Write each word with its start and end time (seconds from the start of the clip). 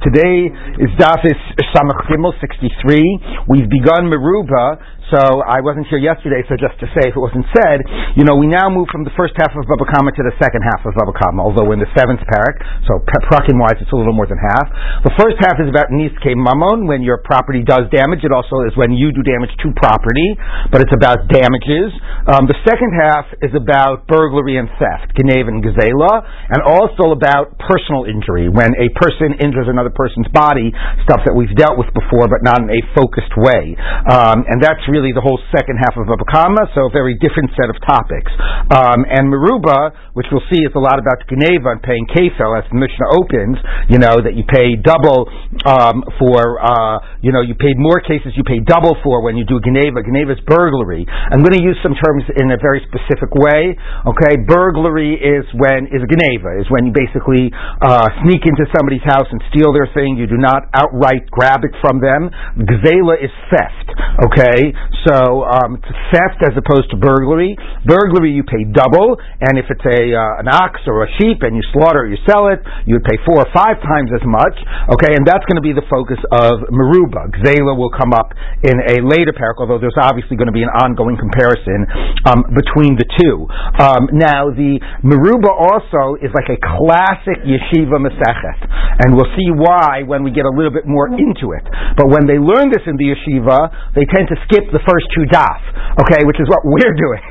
Today 0.00 0.48
is 0.80 0.88
Dafis 0.96 1.36
Samach 1.76 2.08
Gimel 2.08 2.32
63. 2.40 3.44
We've 3.46 3.68
begun 3.68 4.08
Meruba 4.08 4.80
so 5.12 5.44
I 5.44 5.60
wasn't 5.60 5.90
here 5.92 6.00
yesterday, 6.00 6.40
so 6.48 6.56
just 6.56 6.78
to 6.80 6.86
say, 6.96 7.10
if 7.10 7.16
it 7.16 7.20
wasn't 7.20 7.44
said, 7.52 7.84
you 8.16 8.24
know, 8.24 8.38
we 8.38 8.48
now 8.48 8.72
move 8.72 8.88
from 8.88 9.04
the 9.04 9.12
first 9.18 9.36
half 9.36 9.52
of 9.52 9.64
Baba 9.68 9.84
Kama 9.90 10.14
to 10.16 10.22
the 10.24 10.36
second 10.40 10.64
half 10.64 10.80
of 10.86 10.96
Baba 10.96 11.12
Kama, 11.12 11.44
although 11.44 11.66
we're 11.68 11.76
in 11.76 11.84
the 11.84 11.92
seventh 11.92 12.24
parak, 12.24 12.56
so 12.88 13.02
prakim 13.04 13.60
wise 13.60 13.76
it's 13.80 13.92
a 13.92 13.98
little 13.98 14.16
more 14.16 14.28
than 14.30 14.40
half. 14.40 14.66
The 15.04 15.14
first 15.20 15.36
half 15.44 15.60
is 15.60 15.68
about 15.68 15.92
Niske 15.92 16.32
Mamon, 16.38 16.88
when 16.88 17.04
your 17.04 17.20
property 17.20 17.60
does 17.60 17.90
damage. 17.92 18.24
It 18.24 18.32
also 18.32 18.64
is 18.64 18.72
when 18.80 18.96
you 18.96 19.12
do 19.12 19.20
damage 19.20 19.52
to 19.60 19.68
property, 19.76 20.36
but 20.72 20.80
it's 20.80 20.94
about 20.94 21.28
damages. 21.28 21.92
Um, 22.30 22.48
the 22.48 22.56
second 22.64 22.94
half 22.96 23.28
is 23.44 23.52
about 23.52 24.08
burglary 24.08 24.56
and 24.56 24.70
theft, 24.80 25.12
Genev 25.18 25.50
and 25.50 25.60
Gazela, 25.60 26.24
and 26.48 26.64
also 26.64 27.12
about 27.12 27.58
personal 27.60 28.08
injury, 28.08 28.48
when 28.48 28.72
a 28.80 28.88
person 28.96 29.36
injures 29.42 29.68
another 29.68 29.92
person's 29.92 30.28
body, 30.32 30.72
stuff 31.04 31.20
that 31.28 31.34
we've 31.36 31.52
dealt 31.58 31.76
with 31.76 31.90
before, 31.92 32.30
but 32.30 32.40
not 32.40 32.62
in 32.62 32.70
a 32.72 32.80
focused 32.96 33.34
way. 33.36 33.76
Um, 34.08 34.46
and 34.48 34.62
that's 34.62 34.80
really 34.94 35.10
the 35.10 35.24
whole 35.26 35.42
second 35.50 35.82
half 35.82 35.98
of 35.98 36.06
Baba 36.06 36.22
Kama, 36.30 36.70
so 36.70 36.86
a 36.86 36.92
very 36.94 37.18
different 37.18 37.50
set 37.58 37.66
of 37.66 37.74
topics. 37.82 38.30
Um, 38.70 39.02
and 39.10 39.26
Maruba, 39.26 40.14
which 40.14 40.30
we'll 40.30 40.46
see 40.46 40.62
is 40.62 40.70
a 40.78 40.82
lot 40.82 41.02
about 41.02 41.26
Geneva 41.26 41.74
and 41.74 41.82
paying 41.82 42.06
Kefel, 42.14 42.54
as 42.54 42.62
the 42.70 42.78
Mishnah 42.78 43.10
opens, 43.18 43.58
you 43.90 43.98
know, 43.98 44.22
that 44.22 44.38
you 44.38 44.46
pay 44.46 44.78
double 44.78 45.26
um, 45.66 46.06
for, 46.22 46.62
uh, 46.62 47.02
you 47.18 47.34
know, 47.34 47.42
you 47.42 47.58
paid 47.58 47.74
more 47.74 47.98
cases 47.98 48.38
you 48.38 48.46
pay 48.46 48.62
double 48.62 48.94
for 49.02 49.18
when 49.26 49.34
you 49.34 49.42
do 49.42 49.58
Geneva. 49.66 49.98
Geneva 50.06 50.38
is 50.38 50.42
burglary. 50.46 51.02
I'm 51.10 51.42
going 51.42 51.58
to 51.58 51.64
use 51.64 51.76
some 51.82 51.98
terms 51.98 52.22
in 52.38 52.54
a 52.54 52.58
very 52.62 52.78
specific 52.86 53.34
way. 53.34 53.74
Okay, 54.06 54.38
burglary 54.46 55.18
is 55.18 55.42
when, 55.58 55.90
is 55.90 56.06
Geneva, 56.06 56.62
is 56.62 56.70
when 56.70 56.86
you 56.86 56.92
basically 56.94 57.50
uh, 57.82 58.06
sneak 58.22 58.46
into 58.46 58.62
somebody's 58.70 59.02
house 59.02 59.26
and 59.26 59.42
steal 59.50 59.74
their 59.74 59.90
thing. 59.90 60.14
You 60.14 60.30
do 60.30 60.38
not 60.38 60.70
outright 60.76 61.26
grab 61.34 61.66
it 61.66 61.74
from 61.82 61.98
them. 61.98 62.30
Gzela 62.62 63.18
is 63.18 63.32
theft. 63.50 63.88
Okay, 64.28 64.70
so 65.06 65.44
um, 65.44 65.76
it's 65.76 66.00
theft 66.12 66.40
as 66.44 66.54
opposed 66.56 66.90
to 66.90 66.96
burglary. 66.96 67.56
Burglary 67.84 68.32
you 68.32 68.44
pay 68.44 68.64
double, 68.64 69.16
and 69.40 69.60
if 69.60 69.68
it's 69.68 69.84
a 69.84 70.00
uh, 70.16 70.40
an 70.42 70.48
ox 70.48 70.80
or 70.88 71.04
a 71.04 71.10
sheep 71.20 71.44
and 71.44 71.56
you 71.56 71.64
slaughter 71.72 72.04
or 72.04 72.08
you 72.08 72.18
sell 72.28 72.48
it, 72.48 72.60
you 72.88 72.96
would 72.96 73.06
pay 73.06 73.16
four 73.24 73.40
or 73.40 73.50
five 73.52 73.80
times 73.84 74.10
as 74.12 74.24
much. 74.24 74.56
Okay, 74.96 75.12
and 75.16 75.24
that's 75.24 75.44
going 75.48 75.60
to 75.60 75.64
be 75.64 75.76
the 75.76 75.84
focus 75.88 76.18
of 76.32 76.68
Meruba. 76.72 77.30
Gzela 77.40 77.76
will 77.76 77.92
come 77.92 78.12
up 78.12 78.32
in 78.64 78.76
a 78.90 79.04
later 79.04 79.32
parak, 79.32 79.60
although 79.60 79.78
there's 79.80 79.98
obviously 80.00 80.36
going 80.36 80.50
to 80.50 80.56
be 80.56 80.64
an 80.64 80.72
ongoing 80.82 81.16
comparison 81.16 81.86
um, 82.26 82.44
between 82.52 82.96
the 82.96 83.06
two. 83.20 83.46
Um, 83.78 84.08
now 84.12 84.50
the 84.50 84.80
Meruba 85.04 85.52
also 85.52 86.18
is 86.20 86.32
like 86.34 86.50
a 86.50 86.58
classic 86.60 87.44
yeshiva 87.44 88.00
masechet, 88.00 88.60
and 89.04 89.14
we'll 89.14 89.30
see 89.36 89.50
why 89.52 90.02
when 90.04 90.24
we 90.24 90.30
get 90.32 90.48
a 90.48 90.54
little 90.54 90.72
bit 90.72 90.88
more 90.88 91.08
into 91.12 91.54
it. 91.54 91.64
But 91.96 92.10
when 92.10 92.26
they 92.26 92.40
learn 92.40 92.72
this 92.74 92.82
in 92.88 92.96
the 92.96 93.14
yeshiva, 93.14 93.94
they 93.94 94.04
tend 94.10 94.28
to 94.32 94.36
skip 94.48 94.66
the 94.74 94.82
first 94.82 95.06
two 95.14 95.24
daf, 95.30 95.62
okay, 96.02 96.26
which 96.26 96.42
is 96.42 96.50
what 96.50 96.66
we're 96.66 96.94
doing. 97.04 97.22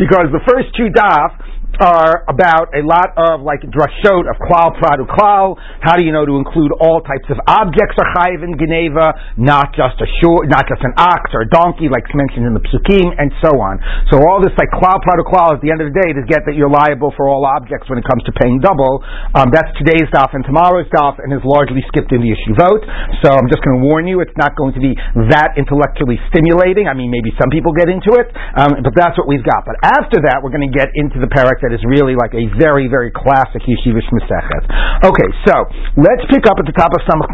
because 0.00 0.32
the 0.32 0.40
first 0.48 0.72
two 0.74 0.88
daf 0.90 1.36
are 1.78 2.26
about 2.26 2.74
a 2.74 2.82
lot 2.82 3.14
of 3.14 3.44
like 3.46 3.62
drashot 3.62 4.24
of 4.26 4.36
klal 4.42 4.74
pradu 4.80 5.06
klal. 5.06 5.54
How 5.78 5.94
do 5.94 6.02
you 6.02 6.10
know 6.10 6.26
to 6.26 6.40
include 6.40 6.74
all 6.82 6.98
types 7.04 7.28
of 7.30 7.38
objects 7.46 7.94
are 8.00 8.08
chayiv 8.18 8.42
in 8.42 8.58
Geneva, 8.58 9.14
not 9.38 9.70
just 9.76 10.00
a 10.02 10.08
short, 10.18 10.50
not 10.50 10.66
just 10.66 10.82
an 10.82 10.96
ox 10.98 11.30
or 11.36 11.46
a 11.46 11.50
donkey, 11.52 11.86
like 11.86 12.08
mentioned 12.16 12.50
in 12.50 12.54
the 12.56 12.64
psukim, 12.66 13.14
and 13.14 13.30
so 13.44 13.54
on. 13.60 13.78
So 14.10 14.18
all 14.18 14.42
this 14.42 14.54
like 14.58 14.72
klal 14.74 14.98
pradu 15.04 15.22
klal 15.28 15.54
at 15.54 15.62
the 15.62 15.70
end 15.70 15.84
of 15.84 15.92
the 15.92 15.96
day 15.96 16.10
to 16.16 16.22
get 16.26 16.42
that 16.50 16.58
you're 16.58 16.72
liable 16.72 17.14
for 17.14 17.30
all 17.30 17.46
objects 17.46 17.86
when 17.86 18.00
it 18.00 18.06
comes 18.08 18.24
to 18.26 18.32
paying 18.42 18.58
double. 18.58 19.04
Um, 19.36 19.52
that's 19.52 19.70
today's 19.78 20.08
daf 20.10 20.34
and 20.34 20.42
tomorrow's 20.42 20.88
daf, 20.90 21.20
and 21.22 21.30
is 21.30 21.44
largely 21.46 21.84
skipped 21.92 22.10
in 22.10 22.24
the 22.24 22.32
yeshivot. 22.34 22.82
So 23.22 23.36
I'm 23.36 23.46
just 23.46 23.62
going 23.62 23.78
to 23.78 23.84
warn 23.86 24.10
you, 24.10 24.18
it's 24.24 24.34
not 24.40 24.56
going 24.56 24.74
to 24.74 24.82
be 24.82 24.96
that 25.30 25.54
intellectually 25.54 26.18
stimulating. 26.32 26.90
I 26.90 26.94
mean, 26.96 27.12
maybe 27.12 27.30
some 27.38 27.52
people 27.52 27.70
get 27.76 27.86
into 27.86 28.18
it, 28.18 28.32
um, 28.56 28.82
but 28.82 28.96
that's 28.96 29.14
what 29.14 29.30
we've 29.30 29.44
got. 29.44 29.62
But 29.68 29.78
after 29.84 30.18
that, 30.26 30.42
we're 30.42 30.54
going 30.54 30.66
to 30.66 30.74
get 30.74 30.90
into 30.96 31.22
the 31.22 31.30
parak 31.30 31.57
that 31.62 31.72
is 31.74 31.82
really 31.86 32.14
like 32.14 32.34
a 32.34 32.46
very, 32.58 32.86
very 32.86 33.10
classic 33.10 33.62
Yeshivish 33.64 34.06
Masechet. 34.10 34.64
Okay, 35.04 35.28
so 35.46 35.54
let's 35.98 36.24
pick 36.30 36.46
up 36.46 36.58
at 36.58 36.66
the 36.66 36.76
top 36.76 36.94
of 36.94 37.00
Samach 37.06 37.30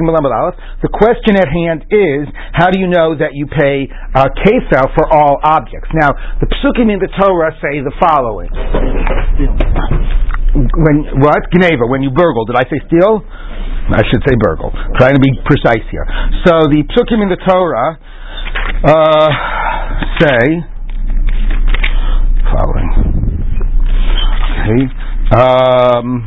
The 0.82 0.92
question 0.92 1.36
at 1.36 1.48
hand 1.48 1.86
is, 1.90 2.28
how 2.52 2.70
do 2.70 2.78
you 2.78 2.88
know 2.88 3.16
that 3.16 3.32
you 3.34 3.46
pay 3.46 3.88
uh, 4.14 4.28
Kefel 4.44 4.92
for 4.94 5.06
all 5.08 5.40
objects? 5.42 5.88
Now, 5.94 6.12
the 6.40 6.48
Psukim 6.60 6.92
in 6.92 6.98
the 7.00 7.10
Torah 7.16 7.52
say 7.60 7.80
the 7.80 7.94
following. 8.00 8.50
When, 10.54 10.96
what? 11.18 11.50
Geneva, 11.50 11.86
when 11.90 12.02
you 12.02 12.10
burgle. 12.14 12.46
Did 12.46 12.56
I 12.56 12.64
say 12.70 12.78
steal? 12.86 13.26
I 13.90 14.02
should 14.08 14.22
say 14.24 14.34
burgle. 14.38 14.70
Trying 14.96 15.14
to 15.14 15.20
be 15.20 15.32
precise 15.44 15.84
here. 15.90 16.06
So 16.46 16.70
the 16.70 16.86
Psukim 16.94 17.20
in 17.20 17.28
the 17.28 17.40
Torah 17.42 17.98
uh, 18.86 19.28
say 20.20 20.62
following. 22.54 22.88
Okay. 24.64 24.88
Um, 25.36 26.25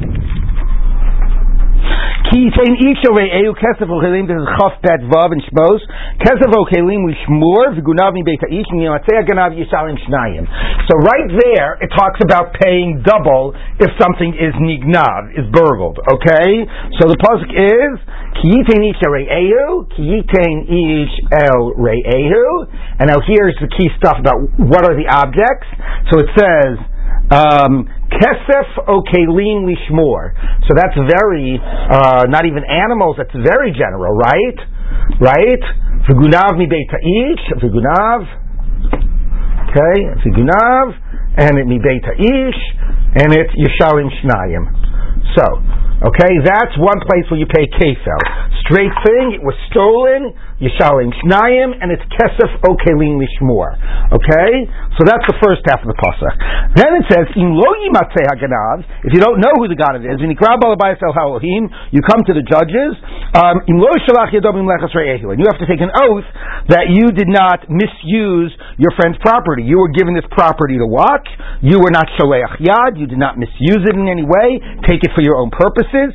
Ki 2.29 2.51
isha 2.51 3.09
ve'eu 3.15 3.55
kesef 3.55 3.87
this 3.87 4.35
is 4.35 4.47
Chaf 4.59 4.77
Bet 4.83 5.01
Vav 5.09 5.31
in 5.31 5.41
Shmos, 5.47 5.79
kesef 6.21 6.51
v'gunav 6.53 8.13
mi 8.13 8.21
beit 8.21 8.41
ha'ish 8.41 8.67
yishalim 8.77 9.97
shnayim. 10.05 10.45
So 10.85 10.97
right 11.07 11.31
there, 11.33 11.79
it 11.81 11.89
talks 11.97 12.19
about 12.21 12.53
paying 12.61 13.01
double 13.01 13.55
if 13.79 13.89
something 13.97 14.35
is 14.35 14.53
nignav, 14.59 15.39
is 15.39 15.49
burgled, 15.51 15.97
okay? 16.13 16.67
So 16.99 17.07
the 17.09 17.17
pasuk 17.17 17.49
is, 17.49 17.95
ki 18.37 18.59
yitain 18.59 18.85
isha 18.91 19.07
re'eu, 19.07 19.89
ki 19.95 20.01
yitain 20.03 20.67
ish 20.67 21.15
el 21.31 21.73
re'eu, 21.73 22.67
and 22.99 23.07
now 23.09 23.17
here's 23.25 23.55
the 23.61 23.69
key 23.79 23.89
stuff 23.97 24.19
about 24.19 24.37
what 24.59 24.85
are 24.85 24.93
the 24.93 25.07
objects. 25.07 25.65
So 26.11 26.19
it 26.19 26.29
says, 26.37 26.96
um, 27.29 27.87
Kesef 28.07 28.69
okelim 28.87 29.67
lishmor. 29.67 30.31
So 30.67 30.73
that's 30.75 30.95
very, 30.95 31.59
uh, 31.59 32.23
not 32.29 32.45
even 32.45 32.63
animals, 32.63 33.15
that's 33.17 33.35
very 33.35 33.71
general, 33.71 34.15
right? 34.15 34.59
Right? 35.19 35.63
V'gunav 36.07 36.57
mi 36.57 36.65
ish, 36.65 37.45
v'gunav, 37.59 38.21
okay, 39.67 39.97
v'gunav, 40.23 40.95
and 41.37 41.59
it 41.59 41.67
mi 41.67 41.77
ish, 41.77 42.61
and 43.15 43.33
it's 43.35 43.53
yeshalim 43.59 44.09
shnayim. 44.23 44.63
So, 45.35 45.43
okay, 46.03 46.33
that's 46.43 46.75
one 46.77 46.99
place 47.05 47.25
where 47.29 47.39
you 47.39 47.47
pay 47.47 47.65
kefel. 47.69 48.21
Straight 48.67 48.91
thing, 49.07 49.39
it 49.39 49.43
was 49.43 49.55
stolen, 49.71 50.35
Yishalim 50.57 51.13
Shnayim, 51.21 51.77
and 51.77 51.93
it's 51.93 52.01
Kesef 52.17 52.49
Okelim 52.65 53.21
Lishmor. 53.21 53.77
Okay? 54.09 54.65
So 54.97 55.05
that's 55.05 55.21
the 55.29 55.37
first 55.37 55.61
half 55.69 55.85
of 55.85 55.89
the 55.93 55.93
Pasuk. 55.93 56.33
Then 56.73 56.97
it 56.97 57.05
says, 57.13 57.29
Im 57.37 57.53
lo 57.53 57.69
haganav, 57.69 58.81
if 59.05 59.13
you 59.13 59.21
don't 59.21 59.37
know 59.37 59.53
who 59.61 59.69
the 59.69 59.77
God 59.77 60.01
is, 60.01 60.17
when 60.17 60.33
you 60.33 60.39
come 60.41 60.57
to 62.25 62.33
the 62.33 62.41
judges, 62.41 62.91
um, 63.37 63.61
Im 63.69 63.77
lo 63.77 63.93
shalach 64.01 64.33
yadom 64.33 64.65
and 64.65 65.37
you 65.37 65.45
have 65.45 65.61
to 65.61 65.69
take 65.69 65.79
an 65.79 65.93
oath 65.93 66.25
that 66.73 66.89
you 66.89 67.13
did 67.13 67.29
not 67.29 67.69
misuse 67.69 68.51
your 68.81 68.91
friend's 68.97 69.21
property. 69.21 69.61
You 69.61 69.77
were 69.77 69.93
given 69.93 70.17
this 70.17 70.25
property 70.33 70.81
to 70.81 70.87
watch, 70.89 71.27
you 71.61 71.77
were 71.77 71.93
not 71.93 72.09
shaleach 72.17 72.57
yad, 72.59 72.97
you 72.97 73.05
did 73.05 73.21
not 73.21 73.37
misuse 73.37 73.85
it 73.85 73.93
in 73.93 74.09
any 74.09 74.25
way, 74.25 74.57
take 74.89 75.05
it 75.05 75.13
for 75.13 75.21
your 75.21 75.37
own 75.37 75.53
purposes. 75.87 76.11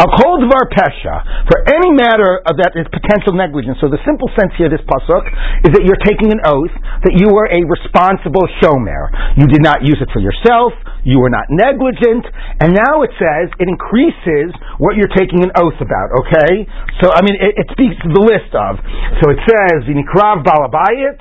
I'll 0.00 0.12
call 0.16 0.40
dvar 0.40 0.64
pesha, 0.72 1.44
for 1.48 1.58
any 1.68 1.92
matter 1.92 2.40
of 2.48 2.56
that 2.56 2.72
is 2.76 2.88
potential 2.88 3.36
negligence, 3.36 3.76
so 3.80 3.88
the 3.92 4.00
simple 4.08 4.28
sense 4.32 4.52
here, 4.56 4.72
this 4.72 4.82
pasuk, 4.88 5.24
is 5.68 5.70
that 5.76 5.84
you're 5.84 6.00
taking 6.08 6.32
an 6.32 6.40
oath 6.48 6.72
that 7.04 7.14
you 7.16 7.28
were 7.28 7.48
a 7.48 7.60
responsible 7.68 8.44
shomer. 8.60 9.12
You 9.36 9.46
did 9.46 9.60
not 9.60 9.84
use 9.84 10.00
it 10.00 10.08
for 10.12 10.20
yourself. 10.20 10.72
You 11.04 11.20
were 11.20 11.32
not 11.32 11.48
negligent. 11.48 12.24
And 12.60 12.76
now 12.76 13.04
it 13.04 13.12
says 13.16 13.52
it 13.60 13.68
increases 13.68 14.52
what 14.80 14.96
you're 14.96 15.12
taking 15.12 15.44
an 15.44 15.52
oath 15.56 15.76
about. 15.80 16.08
Okay, 16.24 16.68
so 17.00 17.12
I 17.12 17.20
mean 17.24 17.36
it, 17.40 17.56
it 17.56 17.68
speaks 17.72 17.96
to 18.04 18.08
the 18.12 18.24
list 18.24 18.52
of. 18.52 18.80
So 19.20 19.32
it 19.32 19.40
says 19.44 19.88
v'nikrav 19.88 20.44
balabayit. 20.44 21.20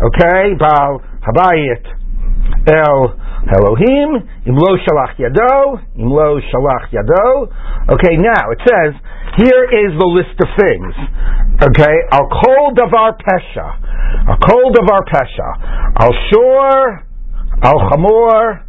Okay, 0.00 0.56
bal 0.56 1.04
habayit 1.20 1.99
el 2.66 3.16
Elohim, 3.48 4.20
imlo 4.44 4.76
shalach 4.84 5.16
yado, 5.16 5.80
imlo 5.96 6.40
shalach 6.40 6.92
yado. 6.92 7.48
Okay, 7.88 8.16
now 8.16 8.50
it 8.52 8.60
says, 8.68 8.92
here 9.36 9.64
is 9.64 9.96
the 9.96 10.06
list 10.06 10.36
of 10.36 10.48
things. 10.60 10.94
Okay, 11.62 11.96
al 12.12 12.28
kol 12.28 12.74
davar 12.76 13.16
pesha, 13.16 13.64
al 14.28 14.36
kol 14.44 14.72
davar 14.76 15.02
pesha, 15.08 15.48
al 16.04 16.12
shor, 16.28 17.04
al 17.62 17.78
chamor, 17.88 18.64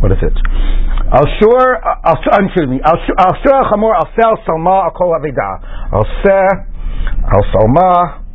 what 0.00 0.12
is 0.12 0.18
it? 0.20 0.36
Al 1.12 1.26
shor, 1.40 1.80
al 1.80 2.18
excuse 2.44 2.68
me, 2.68 2.80
al 2.84 2.98
shor, 3.06 3.16
al 3.16 3.70
chamor, 3.70 3.94
al 3.96 4.08
sel 4.12 4.36
salma, 4.44 4.84
al 4.84 4.92
kol 4.92 5.16
avida, 5.16 5.50
al 5.92 6.04
se, 6.20 6.40
al 7.32 7.42
salma, 7.54 8.25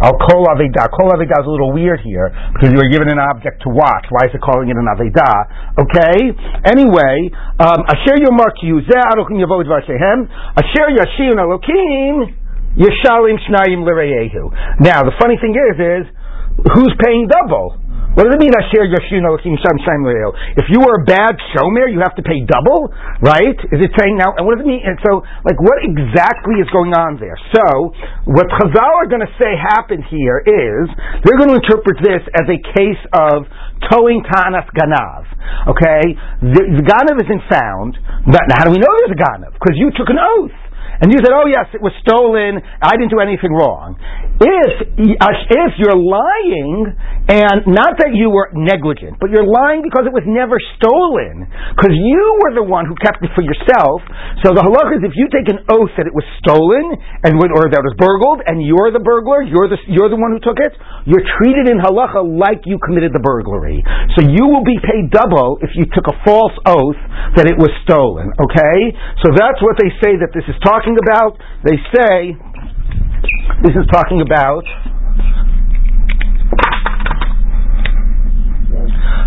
Al 0.00 0.18
kol 0.18 0.46
aveda. 0.50 0.90
Kol 0.90 1.14
aveda 1.14 1.38
is 1.38 1.46
a 1.46 1.50
little 1.50 1.72
weird 1.72 2.00
here 2.02 2.32
because 2.54 2.74
you 2.74 2.78
were 2.78 2.90
given 2.90 3.08
an 3.12 3.20
object 3.22 3.62
to 3.62 3.70
watch. 3.70 4.06
Why 4.10 4.26
is 4.26 4.34
it 4.34 4.42
calling 4.42 4.70
it 4.70 4.76
an 4.78 4.88
aveda? 4.90 5.30
Okay. 5.78 6.34
Anyway, 6.66 7.30
um, 7.62 7.86
asher 7.86 8.18
yomar 8.18 8.50
kiyuzeh 8.58 9.02
arokim 9.14 9.38
yavod 9.38 9.70
vashehem. 9.70 10.26
Asher 10.58 10.90
yashiyun 10.98 11.38
alokim 11.38 12.34
yeshalim 12.74 13.38
shnayim 13.46 13.86
lireyehu. 13.86 14.50
Now 14.80 15.02
the 15.02 15.14
funny 15.20 15.38
thing 15.38 15.54
is, 15.54 15.76
is 15.78 16.04
who's 16.74 16.94
paying 17.04 17.28
double? 17.28 17.78
What 18.14 18.30
does 18.30 18.38
it 18.38 18.42
mean, 18.46 18.54
Asher 18.54 18.86
Yoshino 18.86 19.34
Sham 19.42 20.06
If 20.54 20.70
you 20.70 20.78
were 20.78 21.02
a 21.02 21.04
bad 21.04 21.34
shomer, 21.50 21.90
you 21.90 21.98
have 21.98 22.14
to 22.14 22.22
pay 22.22 22.46
double, 22.46 22.94
right? 23.18 23.58
Is 23.74 23.82
it 23.82 23.90
saying 23.98 24.14
now, 24.14 24.38
and 24.38 24.46
what 24.46 24.54
does 24.54 24.62
it 24.62 24.70
mean? 24.70 24.86
And 24.86 24.94
so, 25.02 25.26
like, 25.42 25.58
what 25.58 25.82
exactly 25.82 26.62
is 26.62 26.70
going 26.70 26.94
on 26.94 27.18
there? 27.18 27.34
So, 27.50 27.90
what 28.30 28.46
Chazal 28.54 29.02
are 29.02 29.10
going 29.10 29.26
to 29.26 29.34
say 29.34 29.58
happened 29.58 30.06
here 30.06 30.46
is, 30.46 30.86
they're 31.26 31.42
going 31.42 31.58
to 31.58 31.58
interpret 31.58 31.98
this 32.06 32.22
as 32.38 32.46
a 32.46 32.58
case 32.78 33.02
of 33.18 33.50
towing 33.90 34.22
Tanas 34.30 34.70
Ganav. 34.78 35.26
Okay? 35.74 36.14
The, 36.38 36.62
the 36.70 36.84
Ganav 36.86 37.18
isn't 37.18 37.44
found, 37.50 37.98
but 38.30 38.46
how 38.54 38.70
do 38.70 38.70
we 38.70 38.78
know 38.78 38.94
there's 39.02 39.18
a 39.18 39.22
Ganav? 39.26 39.58
Because 39.58 39.74
you 39.74 39.90
took 39.90 40.06
an 40.06 40.22
oath 40.22 40.54
and 41.00 41.10
you 41.10 41.18
said, 41.22 41.32
"Oh 41.34 41.46
yes, 41.48 41.70
it 41.74 41.82
was 41.82 41.94
stolen. 42.04 42.60
I 42.60 42.92
didn't 42.98 43.10
do 43.10 43.22
anything 43.22 43.50
wrong." 43.50 43.96
If 44.42 44.72
if 44.98 45.72
you're 45.80 45.96
lying, 45.96 46.92
and 47.30 47.64
not 47.70 47.96
that 48.02 48.12
you 48.12 48.28
were 48.28 48.52
negligent, 48.52 49.16
but 49.22 49.30
you're 49.30 49.46
lying 49.46 49.80
because 49.80 50.04
it 50.04 50.14
was 50.14 50.26
never 50.26 50.58
stolen, 50.76 51.48
because 51.78 51.94
you 51.94 52.24
were 52.42 52.52
the 52.52 52.66
one 52.66 52.84
who 52.84 52.98
kept 52.98 53.22
it 53.22 53.30
for 53.32 53.46
yourself. 53.46 54.02
So 54.44 54.52
the 54.52 54.60
halacha 54.60 55.00
is, 55.00 55.02
if 55.08 55.16
you 55.16 55.30
take 55.30 55.48
an 55.48 55.64
oath 55.70 55.94
that 55.96 56.04
it 56.04 56.14
was 56.14 56.26
stolen 56.44 56.98
and 57.24 57.38
or 57.40 57.70
that 57.70 57.80
it 57.80 57.86
was 57.86 57.96
burgled, 57.96 58.44
and 58.44 58.60
you're 58.60 58.90
the 58.90 59.00
burglar, 59.00 59.40
you're 59.40 59.70
the 59.70 59.80
you're 59.88 60.10
the 60.10 60.20
one 60.20 60.34
who 60.34 60.42
took 60.42 60.60
it, 60.60 60.76
you're 61.08 61.24
treated 61.40 61.70
in 61.70 61.80
halacha 61.80 62.20
like 62.20 62.60
you 62.68 62.76
committed 62.82 63.16
the 63.16 63.24
burglary. 63.24 63.80
So 64.18 64.26
you 64.26 64.44
will 64.50 64.66
be 64.66 64.76
paid 64.84 65.08
double 65.08 65.56
if 65.64 65.72
you 65.78 65.88
took 65.96 66.10
a 66.10 66.16
false 66.28 66.54
oath 66.68 67.00
that 67.40 67.48
it 67.48 67.56
was 67.56 67.72
stolen. 67.88 68.28
Okay, 68.36 68.78
so 69.24 69.32
that's 69.32 69.60
what 69.64 69.80
they 69.80 69.88
say 70.04 70.20
that 70.20 70.36
this 70.36 70.44
is 70.44 70.56
talking 70.60 70.83
talking 70.84 70.98
about? 71.00 71.38
They 71.64 71.76
say 71.96 72.36
this 73.62 73.72
is 73.72 73.86
talking 73.90 74.20
about. 74.20 74.64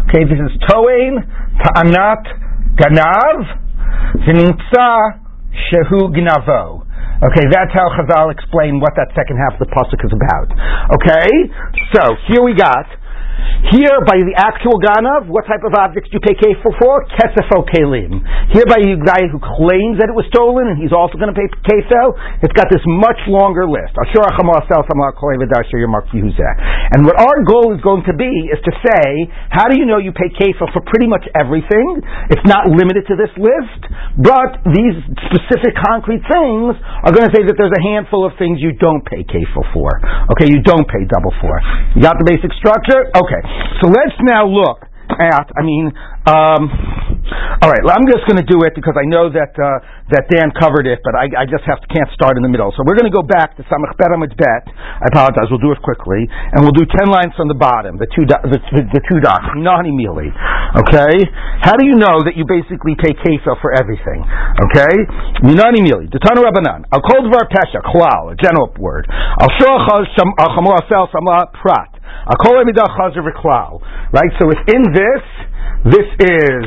Okay, 0.07 0.24
this 0.24 0.39
is 0.39 0.54
Toain 0.69 1.18
Ta'anat 1.63 2.24
Ganav 2.77 3.38
V'nimtza 4.24 5.19
Shehu 5.68 6.13
Gnavo. 6.13 6.86
Okay, 7.18 7.50
that's 7.51 7.74
how 7.74 7.89
Chazal 7.98 8.31
explained 8.31 8.80
what 8.80 8.94
that 8.95 9.10
second 9.18 9.38
half 9.42 9.60
of 9.60 9.68
the 9.68 9.74
pasuk 9.74 10.06
is 10.06 10.13
about. 10.13 10.53
Okay, 10.94 11.50
so 11.94 12.13
here 12.30 12.44
we 12.44 12.53
got 12.53 12.86
here, 13.74 14.00
by 14.07 14.16
the 14.24 14.31
actual 14.39 14.80
ganav, 14.80 15.28
what 15.28 15.44
type 15.44 15.60
of 15.68 15.75
objects 15.75 16.07
do 16.07 16.22
you 16.22 16.24
pay 16.24 16.39
kefel 16.39 16.72
for? 16.80 17.04
Kesefo 17.19 17.68
kelim. 17.68 18.24
Here, 18.56 18.63
by 18.63 18.80
the 18.80 18.95
guy 19.04 19.28
who 19.28 19.44
claims 19.44 20.00
that 20.00 20.07
it 20.07 20.16
was 20.16 20.24
stolen, 20.31 20.72
and 20.72 20.80
he's 20.80 20.95
also 20.95 21.19
going 21.19 21.28
to 21.28 21.36
pay 21.36 21.51
kefel, 21.68 22.16
it's 22.39 22.56
got 22.56 22.72
this 22.72 22.80
much 22.88 23.19
longer 23.28 23.68
list. 23.68 23.92
And 24.00 24.07
what 27.04 27.18
our 27.19 27.38
goal 27.44 27.75
is 27.75 27.84
going 27.84 28.07
to 28.07 28.16
be 28.16 28.48
is 28.48 28.60
to 28.63 28.72
say, 28.80 29.28
how 29.51 29.68
do 29.68 29.75
you 29.75 29.84
know 29.84 30.00
you 30.00 30.16
pay 30.16 30.31
kefel 30.31 30.72
for 30.72 30.80
pretty 30.88 31.12
much 31.12 31.28
everything? 31.36 32.00
It's 32.31 32.48
not 32.48 32.72
limited 32.72 33.04
to 33.12 33.19
this 33.19 33.36
list, 33.36 33.81
but 34.16 34.63
these 34.63 34.95
specific 35.28 35.75
concrete 35.75 36.24
things 36.24 36.80
are 37.04 37.12
going 37.12 37.28
to 37.28 37.34
say 37.36 37.44
that 37.44 37.60
there's 37.60 37.75
a 37.75 37.84
handful 37.84 38.24
of 38.24 38.31
things 38.39 38.63
you 38.63 38.72
don't 38.80 39.04
pay 39.04 39.28
kefel 39.28 39.68
for. 39.75 39.92
Okay, 40.31 40.48
you 40.48 40.63
don't 40.63 40.88
pay 40.88 41.04
double 41.04 41.36
for. 41.44 41.60
You 42.00 42.01
got 42.06 42.16
the 42.16 42.24
basic 42.24 42.56
structure? 42.56 43.12
Okay. 43.12 43.26
Okay, 43.27 43.44
so 43.83 43.91
let's 43.91 44.15
now 44.24 44.47
look 44.47 44.88
at, 45.19 45.51
I 45.51 45.63
mean, 45.63 45.91
um, 46.27 46.71
all 47.59 47.68
right, 47.68 47.83
I'm 47.83 48.07
just 48.07 48.24
going 48.24 48.39
to 48.39 48.47
do 48.47 48.63
it 48.63 48.71
because 48.71 48.95
I 48.95 49.03
know 49.03 49.27
that 49.27 49.51
uh, 49.56 49.83
that 50.15 50.31
Dan 50.31 50.56
covered 50.56 50.88
it, 50.88 51.03
but 51.03 51.12
I, 51.12 51.44
I 51.44 51.44
just 51.44 51.68
have 51.68 51.83
to, 51.83 51.88
can't 51.91 52.07
start 52.15 52.39
in 52.39 52.44
the 52.44 52.51
middle. 52.51 52.71
So 52.71 52.88
we're 52.88 52.95
going 52.95 53.12
to 53.12 53.15
go 53.15 53.24
back 53.24 53.59
to 53.59 53.68
Samach 53.68 54.00
Bet 54.00 54.15
Bet. 54.15 54.63
I 54.71 55.12
apologize. 55.12 55.51
We'll 55.51 55.63
do 55.63 55.75
it 55.75 55.83
quickly, 55.83 56.24
and 56.27 56.63
we'll 56.63 56.75
do 56.75 56.88
ten 56.88 57.12
lines 57.12 57.35
from 57.35 57.51
the 57.51 57.59
bottom, 57.59 58.00
the 58.00 58.07
two 58.15 58.24
the, 58.24 58.39
the, 58.47 58.59
the 58.95 59.01
two 59.12 59.19
dots, 59.19 59.47
Nani 59.59 59.91
Mili. 59.91 60.31
Okay, 60.79 61.15
how 61.63 61.75
do 61.75 61.83
you 61.83 62.00
know 62.00 62.24
that 62.24 62.39
you 62.39 62.47
basically 62.47 62.95
pay 62.95 63.12
kefil 63.12 63.59
for 63.59 63.75
everything? 63.75 64.24
Okay, 64.71 64.94
Nani 65.51 65.83
Mili. 65.83 66.07
Detanu 66.07 66.47
Rabbanan. 66.47 66.88
I'll 66.95 67.03
call 67.03 67.27
Dvar 67.27 67.47
Pesha 67.51 67.83
Klal, 67.83 68.31
a 68.31 68.35
general 68.39 68.71
word. 68.79 69.07
I'll 69.12 69.51
show 69.59 69.75
Chamor 70.15 70.79
Sel 70.88 71.12
Prat. 71.12 71.97
Right? 74.12 74.31
So 74.39 74.48
within 74.48 74.83
this, 74.94 75.24
this 75.86 76.09
is 76.19 76.65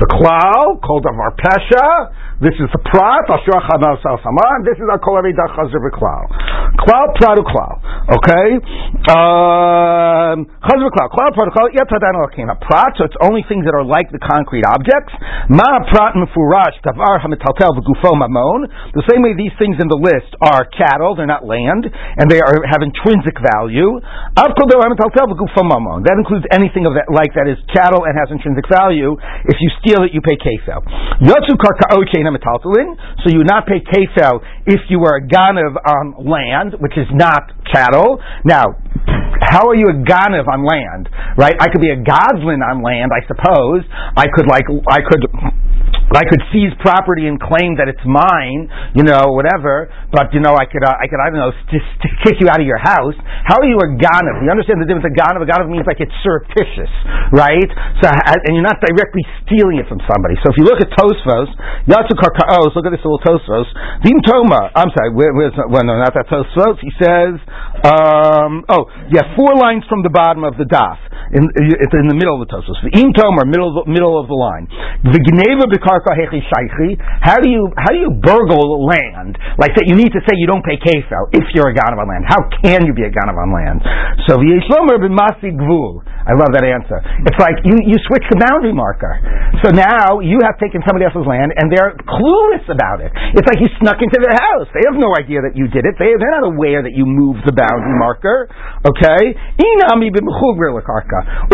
the 0.00 0.08
klal 0.16 0.80
called 0.80 1.04
of 1.06 1.14
our 1.14 1.34
pesha, 1.36 2.12
this 2.40 2.56
is 2.56 2.72
the 2.72 2.80
prat, 2.88 3.28
Ashur 3.28 3.52
Chamal 3.68 4.00
Saman. 4.00 4.64
This 4.64 4.80
is 4.80 4.88
our 4.88 4.96
Kol 4.96 5.20
Avida 5.20 5.44
Chazer 5.52 5.76
V'Klal. 5.76 6.24
Klal, 6.80 7.12
Pradu 7.20 7.44
Klal. 7.44 7.76
Okay? 8.16 8.48
Um, 9.12 10.48
Chazer 10.64 10.88
V'Klal. 10.88 11.08
Klal, 11.12 11.36
Pradu 11.36 11.52
Klal. 11.52 11.68
Yetzadan 11.76 12.16
Elakina. 12.16 12.56
Prat, 12.56 12.96
so 12.96 13.04
it's 13.04 13.20
only 13.20 13.44
things 13.44 13.68
that 13.68 13.76
are 13.76 13.84
like 13.84 14.08
the 14.08 14.16
concrete 14.24 14.64
objects. 14.64 15.12
Ma 15.52 15.84
Prat 15.92 16.16
Mefurash, 16.16 16.80
Davar 16.80 17.20
HaMetaltel 17.20 17.76
V'Gufo 17.76 18.16
Mamon. 18.16 18.72
The 18.96 19.04
same 19.12 19.20
way 19.20 19.36
these 19.36 19.52
things 19.60 19.76
in 19.76 19.92
the 19.92 20.00
list 20.00 20.32
are 20.40 20.64
cattle, 20.72 21.12
they're 21.20 21.28
not 21.28 21.44
land, 21.44 21.92
and 21.92 22.24
they 22.32 22.40
are 22.40 22.56
have 22.72 22.80
intrinsic 22.80 23.36
value. 23.36 24.00
Av 24.40 24.56
HaMetaltel 24.56 25.28
V'Gufo 25.28 25.60
Mamon. 25.60 26.08
That 26.08 26.16
includes 26.16 26.48
anything 26.56 26.88
of 26.88 26.96
that, 26.96 27.12
like 27.12 27.36
that 27.36 27.52
is 27.52 27.60
cattle 27.68 28.08
and 28.08 28.16
has 28.16 28.32
intrinsic 28.32 28.64
value. 28.72 29.12
If 29.44 29.60
you 29.60 29.68
steal 29.84 30.08
it, 30.08 30.16
you 30.16 30.24
pay 30.24 30.40
kefel. 30.40 30.80
Yotzu 31.20 31.60
Karkaot 32.38 32.96
so 33.22 33.30
you 33.30 33.38
would 33.38 33.48
not 33.50 33.66
pay 33.66 33.80
kefel 33.80 34.40
if 34.66 34.80
you 34.88 35.00
were 35.00 35.16
a 35.16 35.22
ganav 35.22 35.76
on 35.86 36.14
um, 36.18 36.26
land, 36.26 36.74
which 36.78 36.96
is 36.96 37.06
not 37.12 37.50
cattle. 37.72 38.20
Now, 38.44 38.76
how 39.40 39.68
are 39.68 39.74
you 39.74 39.88
a 39.88 39.94
ganav 39.94 40.46
on 40.46 40.64
land? 40.64 41.08
Right? 41.36 41.56
I 41.58 41.68
could 41.72 41.80
be 41.80 41.90
a 41.90 41.96
gozlan 41.96 42.60
on 42.62 42.82
land, 42.82 43.10
I 43.10 43.26
suppose. 43.26 43.82
I 44.16 44.26
could 44.34 44.46
like 44.46 44.64
I 44.88 45.00
could 45.00 45.26
I 46.10 46.26
could 46.26 46.42
seize 46.50 46.74
property 46.82 47.30
and 47.30 47.38
claim 47.38 47.78
that 47.78 47.86
it's 47.86 48.02
mine, 48.02 48.66
you 48.98 49.06
know, 49.06 49.30
whatever. 49.30 49.86
But 50.10 50.34
you 50.34 50.42
know, 50.42 50.58
I 50.58 50.66
could, 50.66 50.82
uh, 50.82 50.90
I 50.90 51.06
could, 51.06 51.22
I 51.22 51.30
don't 51.30 51.38
know, 51.38 51.54
just 51.70 51.86
kick 52.26 52.42
you 52.42 52.50
out 52.50 52.58
of 52.58 52.66
your 52.66 52.82
house. 52.82 53.14
How 53.46 53.62
are 53.62 53.68
you 53.68 53.78
a 53.78 53.88
ganav? 53.94 54.42
You 54.42 54.50
understand 54.50 54.82
the 54.82 54.90
difference? 54.90 55.06
A 55.06 55.14
ganav, 55.14 55.38
a 55.38 55.46
ganav 55.46 55.70
means 55.70 55.86
like 55.86 56.02
it's 56.02 56.14
surreptitious, 56.26 56.90
right? 57.30 57.70
So, 58.02 58.10
and 58.10 58.58
you're 58.58 58.66
not 58.66 58.82
directly 58.82 59.22
stealing 59.46 59.78
it 59.78 59.86
from 59.86 60.02
somebody. 60.10 60.34
So 60.42 60.50
if 60.50 60.58
you 60.58 60.66
look 60.66 60.82
at 60.82 60.90
Tosfos, 60.98 61.50
Yatsu 61.86 62.18
Karkaos, 62.18 62.74
look 62.74 62.86
at 62.86 62.94
this 62.94 63.04
little 63.06 63.22
Tosfos. 63.22 63.70
Dim 64.02 64.18
Toma, 64.26 64.74
I'm 64.74 64.90
sorry, 64.90 65.14
where, 65.14 65.30
where's, 65.30 65.54
well, 65.54 65.86
no, 65.86 65.94
not 65.94 66.10
that 66.18 66.26
Tosfos. 66.26 66.82
He 66.82 66.90
says, 66.98 67.38
um, 67.86 68.66
oh, 68.66 68.90
yeah, 69.14 69.30
four 69.38 69.54
lines 69.54 69.86
from 69.86 70.02
the 70.02 70.10
bottom 70.10 70.42
of 70.42 70.58
the 70.58 70.66
daf. 70.66 70.98
In, 71.30 71.46
it's 71.54 71.94
in 71.94 72.10
the 72.10 72.18
middle 72.18 72.40
of 72.40 72.46
the 72.46 72.50
Tosfos. 72.50 72.78
The 72.82 72.94
Im 72.98 73.14
Tomer, 73.14 73.46
middle 73.46 73.70
of 73.70 73.74
the, 73.82 73.84
middle 73.86 74.18
of 74.18 74.26
the 74.26 74.34
line. 74.34 74.66
The 75.06 75.20
Gneva 75.30 75.70
Bikar 75.70 76.02
how 77.20 77.36
do 77.38 77.48
you 77.48 77.70
how 77.76 77.90
do 77.92 78.00
you 78.00 78.10
burgle 78.18 78.82
land 78.82 79.36
like 79.60 79.76
that? 79.76 79.84
You 79.86 79.94
need 79.94 80.12
to 80.16 80.20
say 80.26 80.34
you 80.36 80.48
don't 80.48 80.64
pay 80.64 80.80
kefel 80.80 81.30
if 81.36 81.44
you're 81.54 81.68
a 81.70 81.76
ganav 81.76 82.00
on 82.00 82.08
land. 82.08 82.24
How 82.26 82.40
can 82.62 82.88
you 82.88 82.92
be 82.96 83.04
a 83.04 83.12
ganav 83.12 83.36
on 83.36 83.52
land? 83.52 83.80
So 84.26 84.40
v'yishlomer 84.40 84.98
b'masi 84.98 85.54
gvul. 85.54 86.02
I 86.04 86.36
love 86.36 86.52
that 86.56 86.64
answer. 86.64 87.00
It's 87.26 87.40
like 87.40 87.60
you 87.64 87.76
you 87.84 87.96
switch 88.08 88.24
the 88.32 88.40
boundary 88.40 88.72
marker. 88.72 89.20
So 89.62 89.70
now 89.70 90.20
you 90.20 90.40
have 90.42 90.56
taken 90.58 90.82
somebody 90.82 91.04
else's 91.04 91.28
land 91.28 91.52
and 91.56 91.68
they're 91.68 91.96
clueless 92.08 92.66
about 92.68 93.04
it. 93.04 93.12
It's 93.36 93.46
like 93.46 93.60
you 93.60 93.68
snuck 93.80 94.00
into 94.00 94.18
their 94.20 94.36
house. 94.36 94.68
They 94.72 94.84
have 94.88 94.96
no 94.96 95.12
idea 95.16 95.44
that 95.44 95.54
you 95.56 95.68
did 95.68 95.84
it. 95.84 95.96
They 96.00 96.12
they're 96.16 96.36
not 96.40 96.48
aware 96.48 96.82
that 96.82 96.96
you 96.96 97.04
moved 97.04 97.44
the 97.44 97.54
boundary 97.56 97.96
marker. 98.00 98.48
Okay, 98.84 99.36
inami 99.60 100.10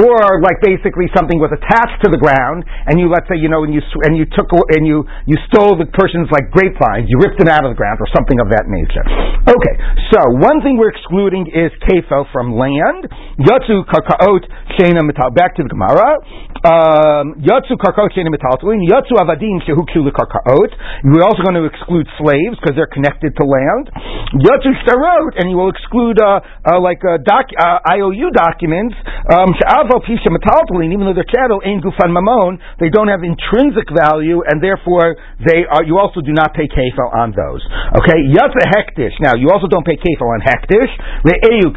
or 0.03 0.41
like 0.43 0.59
basically 0.63 1.11
something 1.17 1.39
was 1.39 1.53
attached 1.55 1.99
to 2.05 2.09
the 2.11 2.21
ground 2.21 2.65
and 2.87 2.99
you 2.99 3.11
let's 3.11 3.27
say 3.27 3.39
you 3.39 3.49
know 3.49 3.65
and 3.65 3.73
you 3.75 3.83
and 4.07 4.15
you 4.17 4.27
took 4.31 4.49
and 4.77 4.87
you 4.87 5.03
you 5.27 5.37
stole 5.51 5.75
the 5.75 5.89
person's 5.91 6.31
like 6.31 6.51
grapevines, 6.55 7.11
you 7.11 7.19
ripped 7.19 7.39
them 7.39 7.51
out 7.51 7.67
of 7.67 7.75
the 7.75 7.79
ground 7.79 7.99
or 7.99 8.09
something 8.15 8.39
of 8.39 8.49
that 8.53 8.71
nature. 8.71 9.05
Okay, 9.47 9.75
so 10.15 10.21
one 10.39 10.63
thing 10.63 10.79
we're 10.79 10.95
excluding 10.95 11.51
is 11.51 11.73
kefel 11.87 12.29
from 12.31 12.55
land. 12.55 13.09
Yatsu 13.43 13.83
karkaot 13.89 14.47
shena 14.79 15.03
metal. 15.03 15.31
Back 15.35 15.57
to 15.57 15.63
the 15.65 15.71
Gemara. 15.73 16.21
Um, 16.67 17.39
Yatsu 17.43 17.75
karkaot 17.81 18.15
shena 18.15 18.31
metaltalin. 18.31 18.85
Yatsu 18.87 19.19
avadim 19.19 19.61
shehu 19.65 19.83
karkaot. 19.87 20.71
We're 21.05 21.27
also 21.27 21.43
going 21.43 21.59
to 21.59 21.67
exclude 21.67 22.07
slaves 22.19 22.57
because 22.61 22.77
they're 22.77 22.91
connected 22.93 23.35
to 23.37 23.45
land. 23.45 23.91
Yatsu 24.37 24.73
starot, 24.85 25.41
and 25.41 25.51
you 25.51 25.57
will 25.57 25.71
exclude 25.71 26.21
uh, 26.21 26.41
uh, 26.65 26.81
like 26.81 27.03
uh, 27.05 27.19
doc, 27.25 27.47
uh, 27.57 27.81
IOU 27.89 28.31
documents. 28.35 28.95
Um, 29.33 29.56
even 29.63 31.05
though 31.07 31.17
they're 31.17 31.29
chattel, 31.29 31.61
ain 31.65 31.81
gufan 31.81 32.13
mamon, 32.13 32.59
they 32.81 32.91
don't 32.91 33.09
have 33.09 33.23
intrinsic 33.23 33.89
value, 33.93 34.43
and 34.47 34.61
therefore 34.63 35.17
they 35.45 35.65
are. 35.69 35.85
You 35.87 35.99
also 35.99 36.21
do 36.21 36.33
not 36.33 36.53
pay 36.53 36.69
kefil 36.69 37.09
on 37.15 37.33
those. 37.33 37.63
Okay, 38.03 38.19
yatsa 38.33 38.65
hektish. 38.73 39.15
Now 39.21 39.37
you 39.39 39.49
also 39.53 39.69
don't 39.69 39.85
pay 39.87 39.97
kefil 39.97 40.29
on 40.29 40.41
hektish. 40.43 40.93
Re'eyu 41.25 41.71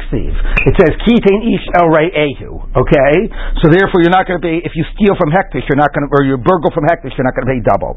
It 0.66 0.74
says 0.76 0.92
kitain 1.06 1.40
ish 1.46 1.66
el 1.78 1.88
re'ehu. 1.88 2.74
Okay, 2.74 3.14
so 3.62 3.70
therefore 3.70 4.02
you're 4.02 4.14
not 4.14 4.26
going 4.26 4.40
to 4.40 4.44
pay 4.44 4.58
if 4.64 4.74
you 4.74 4.84
steal 4.98 5.14
from 5.16 5.30
hektish, 5.30 5.64
you're 5.70 5.80
not 5.80 5.94
going 5.94 6.04
to, 6.06 6.10
or 6.12 6.26
you 6.26 6.36
burgle 6.36 6.70
from 6.74 6.84
hektish, 6.90 7.14
you're 7.16 7.26
not 7.26 7.34
going 7.38 7.46
to 7.46 7.52
pay 7.54 7.62
double. 7.62 7.94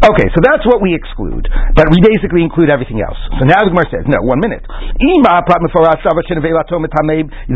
Okay, 0.00 0.28
so 0.32 0.40
that's 0.40 0.64
what 0.64 0.80
we 0.80 0.96
exclude, 0.96 1.44
but 1.76 1.86
we 1.92 2.00
basically 2.00 2.42
include 2.42 2.72
everything 2.72 3.04
else. 3.04 3.18
So 3.38 3.44
now 3.44 3.60
the 3.62 3.70
Gemara 3.70 3.88
says, 3.92 4.04
no, 4.08 4.18
one 4.24 4.40
minute. 4.40 4.64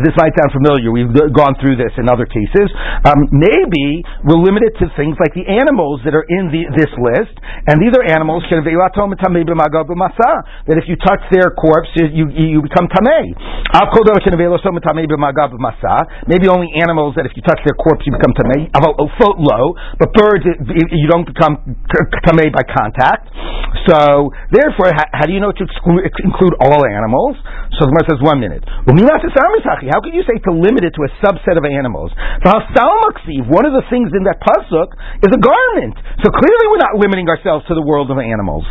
This 0.05 0.15
might 0.21 0.33
sound 0.37 0.51
familiar. 0.53 0.91
We've 0.91 1.09
gone 1.33 1.55
through 1.57 1.64
this 1.73 1.89
in 1.97 2.05
other 2.05 2.29
cases. 2.29 2.69
Um, 3.01 3.25
maybe 3.33 4.05
we'll 4.21 4.45
limit 4.45 4.61
it 4.61 4.77
to 4.85 4.93
things 4.93 5.17
like 5.17 5.33
the 5.33 5.49
animals 5.49 6.05
that 6.05 6.13
are 6.13 6.29
in 6.29 6.53
the, 6.53 6.69
this 6.77 6.93
list, 7.01 7.33
and 7.65 7.81
these 7.81 7.97
are 7.97 8.05
animals 8.05 8.45
that 8.45 8.61
if 10.77 10.85
you 10.85 10.97
touch 11.01 11.23
their 11.33 11.49
corpse, 11.57 11.89
you, 11.97 12.29
you 12.29 12.61
become 12.61 12.85
tamei. 12.93 13.33
Maybe 16.27 16.45
only 16.51 16.69
animals 16.77 17.15
that 17.15 17.25
if 17.25 17.33
you 17.35 17.41
touch 17.41 17.61
their 17.65 17.73
corpse, 17.73 18.05
you 18.05 18.13
become 18.13 18.33
tamei. 18.37 18.69
but 18.69 20.09
birds, 20.13 20.45
you 20.45 21.07
don't 21.07 21.25
become 21.25 21.57
tamei 22.27 22.51
by 22.51 22.63
contact. 22.67 23.31
So, 23.85 24.33
therefore, 24.49 24.89
how, 24.97 25.29
do 25.29 25.33
you 25.33 25.39
know 25.39 25.53
to 25.53 25.63
exclude, 25.63 26.09
include 26.25 26.57
all 26.57 26.81
animals? 26.89 27.37
So 27.77 27.85
the 27.85 27.93
Gemara 27.93 28.05
says, 28.09 28.21
one 28.25 28.41
minute. 28.41 28.65
How 28.65 29.99
could 30.01 30.15
you 30.17 30.25
say 30.25 30.41
to 30.41 30.51
limit 30.57 30.81
it 30.81 30.97
to 30.97 31.05
a 31.05 31.11
subset 31.21 31.44
of 31.53 31.61
animals? 31.69 32.09
One 32.41 33.65
of 33.69 33.77
the 33.77 33.85
things 33.93 34.09
in 34.17 34.25
that 34.25 34.41
pasuk 34.41 34.89
is 35.21 35.29
a 35.29 35.37
garment. 35.37 35.93
So 36.25 36.33
clearly 36.33 36.65
we're 36.73 36.81
not 36.81 36.97
limiting 36.97 37.29
ourselves 37.29 37.61
to 37.69 37.77
the 37.77 37.85
world 37.85 38.09
of 38.09 38.17
animals. 38.17 38.65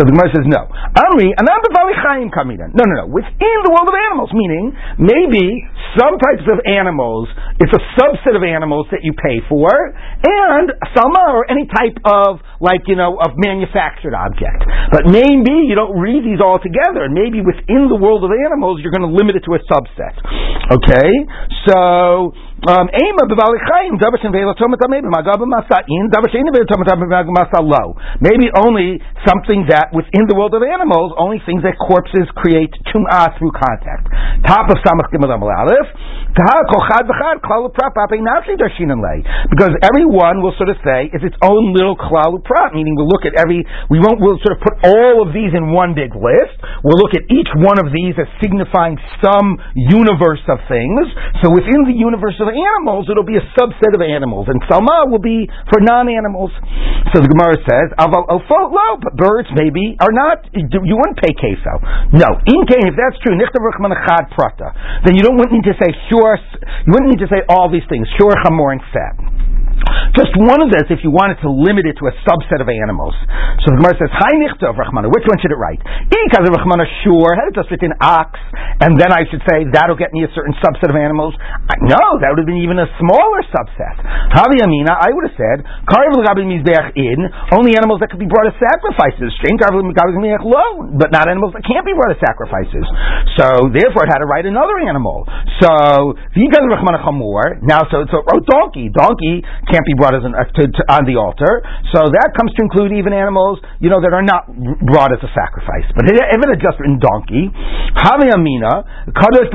So 0.00 0.08
the 0.08 0.16
Gemara 0.16 0.32
says, 0.32 0.48
no. 0.48 0.64
Amri, 0.96 1.28
no, 1.36 2.82
no, 2.88 2.94
no. 2.96 3.06
Within 3.12 3.56
the 3.66 3.72
world 3.74 3.88
of 3.90 3.96
animals, 4.08 4.32
meaning 4.32 4.72
maybe 4.96 5.68
some 6.00 6.16
types 6.18 6.48
of 6.48 6.58
animals, 6.64 7.28
it's 7.60 7.74
a 7.74 7.82
subset 8.00 8.34
of 8.34 8.42
animals 8.42 8.88
that 8.90 9.04
you 9.04 9.12
pay 9.14 9.38
for, 9.46 9.68
and 9.68 10.72
salma 10.96 11.22
or 11.30 11.44
any 11.50 11.66
type 11.70 11.98
of, 12.06 12.40
like, 12.58 12.86
you 12.86 12.96
know, 12.96 13.18
of 13.20 13.36
manufactured 13.38 14.14
object. 14.14 14.64
But 14.90 15.06
maybe 15.10 15.66
you 15.66 15.74
don't 15.74 15.98
read 15.98 16.24
these 16.24 16.40
all 16.42 16.58
together. 16.58 17.06
Maybe 17.10 17.42
within 17.42 17.86
the 17.90 17.98
world 17.98 18.24
of 18.24 18.30
animals, 18.30 18.80
you're 18.82 18.94
going 18.94 19.06
to 19.06 19.14
limit 19.14 19.36
it 19.36 19.44
to 19.46 19.54
a 19.54 19.62
subset. 19.70 20.14
Okay? 20.70 21.10
So, 21.66 22.13
go 22.14 22.32
um, 22.64 22.88
Maybe 28.24 28.48
only 28.56 29.04
something 29.28 29.68
that 29.68 29.92
within 29.92 30.24
the 30.24 30.32
world 30.32 30.56
of 30.56 30.64
animals, 30.64 31.12
only 31.20 31.44
things 31.44 31.60
that 31.60 31.76
corpses 31.76 32.24
create 32.40 32.72
tum'ah 32.88 33.36
through 33.36 33.52
contact. 33.52 34.08
Top 34.48 34.72
of 34.72 34.80
Samach 34.80 35.12
Gimel 35.12 35.28
Aleph. 35.28 35.92
Because 36.34 36.90
everyone 39.84 40.40
will 40.42 40.56
sort 40.56 40.72
of 40.72 40.80
say 40.82 41.06
it's 41.12 41.22
its 41.22 41.36
own 41.44 41.76
little 41.76 41.94
klal 41.94 42.42
prat, 42.42 42.74
meaning 42.74 42.96
we'll 42.96 43.12
look 43.12 43.28
at 43.28 43.36
every, 43.36 43.62
we 43.92 44.00
won't, 44.00 44.18
we'll 44.18 44.40
sort 44.40 44.56
of 44.56 44.64
put 44.64 44.72
all 44.88 45.20
of 45.22 45.36
these 45.36 45.52
in 45.52 45.68
one 45.70 45.92
big 45.94 46.16
list. 46.16 46.56
We'll 46.82 46.98
look 46.98 47.14
at 47.14 47.22
each 47.28 47.52
one 47.60 47.78
of 47.78 47.92
these 47.92 48.16
as 48.18 48.26
signifying 48.42 48.98
some 49.22 49.60
universe 49.76 50.42
of 50.48 50.58
things. 50.66 51.12
So 51.44 51.52
within 51.52 51.84
the 51.86 51.94
universe 51.94 52.40
of 52.40 52.53
animals, 52.54 53.10
it'll 53.10 53.26
be 53.26 53.36
a 53.36 53.46
subset 53.58 53.92
of 53.92 54.00
animals, 54.00 54.46
and 54.46 54.62
salma 54.70 55.10
will 55.10 55.22
be 55.22 55.50
for 55.68 55.82
non-animals. 55.82 56.54
So 57.12 57.20
the 57.20 57.28
Gemara 57.28 57.58
says, 57.66 57.90
aval 57.98 58.30
low, 58.70 58.96
but 59.02 59.18
birds 59.18 59.50
maybe 59.54 59.98
are 59.98 60.14
not, 60.14 60.46
you 60.54 60.96
wouldn't 60.96 61.18
pay 61.18 61.34
kefel. 61.34 61.82
No. 62.14 62.30
In 62.46 62.62
case, 62.70 62.86
if 62.86 62.96
that's 62.96 63.18
true, 63.22 63.34
prata, 63.34 64.68
then 65.04 65.14
you 65.14 65.22
don't 65.22 65.36
need 65.38 65.66
to 65.66 65.74
say 65.78 65.90
sure 66.10 66.24
you 66.86 66.92
wouldn't 66.92 67.10
need 67.10 67.20
to 67.20 67.28
say 67.28 67.42
all 67.48 67.70
these 67.70 67.84
things, 67.88 68.06
shor, 68.18 68.32
chamor, 68.44 68.72
and 68.72 68.80
fat. 68.92 69.33
Just 70.14 70.30
one 70.38 70.62
of 70.62 70.70
this 70.70 70.86
if 70.94 71.02
you 71.02 71.10
wanted 71.10 71.42
to 71.42 71.50
limit 71.50 71.90
it 71.90 71.98
to 71.98 72.06
a 72.06 72.14
subset 72.22 72.62
of 72.62 72.70
animals. 72.70 73.14
So 73.66 73.74
the 73.74 73.82
Gemara 73.82 73.98
says, 73.98 74.12
Hi 74.14 74.32
Nichtov 74.38 74.78
Rachmana, 74.78 75.10
which 75.10 75.26
one 75.26 75.38
should 75.42 75.50
it 75.50 75.58
write? 75.58 75.82
Because 76.06 76.46
of 76.46 76.54
Rachmana, 76.54 76.86
sure, 77.02 77.34
had 77.34 77.50
it 77.50 77.54
just 77.58 77.66
written 77.72 77.90
ox, 77.98 78.38
and 78.78 78.94
then 78.94 79.10
I 79.10 79.26
should 79.26 79.42
say 79.42 79.66
that'll 79.74 79.98
get 79.98 80.14
me 80.14 80.22
a 80.22 80.30
certain 80.30 80.54
subset 80.62 80.90
of 80.90 80.96
animals. 80.98 81.34
No, 81.82 81.98
that 82.22 82.30
would 82.30 82.40
have 82.42 82.50
been 82.50 82.62
even 82.62 82.78
a 82.78 82.86
smaller 83.02 83.42
subset. 83.50 83.96
Havi 84.30 84.62
Amina, 84.62 84.94
I 84.94 85.10
would 85.10 85.26
have 85.26 85.38
said, 85.38 85.66
in, 86.94 87.18
only 87.54 87.74
animals 87.74 87.98
that 88.02 88.10
could 88.10 88.22
be 88.22 88.30
brought 88.30 88.46
as 88.46 88.56
sacrifices. 88.58 89.34
low, 90.46 90.70
but 90.94 91.10
not 91.10 91.26
animals 91.26 91.54
that 91.58 91.64
can't 91.66 91.86
be 91.86 91.94
brought 91.94 92.14
as 92.14 92.20
sacrifices. 92.22 92.86
So 93.38 93.70
therefore 93.74 94.06
it 94.06 94.10
had 94.14 94.22
to 94.22 94.28
write 94.30 94.46
another 94.46 94.78
animal. 94.78 95.26
So, 95.58 96.14
because 96.34 96.62
of 96.62 96.70
Rachmana 96.70 97.02
Chamor, 97.02 97.62
now 97.62 97.82
so, 97.90 98.06
so 98.10 98.22
wrote 98.26 98.46
donkey. 98.46 98.90
Donkey 98.94 99.42
can't 99.68 99.86
be 99.86 99.96
brought 99.96 100.14
as 100.14 100.24
an, 100.24 100.34
uh, 100.36 100.44
to, 100.44 100.62
to, 100.68 100.82
on 100.92 101.04
the 101.08 101.16
altar. 101.16 101.64
So 101.92 102.10
that 102.12 102.34
comes 102.36 102.52
to 102.56 102.60
include 102.64 102.92
even 102.94 103.12
animals, 103.12 103.60
you 103.80 103.88
know, 103.88 104.00
that 104.02 104.12
are 104.12 104.24
not 104.24 104.48
brought 104.84 105.10
as 105.14 105.20
a 105.24 105.30
sacrifice. 105.32 105.86
But 105.96 106.08
it 106.10 106.16
had 106.20 106.60
just 106.60 106.78
been 106.80 107.00
donkey, 107.00 107.50
Havi 107.96 108.28
Amina, 108.30 109.10
Kadosh 109.14 109.50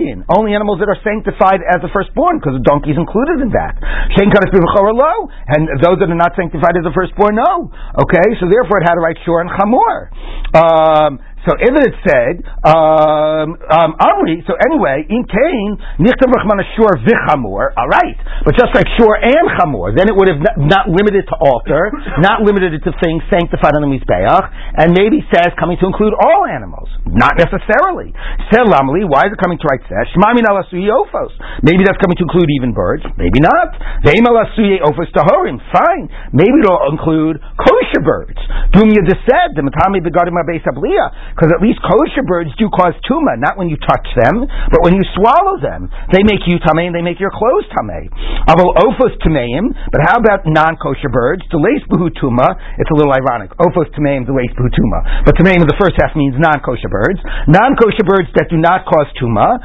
in 0.00 0.24
only 0.32 0.54
animals 0.54 0.80
that 0.82 0.88
are 0.90 0.98
sanctified 1.04 1.62
as 1.64 1.80
the 1.80 1.90
firstborn, 1.92 2.38
because 2.38 2.58
the 2.58 2.66
donkey 2.66 2.92
is 2.92 2.98
included 2.98 3.42
in 3.44 3.50
that. 3.54 3.78
Shein 4.16 4.30
Kadosh 4.30 4.52
low, 4.54 5.16
and 5.48 5.68
those 5.82 5.98
that 6.02 6.08
are 6.10 6.18
not 6.18 6.34
sanctified 6.36 6.76
as 6.76 6.84
the 6.84 6.94
firstborn, 6.94 7.36
no. 7.38 7.70
Okay, 8.00 8.26
so 8.40 8.50
therefore 8.50 8.82
it 8.82 8.86
had 8.86 8.98
to 8.98 9.02
write 9.02 9.18
Shor 9.24 9.40
and 9.40 9.50
Chamor. 9.50 10.10
Um, 10.54 11.18
so 11.44 11.52
if 11.60 11.72
it 11.76 11.94
said, 12.08 12.34
um, 12.64 13.60
um, 13.68 13.90
Amri, 14.00 14.40
so 14.48 14.56
anyway, 14.64 15.04
in 15.04 15.22
Cain, 15.28 15.76
Nichtav 16.00 16.32
Rachman 16.32 16.64
Ashur 16.64 17.04
Vichamor, 17.04 17.76
alright, 17.76 18.16
but 18.48 18.56
just 18.56 18.72
like 18.72 18.88
Shur 18.96 19.12
and 19.20 19.46
Chamor, 19.60 19.92
then 19.92 20.08
it 20.08 20.16
would 20.16 20.32
have 20.32 20.40
not, 20.40 20.56
not 20.56 20.84
limited 20.88 21.28
to 21.28 21.36
altar, 21.36 21.92
not 22.24 22.40
limited 22.40 22.80
to 22.80 22.90
things 23.04 23.20
sanctified 23.28 23.76
on 23.76 23.84
the 23.84 23.90
Mizbeach, 23.92 24.44
and 24.80 24.96
maybe 24.96 25.20
says 25.28 25.52
coming 25.60 25.76
to 25.80 25.86
include 25.86 26.16
all 26.16 26.48
animals. 26.48 26.88
Not 27.04 27.36
necessarily. 27.36 28.16
Selamli, 28.48 29.04
why 29.04 29.28
is 29.28 29.36
it 29.36 29.40
coming 29.44 29.60
to 29.60 29.66
write 29.68 29.84
says? 29.84 30.08
Shmamin 30.16 30.48
ofos. 30.48 31.32
Maybe 31.60 31.84
that's 31.84 32.00
coming 32.00 32.16
to 32.16 32.24
include 32.24 32.48
even 32.56 32.72
birds. 32.72 33.04
Maybe 33.20 33.44
not. 33.44 33.76
Veim 34.00 34.24
alasuye 34.24 34.80
ofos 34.80 35.12
tahorim. 35.12 35.60
Fine. 35.70 36.08
Maybe 36.32 36.56
it'll 36.64 36.88
include 36.88 37.36
kosher 37.60 38.00
birds. 38.00 38.40
Dumya 38.72 39.04
said, 39.28 39.52
the 39.54 39.62
matami 39.62 40.00
begadim 40.00 40.34
abeis 40.40 40.64
because 41.34 41.50
at 41.50 41.58
least 41.58 41.82
kosher 41.82 42.22
birds 42.22 42.54
do 42.54 42.70
cause 42.70 42.94
tuma, 43.04 43.34
not 43.36 43.58
when 43.58 43.66
you 43.66 43.76
touch 43.82 44.06
them, 44.14 44.46
but 44.70 44.80
when 44.86 44.94
you 44.94 45.02
swallow 45.18 45.58
them. 45.58 45.90
They 46.14 46.22
make 46.22 46.46
you 46.46 46.62
tamei 46.62 46.86
and 46.86 46.94
they 46.94 47.02
make 47.02 47.18
your 47.18 47.34
clothes 47.34 47.66
tamei. 47.74 48.06
Aval 48.46 48.70
ofos 48.86 49.18
tameim, 49.20 49.74
but 49.90 50.00
how 50.06 50.22
about 50.22 50.46
non-kosher 50.46 51.10
birds? 51.10 51.42
Delays 51.50 51.82
buhu 51.90 52.14
tuma, 52.14 52.54
it's 52.78 52.90
a 52.90 52.96
little 52.96 53.10
ironic. 53.10 53.50
Ofos 53.58 53.90
tameim, 53.98 54.22
delays 54.22 54.54
buhu 54.54 54.70
tuma. 54.70 55.26
But 55.26 55.34
tameim 55.34 55.58
in 55.58 55.66
the 55.66 55.74
first 55.74 55.98
half 55.98 56.14
means 56.14 56.38
non-kosher 56.38 56.88
birds. 56.88 57.18
Non-kosher 57.50 58.06
birds 58.06 58.30
that 58.38 58.46
do 58.46 58.56
not 58.56 58.86
cause 58.86 59.10
tuma, 59.18 59.58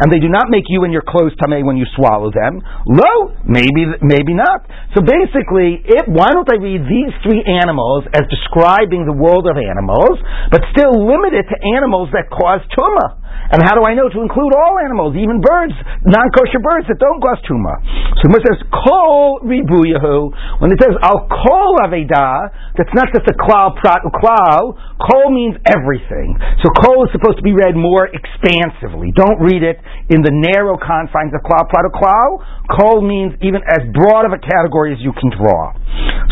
and 0.00 0.08
they 0.08 0.18
do 0.18 0.28
not 0.32 0.46
make 0.48 0.64
you 0.68 0.84
and 0.84 0.92
your 0.92 1.02
clothes 1.02 1.34
tamei 1.36 1.64
when 1.64 1.76
you 1.76 1.86
swallow 1.96 2.30
them. 2.32 2.60
Lo, 2.86 3.36
maybe, 3.44 3.86
maybe 4.00 4.32
not. 4.34 4.64
So 4.94 5.02
basically, 5.04 5.84
why 6.08 6.32
don't 6.32 6.48
I 6.48 6.56
read 6.56 6.82
these 6.88 7.12
three 7.22 7.44
animals 7.44 8.04
as 8.14 8.22
describing 8.30 9.04
the 9.04 9.12
world 9.12 9.41
of 9.46 9.56
animals, 9.56 10.18
but 10.50 10.62
still 10.74 10.94
limited 10.94 11.46
to 11.48 11.56
animals 11.78 12.10
that 12.12 12.30
cause 12.30 12.60
tumah. 12.74 13.21
And 13.52 13.60
how 13.60 13.76
do 13.76 13.84
I 13.84 13.92
know 13.92 14.08
to 14.08 14.20
include 14.24 14.56
all 14.56 14.80
animals, 14.80 15.12
even 15.16 15.44
birds, 15.44 15.76
non-kosher 16.08 16.60
birds 16.64 16.88
that 16.88 16.96
don't 16.96 17.20
cause 17.20 17.36
tumah? 17.44 17.76
So 18.24 18.32
it 18.32 18.42
says 18.48 18.60
kol 18.72 19.44
ribuyahu. 19.44 20.32
When 20.64 20.72
it 20.72 20.80
says 20.80 20.96
al 21.04 21.28
kol 21.28 21.76
aveda, 21.84 22.48
that's 22.76 22.92
not 22.96 23.12
just 23.12 23.28
a 23.28 23.36
klal 23.36 23.76
prat 23.76 24.00
klal. 24.08 24.78
Kol 24.96 25.28
means 25.32 25.60
everything. 25.68 26.38
So 26.64 26.72
kol 26.80 27.04
is 27.04 27.12
supposed 27.12 27.36
to 27.38 27.44
be 27.44 27.52
read 27.52 27.76
more 27.76 28.08
expansively. 28.08 29.12
Don't 29.12 29.40
read 29.42 29.60
it 29.60 29.76
in 30.08 30.22
the 30.24 30.32
narrow 30.32 30.80
confines 30.80 31.36
of 31.36 31.44
klal 31.44 31.68
prat 31.68 31.84
klal. 31.92 32.40
Kol 32.72 33.04
means 33.04 33.36
even 33.44 33.60
as 33.68 33.84
broad 33.92 34.24
of 34.24 34.32
a 34.32 34.40
category 34.40 34.96
as 34.96 35.00
you 35.04 35.12
can 35.12 35.28
draw. 35.36 35.76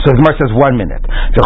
So 0.07 0.16
Gemara 0.16 0.33
says 0.40 0.52
one 0.57 0.80
minute. 0.80 1.04
Every 1.04 1.45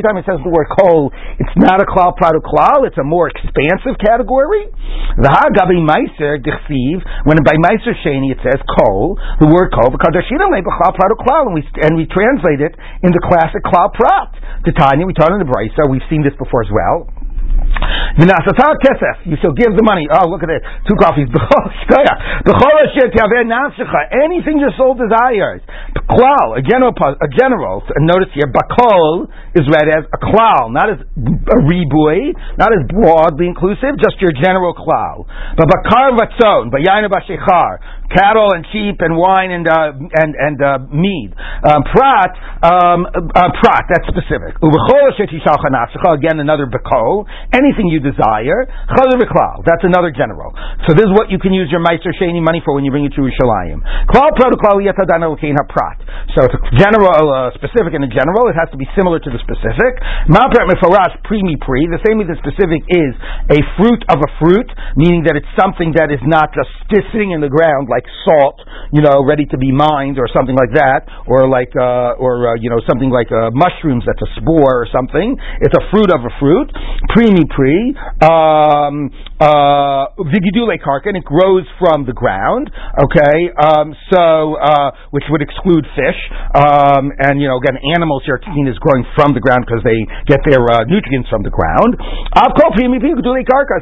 time 0.00 0.16
it 0.16 0.24
says 0.24 0.40
the 0.40 0.48
word 0.48 0.68
kol, 0.72 1.12
it's 1.36 1.56
not 1.60 1.82
a 1.82 1.86
klal 1.86 2.16
prat 2.16 2.32
klal. 2.40 2.88
It's 2.88 2.96
a 2.96 3.04
more 3.04 3.28
expansive 3.28 3.53
category. 4.02 4.66
The 5.14 5.30
Hagabi 5.30 5.78
Meiser 5.78 6.42
Dichsiv, 6.42 6.98
when 7.22 7.38
by 7.46 7.54
Meiser 7.62 7.94
Sheni 8.02 8.34
it 8.34 8.42
says 8.42 8.58
kol, 8.66 9.14
the 9.38 9.46
word 9.46 9.70
kol, 9.70 9.94
and 9.94 11.54
we 11.54 11.62
and 11.78 11.94
we 11.94 12.06
translate 12.10 12.58
it 12.58 12.74
in 13.06 13.14
the 13.14 13.22
classic 13.22 13.62
klal 13.62 13.94
prat. 13.94 14.34
The 14.66 14.74
Tanya, 14.74 15.06
we 15.06 15.14
taught 15.14 15.30
in 15.30 15.38
the 15.38 15.46
Brisa, 15.46 15.86
we've 15.86 16.02
seen 16.10 16.26
this 16.26 16.34
before 16.34 16.66
as 16.66 16.72
well. 16.74 17.13
You 19.26 19.34
shall 19.42 19.52
give 19.58 19.74
the 19.74 19.82
money. 19.82 20.06
Oh, 20.06 20.30
look 20.30 20.46
at 20.46 20.50
this. 20.50 20.62
two 20.86 20.94
coffees. 21.02 21.26
Anything 24.14 24.62
your 24.62 24.70
soul 24.78 24.94
desires. 24.94 25.60
Klal, 26.06 26.54
a 26.54 26.62
general, 26.62 26.94
a 26.94 27.28
general, 27.34 27.82
and 27.90 28.06
notice 28.06 28.30
here, 28.36 28.46
bakol 28.46 29.26
is 29.56 29.66
read 29.66 29.88
as 29.90 30.04
a 30.06 30.18
klal, 30.20 30.70
not 30.70 30.92
as 30.92 31.00
a 31.00 31.58
ribui, 31.64 32.30
not 32.60 32.70
as 32.70 32.86
broadly 32.86 33.48
inclusive, 33.50 33.98
just 33.98 34.20
your 34.20 34.30
general 34.36 34.74
klal. 34.78 35.26
But 35.58 35.66
bakar 35.66 36.14
vatzon, 36.14 36.70
bayayin 36.70 37.08
cattle 38.14 38.52
and 38.54 38.64
sheep 38.70 39.00
and 39.00 39.16
wine 39.16 39.50
and 39.50 39.66
uh, 39.66 39.90
and 39.96 40.34
and 40.38 40.58
uh, 40.62 40.78
mead. 40.92 41.34
Um, 41.64 41.82
prat, 41.90 42.30
um, 42.62 43.06
uh, 43.10 43.50
prat, 43.58 43.84
that's 43.90 44.06
specific. 44.06 44.54
Again, 44.60 46.38
another 46.38 46.66
beko. 46.70 47.26
Anything 47.54 47.86
you 47.86 48.02
desire. 48.02 48.66
That's 48.66 49.86
another 49.86 50.10
general. 50.10 50.50
So 50.90 50.98
this 50.98 51.06
is 51.06 51.14
what 51.14 51.30
you 51.30 51.38
can 51.38 51.54
use 51.54 51.70
your 51.70 51.78
meiser 51.78 52.10
sheni 52.18 52.42
money 52.42 52.58
for 52.66 52.74
when 52.74 52.82
you 52.82 52.90
bring 52.90 53.06
it 53.06 53.14
to 53.14 53.22
Yerushalayim. 53.22 53.78
So 56.34 56.38
it's 56.42 56.56
a 56.58 56.62
general, 56.74 57.14
uh, 57.30 57.54
specific 57.54 57.94
and 57.94 58.02
a 58.02 58.10
general. 58.10 58.50
It 58.50 58.58
has 58.58 58.66
to 58.74 58.78
be 58.78 58.90
similar 58.98 59.22
to 59.22 59.30
the 59.30 59.38
specific. 59.38 60.02
Malprat 60.26 60.66
mefarash 60.66 61.14
primi 61.22 61.54
pri. 61.62 61.86
The 61.94 62.02
same 62.02 62.18
as 62.18 62.26
the 62.26 62.34
specific 62.42 62.82
is 62.90 63.14
a 63.54 63.62
fruit 63.78 64.02
of 64.10 64.18
a 64.18 64.30
fruit, 64.42 64.66
meaning 64.98 65.22
that 65.30 65.38
it's 65.38 65.46
something 65.54 65.94
that 65.94 66.10
is 66.10 66.18
not 66.26 66.50
just 66.58 66.66
sitting 66.90 67.30
in 67.30 67.38
the 67.38 67.52
ground 67.52 67.86
like 67.86 68.02
salt, 68.26 68.58
you 68.90 68.98
know, 68.98 69.22
ready 69.22 69.46
to 69.54 69.58
be 69.58 69.70
mined 69.70 70.18
or 70.18 70.26
something 70.34 70.58
like 70.58 70.74
that, 70.74 71.06
or 71.30 71.46
like, 71.46 71.70
uh, 71.78 72.18
or 72.18 72.50
uh, 72.50 72.58
you 72.58 72.66
know, 72.66 72.82
something 72.90 73.14
like 73.14 73.30
uh, 73.30 73.54
mushrooms 73.54 74.02
that's 74.02 74.22
a 74.26 74.30
spore 74.42 74.82
or 74.82 74.88
something. 74.90 75.38
It's 75.62 75.74
a 75.78 75.84
fruit 75.94 76.10
of 76.10 76.26
a 76.26 76.32
fruit, 76.42 76.74
primi 77.14 77.43
pri, 77.48 77.94
um, 78.24 79.10
uh, 79.40 80.10
vigidule 80.30 80.76
karka, 80.80 81.10
and 81.12 81.18
it 81.18 81.24
grows 81.24 81.66
from 81.78 82.06
the 82.06 82.12
ground. 82.12 82.70
Okay, 82.98 83.50
um, 83.58 83.94
so 84.12 84.56
uh, 84.58 84.90
which 85.10 85.24
would 85.30 85.42
exclude 85.42 85.84
fish, 85.94 86.20
um, 86.56 87.12
and 87.18 87.40
you 87.40 87.48
know, 87.48 87.58
again, 87.58 87.78
animals 87.94 88.22
here 88.24 88.40
is 88.40 88.78
growing 88.80 89.04
from 89.14 89.34
the 89.34 89.40
ground 89.40 89.64
because 89.66 89.82
they 89.84 90.00
get 90.26 90.40
their 90.48 90.62
uh, 90.70 90.84
nutrients 90.88 91.28
from 91.28 91.42
the 91.42 91.52
ground. 91.52 91.96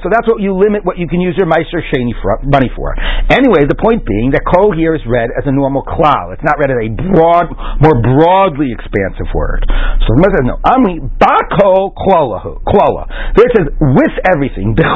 So 0.02 0.09
that's 0.11 0.28
what 0.28 0.40
you 0.42 0.54
limit 0.57 0.85
what 0.85 0.99
you 0.99 1.09
can 1.09 1.21
use 1.21 1.35
your 1.38 1.47
meiser 1.47 1.81
sheni 1.92 2.12
money 2.45 2.71
for. 2.75 2.95
Anyway, 3.31 3.64
the 3.69 3.78
point 3.78 4.04
being 4.07 4.31
that 4.33 4.42
kol 4.47 4.75
here 4.75 4.95
is 4.95 5.02
read 5.07 5.31
as 5.37 5.45
a 5.47 5.52
normal 5.52 5.83
klal. 5.85 6.35
It's 6.35 6.45
not 6.45 6.59
read 6.59 6.71
as 6.71 6.81
a 6.83 6.88
broad, 6.90 7.49
more 7.81 7.97
broadly 8.00 8.73
expansive 8.73 9.31
word. 9.35 9.64
So 10.04 10.14
the 10.19 10.33
says 10.33 10.45
no. 10.47 10.59
Ami 10.64 11.00
bako 11.00 11.95
klolahu 11.95 12.62
klola. 12.66 13.07
Says 13.52 13.68
with 13.80 14.16
everything. 14.32 14.73
That's 14.76 14.88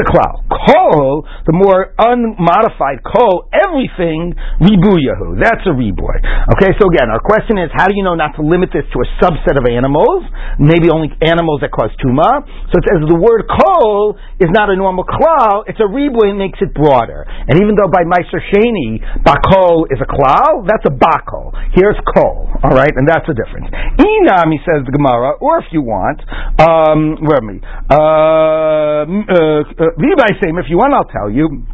a 0.00 0.06
klal. 0.08 0.34
Kol, 0.48 1.28
the 1.44 1.52
more 1.52 1.92
unmodified 2.00 3.04
kol, 3.04 3.48
everything 3.52 4.32
ribuyahu. 4.64 5.36
That's 5.40 5.60
a 5.68 5.76
riboy. 5.76 6.16
Okay. 6.56 6.72
So 6.80 6.88
again, 6.88 7.12
our 7.12 7.20
question 7.20 7.58
is, 7.60 7.68
how 7.76 7.86
do 7.86 7.94
you 7.96 8.02
know 8.02 8.16
not 8.16 8.32
to 8.36 8.42
limit 8.42 8.72
this 8.72 8.84
to 8.92 8.98
a 9.00 9.08
subset 9.20 9.60
of 9.60 9.68
animals? 9.68 10.24
Maybe 10.58 10.88
only 10.88 11.12
animals 11.20 11.60
that 11.60 11.70
cause 11.70 11.92
tuma. 12.00 12.44
So 12.72 12.80
it 12.80 12.84
says 12.88 13.04
the 13.08 13.20
word 13.20 13.44
kol 13.44 14.16
is 14.40 14.48
not 14.50 14.72
a 14.72 14.76
normal 14.76 15.04
klal. 15.04 15.68
It's 15.68 15.80
a 15.80 15.88
riboy. 15.88 16.32
It 16.32 16.40
makes 16.40 16.58
it 16.64 16.72
broader. 16.72 17.28
And 17.28 17.60
even 17.60 17.76
though 17.76 17.92
by 17.92 18.08
Meiser 18.08 18.40
Sheni, 18.52 19.04
bakol 19.20 19.84
is 19.92 20.00
a 20.00 20.08
klal, 20.08 20.64
that's 20.64 20.84
a 20.88 20.94
bakol. 20.94 21.52
Here's 21.74 21.98
kol, 22.14 22.48
all 22.62 22.74
right, 22.74 22.92
and 22.94 23.08
that's 23.08 23.26
the 23.26 23.34
difference. 23.34 23.68
Inam, 24.00 24.48
he 24.52 24.60
says 24.64 24.86
the 24.86 24.94
Gemara, 24.94 25.36
or 25.40 25.58
if 25.58 25.68
you 25.72 25.82
want, 25.82 26.22
um, 26.58 27.18
where 27.24 27.38
am 27.42 27.48
I? 27.50 27.58
Uh, 27.90 29.04
uh, 29.04 29.60
uh, 29.66 29.90
if 29.98 30.66
you 30.70 30.78
want, 30.78 30.94
I'll 30.94 31.10
tell 31.10 31.30
you. 31.30 31.66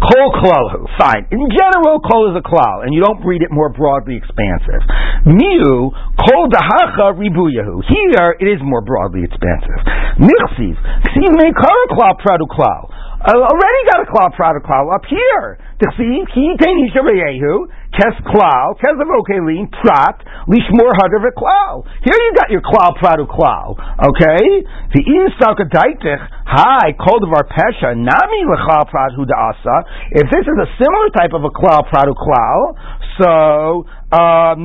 Kol 0.00 0.28
klalahu, 0.40 0.84
fine. 0.98 1.24
In 1.30 1.40
general, 1.52 2.00
kol 2.00 2.32
is 2.32 2.36
a 2.36 2.44
klal, 2.44 2.84
and 2.84 2.92
you 2.92 3.00
don't 3.00 3.24
read 3.24 3.40
it 3.40 3.52
more 3.52 3.70
broadly 3.70 4.16
expansive. 4.16 4.82
Miu, 5.24 5.92
kol 6.16 6.48
dahacha 6.50 7.14
ribuyahu. 7.16 7.84
Here, 7.88 8.36
it 8.40 8.48
is 8.48 8.60
more 8.64 8.82
broadly 8.82 9.22
expansive. 9.24 9.80
Nichsiv, 10.20 10.76
ksiv 11.08 11.30
me 11.36 11.52
kara 11.56 11.86
klal 11.92 12.16
pradu 12.20 12.48
klal. 12.50 12.90
I 13.24 13.32
already 13.32 13.82
got 13.88 14.04
a 14.04 14.08
klal 14.12 14.36
product 14.36 14.68
klal 14.68 14.92
up 14.92 15.08
here. 15.08 15.56
Tichsiv 15.80 16.28
ki 16.28 16.44
tein 16.60 16.76
hishareyehu 16.84 17.64
kes 17.96 18.20
klal 18.20 18.76
kes 18.76 19.00
avokelin 19.00 19.64
prat 19.72 20.20
lishmor 20.44 20.92
hadav 21.00 21.24
klal. 21.32 21.88
Here 22.04 22.20
you 22.20 22.32
got 22.36 22.52
your 22.52 22.60
klal 22.60 22.92
product 23.00 23.32
klal. 23.32 23.80
Okay, 23.80 24.44
the 24.92 25.00
in 25.08 25.32
daitich 25.72 26.20
hi 26.44 26.92
called 27.00 27.24
of 27.24 27.32
our 27.32 27.48
pesha 27.48 27.96
nami 27.96 28.44
lechal 28.44 28.84
prat 28.92 29.16
asa. 29.16 29.76
If 30.12 30.28
this 30.28 30.44
is 30.44 30.58
a 30.60 30.68
similar 30.76 31.08
type 31.16 31.32
of 31.32 31.48
a 31.48 31.52
klal 31.56 31.88
product 31.88 32.20
klal, 32.20 32.76
so 33.16 33.86
um, 34.14 34.62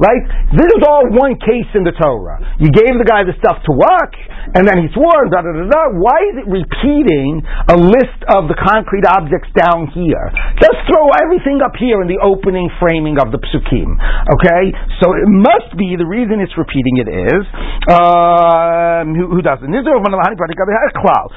right? 0.00 0.22
This 0.56 0.70
is 0.72 0.80
all 0.88 1.04
one 1.12 1.36
case 1.36 1.68
in 1.76 1.84
the 1.84 1.92
Torah. 1.92 2.40
You 2.56 2.72
gave 2.72 2.96
the 2.96 3.04
guy 3.04 3.20
the 3.28 3.36
stuff 3.36 3.60
to 3.68 3.72
work, 3.76 4.16
and 4.56 4.64
then 4.64 4.80
he 4.80 4.88
swore, 4.96 5.28
da 5.28 5.44
da 5.44 5.52
da 5.52 5.66
da. 5.68 5.82
Why 6.00 6.18
is 6.32 6.36
it 6.40 6.46
repeating 6.48 7.44
a 7.68 7.76
list 7.76 8.20
of 8.32 8.48
the 8.48 8.56
concrete 8.56 9.04
objects 9.04 9.52
down 9.52 9.92
here? 9.92 10.32
Just 10.56 10.88
throw 10.88 11.12
everything 11.20 11.60
up 11.60 11.76
here 11.76 12.00
in 12.00 12.08
the 12.08 12.16
opening 12.24 12.70
framing 12.80 13.20
of 13.20 13.28
the 13.28 13.40
psukim. 13.44 13.92
Okay? 14.40 14.72
So 15.02 15.12
it 15.12 15.28
must 15.28 15.76
be 15.76 16.00
the 16.00 16.06
reason 16.08 16.40
it's 16.40 16.56
repeating 16.56 17.02
it 17.02 17.10
is, 17.12 17.44
um, 17.92 19.12
who, 19.12 19.28
who 19.36 19.42
doesn't? 19.42 19.68
I'll. 19.68 21.28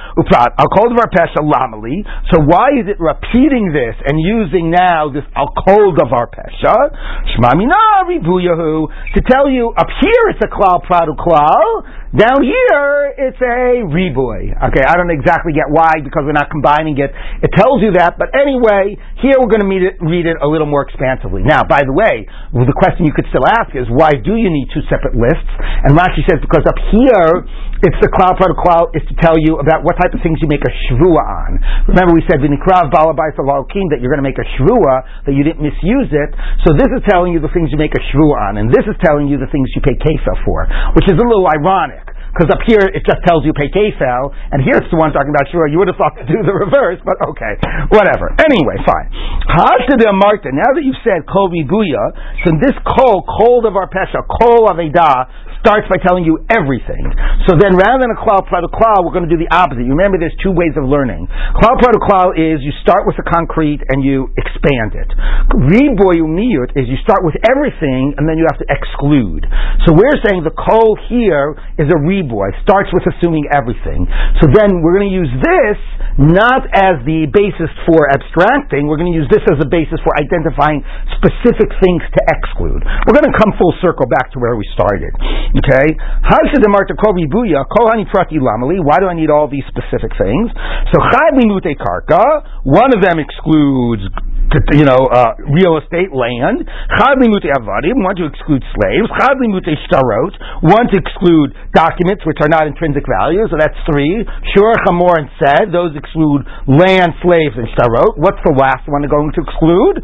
So 2.30 2.36
why 2.46 2.72
is 2.78 2.86
it 2.86 2.96
repeating 3.02 3.74
this 3.74 3.96
and 4.06 4.16
using 4.20 4.70
now 4.70 5.10
this 5.10 5.24
I'll 5.34 5.49
call 5.54 5.92
our 6.12 6.28
Pesha? 6.30 6.74
Shmamina 7.34 8.08
Ribuyahu. 8.08 8.88
To 9.14 9.20
tell 9.28 9.50
you, 9.50 9.72
up 9.76 9.88
here 10.00 10.24
it's 10.30 10.40
a 10.42 10.48
klal 10.48 10.82
pradu 10.84 11.16
klal, 11.16 11.84
down 12.10 12.42
here, 12.42 13.14
it's 13.14 13.38
a 13.38 13.86
riboy. 13.86 14.50
Okay, 14.50 14.82
I 14.82 14.98
don't 14.98 15.14
exactly 15.14 15.54
get 15.54 15.70
why 15.70 16.02
because 16.02 16.26
we're 16.26 16.34
not 16.34 16.50
combining 16.50 16.98
it. 16.98 17.14
It 17.38 17.54
tells 17.54 17.86
you 17.86 17.94
that, 18.02 18.18
but 18.18 18.34
anyway, 18.34 18.98
here 19.22 19.38
we're 19.38 19.46
going 19.46 19.62
to 19.62 19.70
it, 19.70 19.94
read 20.02 20.26
it 20.26 20.34
a 20.42 20.48
little 20.50 20.66
more 20.66 20.82
expansively. 20.82 21.46
Now, 21.46 21.62
by 21.62 21.86
the 21.86 21.94
way, 21.94 22.26
the 22.50 22.74
question 22.74 23.06
you 23.06 23.14
could 23.14 23.30
still 23.30 23.46
ask 23.46 23.78
is 23.78 23.86
why 23.86 24.18
do 24.18 24.34
you 24.34 24.50
need 24.50 24.74
two 24.74 24.82
separate 24.90 25.14
lists? 25.14 25.54
And 25.86 25.94
Rashi 25.94 26.26
says 26.26 26.42
because 26.42 26.66
up 26.66 26.78
here, 26.90 27.46
it's 27.80 27.96
the 28.02 28.12
cloud 28.12 28.36
cloud 28.36 28.92
is 28.92 29.06
to 29.08 29.14
tell 29.22 29.40
you 29.40 29.56
about 29.62 29.86
what 29.86 29.96
type 29.96 30.12
of 30.12 30.20
things 30.20 30.42
you 30.42 30.50
make 30.50 30.60
a 30.66 30.72
shvua 30.90 31.22
on. 31.22 31.50
Remember, 31.88 32.12
we 32.12 32.20
said 32.28 32.42
v'nikrav 32.42 32.92
balabai 32.92 33.32
that 33.32 33.98
you're 34.02 34.12
going 34.12 34.20
to 34.20 34.26
make 34.26 34.36
a 34.36 34.48
shvua 34.58 35.24
that 35.24 35.32
you 35.32 35.46
didn't 35.46 35.64
misuse 35.64 36.10
it. 36.12 36.30
So 36.66 36.76
this 36.76 36.90
is 36.92 37.00
telling 37.08 37.32
you 37.32 37.40
the 37.40 37.48
things 37.56 37.72
you 37.72 37.80
make 37.80 37.94
a 37.96 38.02
shvua 38.12 38.52
on, 38.52 38.60
and 38.60 38.68
this 38.68 38.84
is 38.84 38.98
telling 39.00 39.32
you 39.32 39.40
the 39.40 39.48
things 39.48 39.72
you 39.72 39.80
pay 39.80 39.96
kesa 39.96 40.34
for, 40.44 40.68
which 40.92 41.08
is 41.08 41.16
a 41.16 41.24
little 41.24 41.48
ironic. 41.48 41.99
Because 42.30 42.48
up 42.54 42.62
here 42.66 42.86
it 42.86 43.02
just 43.02 43.20
tells 43.26 43.42
you 43.42 43.52
pay 43.52 43.68
Kefel, 43.68 44.30
and 44.54 44.62
here 44.62 44.78
it's 44.78 44.90
the 44.90 44.98
one 44.98 45.10
talking 45.10 45.34
about 45.34 45.50
Shura. 45.50 45.70
You 45.70 45.82
would 45.82 45.90
have 45.90 45.98
thought 45.98 46.14
to 46.18 46.26
do 46.26 46.38
the 46.46 46.54
reverse, 46.54 47.02
but 47.02 47.18
okay, 47.34 47.58
whatever. 47.90 48.30
Anyway, 48.38 48.78
fine. 48.86 49.08
Hashtadah 49.50 50.14
Marta, 50.14 50.54
now 50.54 50.70
that 50.74 50.82
you've 50.86 51.02
said 51.02 51.26
Kol 51.26 51.50
Buya, 51.50 52.04
so 52.46 52.54
this 52.62 52.76
Kol, 52.86 53.26
Kol 53.26 53.66
of 53.66 53.74
our 53.74 53.90
Pesha, 53.90 54.22
Kol 54.22 54.70
Aveda, 54.70 55.26
starts 55.60 55.86
by 55.88 56.00
telling 56.00 56.24
you 56.24 56.40
everything. 56.48 57.04
So 57.48 57.56
then 57.56 57.76
rather 57.76 58.00
than 58.04 58.12
a 58.12 58.18
klal 58.20 58.44
klal, 58.44 59.04
we're 59.04 59.14
going 59.14 59.28
to 59.28 59.32
do 59.32 59.40
the 59.40 59.48
opposite. 59.52 59.84
You 59.84 59.92
remember 59.96 60.16
there's 60.16 60.36
two 60.40 60.52
ways 60.52 60.72
of 60.76 60.88
learning. 60.88 61.28
Klal 61.60 61.76
klal 61.80 62.36
is 62.36 62.64
you 62.64 62.72
start 62.80 63.04
with 63.04 63.16
the 63.20 63.26
concrete 63.28 63.80
and 63.88 64.00
you 64.04 64.32
expand 64.36 64.96
it. 64.96 65.08
Riboyumiyut 65.52 66.76
is 66.76 66.88
you 66.88 66.98
start 67.04 67.24
with 67.24 67.36
everything 67.48 68.16
and 68.16 68.24
then 68.28 68.40
you 68.40 68.48
have 68.48 68.60
to 68.60 68.68
exclude. 68.68 69.44
So 69.86 69.92
we're 69.96 70.16
saying 70.24 70.44
the 70.44 70.56
kol 70.56 70.96
here 71.08 71.56
is 71.76 71.88
a 71.88 71.98
reboy, 72.00 72.52
starts 72.64 72.88
with 72.92 73.04
assuming 73.16 73.48
everything. 73.52 74.08
So 74.40 74.48
then 74.48 74.80
we're 74.80 74.96
going 74.96 75.08
to 75.08 75.16
use 75.16 75.32
this 75.40 75.78
not 76.20 76.68
as 76.76 77.00
the 77.08 77.30
basis 77.32 77.72
for 77.88 78.10
abstracting, 78.12 78.84
we're 78.84 79.00
going 79.00 79.08
to 79.14 79.18
use 79.24 79.30
this 79.32 79.44
as 79.48 79.56
a 79.62 79.68
basis 79.68 79.96
for 80.04 80.12
identifying 80.20 80.84
specific 81.16 81.72
things 81.80 82.02
to 82.12 82.20
exclude. 82.28 82.84
We're 83.08 83.16
going 83.16 83.30
to 83.30 83.36
come 83.40 83.56
full 83.56 83.72
circle 83.80 84.04
back 84.04 84.28
to 84.34 84.38
where 84.42 84.52
we 84.58 84.68
started. 84.76 85.16
Okay? 85.50 85.98
Hansidamarta 86.22 86.94
Kobi 86.94 87.26
Buya, 87.26 87.66
Kohani 87.66 88.06
Pratilamali, 88.06 88.78
why 88.78 89.02
do 89.02 89.06
I 89.10 89.14
need 89.14 89.30
all 89.30 89.48
these 89.50 89.66
specific 89.66 90.14
things? 90.14 90.50
So 90.94 91.02
karka, 91.74 92.62
one 92.62 92.94
of 92.94 93.02
them 93.02 93.18
excludes 93.18 94.06
you 94.74 94.86
know, 94.86 95.06
uh, 95.06 95.38
real 95.46 95.78
estate 95.78 96.10
land. 96.10 96.66
Chad 96.98 97.16
limute 97.22 97.46
avadim, 97.46 98.02
one 98.02 98.16
to 98.18 98.26
exclude 98.26 98.62
slaves. 98.74 99.06
Chad 99.18 99.38
limute 99.38 99.70
shtarot, 99.86 100.34
one 100.66 100.90
to 100.90 100.96
exclude 100.98 101.54
documents 101.74 102.26
which 102.26 102.38
are 102.42 102.50
not 102.50 102.66
intrinsic 102.66 103.06
value. 103.06 103.46
So 103.46 103.56
that's 103.58 103.76
three. 103.86 104.26
Chamor, 104.54 105.22
and 105.22 105.30
said 105.38 105.70
those 105.70 105.94
exclude 105.94 106.42
land, 106.66 107.14
slaves, 107.22 107.54
and 107.54 107.70
shtarot. 107.74 108.18
What's 108.18 108.42
the 108.42 108.54
last 108.54 108.90
one 108.90 109.06
going 109.06 109.30
to 109.38 109.40
exclude? 109.46 110.02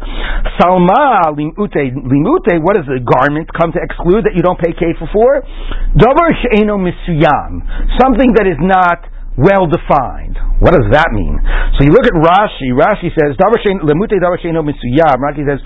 Salma 0.59 1.35
limute 1.35 1.83
limute. 1.91 2.55
What 2.63 2.79
does 2.79 2.87
the 2.87 3.03
garment 3.03 3.51
come 3.51 3.75
to 3.75 3.79
exclude 3.83 4.23
that 4.25 4.35
you 4.35 4.43
don't 4.43 4.59
pay 4.59 4.71
kefil 4.71 5.11
for? 5.11 5.43
Davar 5.99 6.31
she'eno 6.39 6.79
misuyam, 6.79 7.67
something 7.99 8.31
that 8.39 8.47
is 8.47 8.59
not 8.63 9.16
well 9.37 9.69
defined. 9.69 10.33
What 10.57 10.73
does 10.73 10.89
that 10.89 11.13
mean? 11.13 11.37
So 11.77 11.85
you 11.85 11.93
look 11.93 12.09
at 12.09 12.17
Rashi. 12.17 12.73
Rashi 12.73 13.13
says. 13.13 13.37
Rashi 13.37 13.69
says. 15.45 15.61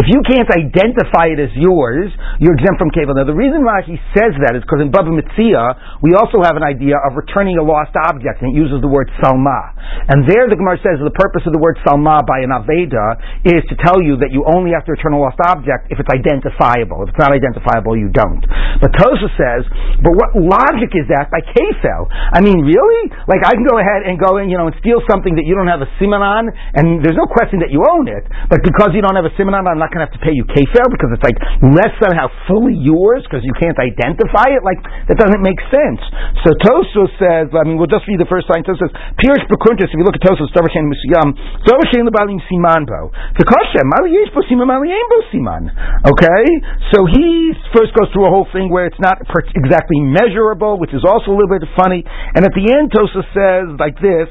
If 0.00 0.06
you 0.08 0.20
can't 0.24 0.48
identify 0.48 1.26
it 1.28 1.40
as 1.44 1.52
yours, 1.52 2.08
you're 2.40 2.56
exempt 2.56 2.80
from 2.80 2.88
kefel. 2.96 3.12
Now 3.12 3.28
the 3.28 3.36
reason 3.36 3.60
Rashi 3.60 4.00
says 4.16 4.32
that 4.40 4.56
is 4.56 4.64
because 4.64 4.80
in 4.80 4.88
Baba 4.88 5.12
Mitzia 5.12 6.00
we 6.00 6.16
also 6.16 6.40
have 6.40 6.56
an 6.56 6.64
idea 6.64 6.96
of 6.96 7.12
returning 7.12 7.60
a 7.60 7.64
lost 7.64 7.92
object, 7.92 8.40
and 8.40 8.56
it 8.56 8.56
uses 8.56 8.80
the 8.80 8.88
word 8.88 9.12
salma. 9.20 9.76
And 10.08 10.24
there 10.24 10.48
the 10.48 10.56
Gemara 10.56 10.80
says 10.80 10.96
the 11.04 11.12
purpose 11.12 11.44
of 11.44 11.52
the 11.52 11.60
word 11.60 11.76
salma 11.84 12.24
by 12.24 12.40
an 12.40 12.56
aveda 12.56 13.20
is 13.44 13.60
to 13.68 13.76
tell 13.84 14.00
you 14.00 14.16
that 14.24 14.32
you 14.32 14.48
only 14.48 14.72
have 14.72 14.88
to 14.88 14.96
return 14.96 15.12
a 15.12 15.20
lost 15.20 15.36
object 15.44 15.92
if 15.92 16.00
it's 16.00 16.08
identifiable. 16.08 17.04
If 17.04 17.12
it's 17.12 17.20
not 17.20 17.36
identifiable, 17.36 18.00
you 18.00 18.08
don't. 18.08 18.40
But 18.80 18.96
Tosa 18.96 19.28
says, 19.36 19.68
but 20.00 20.16
what 20.16 20.32
logic 20.54 20.94
is 20.94 21.06
that 21.10 21.34
by 21.34 21.42
Kefel? 21.42 22.06
I 22.10 22.38
mean, 22.38 22.62
really? 22.62 23.02
Like, 23.26 23.42
I 23.42 23.58
can 23.58 23.66
go 23.66 23.76
ahead 23.82 24.06
and 24.06 24.14
go 24.14 24.38
in, 24.38 24.46
you 24.46 24.56
know, 24.56 24.70
and 24.70 24.76
steal 24.78 25.02
something 25.10 25.34
that 25.34 25.46
you 25.46 25.58
don't 25.58 25.70
have 25.70 25.82
a 25.82 25.90
simon 25.98 26.22
on, 26.22 26.46
and 26.78 27.02
there's 27.02 27.18
no 27.18 27.26
question 27.26 27.58
that 27.66 27.74
you 27.74 27.82
own 27.82 28.06
it, 28.06 28.22
but 28.46 28.62
because 28.62 28.94
you 28.94 29.02
don't 29.02 29.18
have 29.18 29.26
a 29.26 29.34
simon 29.34 29.58
on, 29.58 29.66
I'm 29.66 29.82
not 29.82 29.90
going 29.90 30.06
to 30.06 30.06
have 30.06 30.16
to 30.16 30.22
pay 30.22 30.32
you 30.32 30.46
Kefel 30.46 30.86
because 30.94 31.10
it's 31.10 31.26
like 31.26 31.38
less 31.74 31.90
somehow 31.98 32.30
fully 32.46 32.78
yours 32.78 33.26
because 33.26 33.42
you 33.42 33.54
can't 33.58 33.76
identify 33.76 34.54
it? 34.54 34.62
Like, 34.62 34.78
that 35.10 35.18
doesn't 35.18 35.42
make 35.42 35.58
sense. 35.72 36.00
So 36.46 36.54
Tosfos 36.62 37.10
says, 37.18 37.50
I 37.50 37.66
mean, 37.66 37.80
we'll 37.80 37.90
just 37.90 38.06
read 38.06 38.22
the 38.22 38.30
first 38.30 38.46
line. 38.52 38.62
Tosfos 38.62 38.86
says, 38.86 38.94
Pirish 39.18 39.44
Bekuntis, 39.50 39.90
if 39.90 39.98
you 39.98 40.06
look 40.06 40.14
at 40.14 40.22
Tosfos, 40.22 40.52
Davashen 40.54 40.86
Musiyam, 40.86 41.34
Davashen 41.66 42.06
Lebalim 42.06 42.38
Simanbo. 42.46 43.10
Tekoshem, 43.34 43.86
Mali 43.90 44.14
Yesh 44.14 44.30
Bo 44.30 44.44
Siman, 44.46 44.68
Mali 44.68 44.92
Bo 44.92 45.18
Siman. 45.32 45.72
Okay? 46.06 46.44
So 46.92 47.08
he 47.08 47.56
first 47.74 47.96
goes 47.96 48.12
through 48.12 48.28
a 48.28 48.32
whole 48.32 48.46
thing 48.52 48.70
where 48.70 48.86
it's 48.86 49.00
not 49.00 49.18
exactly 49.56 49.98
measured 50.04 50.43
which 50.52 50.92
is 50.92 51.04
also 51.04 51.32
a 51.32 51.36
little 51.36 51.48
bit 51.48 51.64
funny. 51.76 52.04
And 52.04 52.44
at 52.44 52.52
the 52.52 52.66
end, 52.68 52.92
Tosa 52.92 53.22
says 53.32 53.78
like 53.80 53.96
this. 53.96 54.28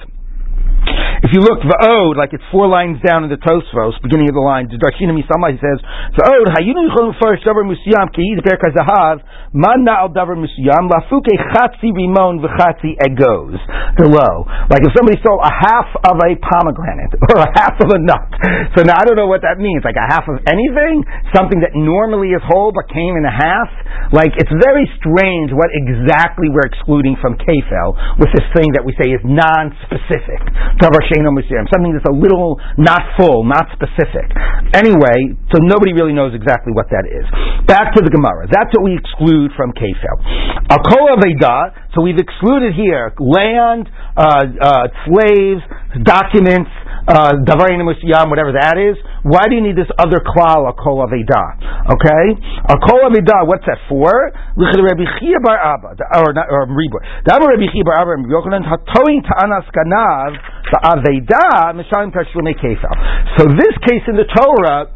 If 1.24 1.32
you 1.32 1.40
look 1.40 1.64
the 1.64 1.80
ode, 1.80 2.20
like 2.20 2.36
it's 2.36 2.44
four 2.52 2.68
lines 2.68 3.00
down 3.00 3.24
in 3.24 3.32
the 3.32 3.40
Tosfos, 3.40 3.96
beginning 4.04 4.28
of 4.28 4.36
the 4.36 4.44
line, 4.44 4.68
Darshina 4.68 5.16
Misama, 5.16 5.56
he 5.56 5.60
says, 5.64 5.80
the 6.20 6.24
ode, 6.28 6.52
Hayinu 6.52 6.92
Yichon 6.92 7.16
first 7.16 7.48
Davar 7.48 7.64
Musiyam, 7.64 8.12
Keid 8.12 8.44
Berka 8.44 8.76
Zahav, 8.76 9.24
Man 9.56 9.88
Na'al 9.88 10.12
Davar 10.12 10.36
Musiyam, 10.36 10.92
Lafuke 10.92 11.32
Chatzi 11.56 11.96
Rimon 11.96 12.44
V'Chatzi 12.44 13.00
Egos. 13.08 13.56
Below. 13.96 14.44
Like 14.68 14.84
if 14.84 14.92
somebody 15.00 15.16
stole 15.24 15.40
a 15.40 15.48
half 15.48 15.88
of 16.12 16.20
a 16.20 16.36
pomegranate, 16.44 17.16
or 17.32 17.40
a 17.40 17.48
half 17.56 17.80
of 17.80 17.88
a 17.88 18.00
nut. 18.04 18.28
So 18.76 18.84
now 18.84 19.00
I 19.00 19.08
don't 19.08 19.16
know 19.16 19.32
what 19.32 19.48
that 19.48 19.64
means, 19.64 19.88
like 19.88 19.96
a 19.96 20.04
half 20.04 20.28
of 20.28 20.44
anything? 20.52 21.08
Something 21.32 21.64
that 21.64 21.72
normally 21.72 22.36
is 22.36 22.44
whole 22.44 22.76
but 22.76 22.92
came 22.92 23.16
in 23.16 23.24
a 23.24 23.32
half? 23.32 23.72
Like, 24.12 24.36
it's 24.36 24.52
very 24.60 24.92
strange 25.00 25.56
what 25.56 25.72
exactly 25.72 26.52
we're 26.52 26.68
excluding 26.68 27.16
from 27.24 27.40
Kefel 27.40 28.20
with 28.20 28.28
this 28.36 28.44
thing 28.60 28.76
that 28.76 28.84
we 28.84 28.92
say 29.00 29.16
is 29.16 29.24
non-specific. 29.24 30.44
Something 31.22 31.94
that's 31.94 32.10
a 32.10 32.16
little 32.16 32.58
not 32.78 33.04
full, 33.20 33.46
not 33.46 33.70
specific. 33.76 34.26
Anyway, 34.74 35.38
so 35.54 35.62
nobody 35.62 35.94
really 35.94 36.14
knows 36.14 36.34
exactly 36.34 36.74
what 36.74 36.90
that 36.90 37.06
is. 37.06 37.26
Back 37.70 37.94
to 37.94 38.02
the 38.02 38.10
Gemara. 38.10 38.50
That's 38.50 38.74
what 38.74 38.84
we 38.88 38.98
exclude 38.98 39.52
from 39.54 39.74
Kefel. 39.78 40.18
Akola 40.74 41.22
Veda, 41.22 41.92
so 41.94 42.02
we've 42.02 42.18
excluded 42.18 42.74
here 42.74 43.14
land, 43.20 43.86
uh, 44.18 44.50
uh, 44.58 44.88
slaves, 45.06 45.62
documents, 46.02 46.72
uh, 47.08 47.44
davarim 47.44 47.84
uh, 47.84 48.26
whatever 48.30 48.56
that 48.56 48.80
is. 48.80 48.96
Why 49.24 49.48
do 49.52 49.56
you 49.56 49.64
need 49.64 49.76
this 49.76 49.92
other 50.00 50.24
klal, 50.24 50.68
a 50.70 50.74
kol 50.76 51.04
aveda? 51.04 51.44
Okay, 51.92 52.26
a 52.70 52.78
kol 52.80 53.04
aveda. 53.08 53.44
What's 53.48 53.68
that 53.68 53.80
for? 53.92 54.08
Rabbi 54.56 55.06
Chia 55.20 55.40
bar 55.44 55.60
Abba, 55.60 56.00
or 56.20 56.32
or 56.32 56.62
Ribur. 56.72 57.04
Davar 57.28 57.56
Rabbi 57.56 57.68
Chia 57.72 57.84
bar 57.84 58.00
Abba, 58.04 58.12
and 58.20 58.26
Yochanan 58.28 58.64
hatoing 58.64 59.24
ta'anas 59.24 59.68
kanav 59.76 60.32
the 60.74 60.80
aveda 60.82 61.76
mishalim 61.78 62.10
tashlume 62.10 62.56
kefal. 62.58 62.96
So 63.38 63.46
this 63.52 63.76
case 63.86 64.04
in 64.08 64.16
the 64.18 64.26
Torah 64.26 64.90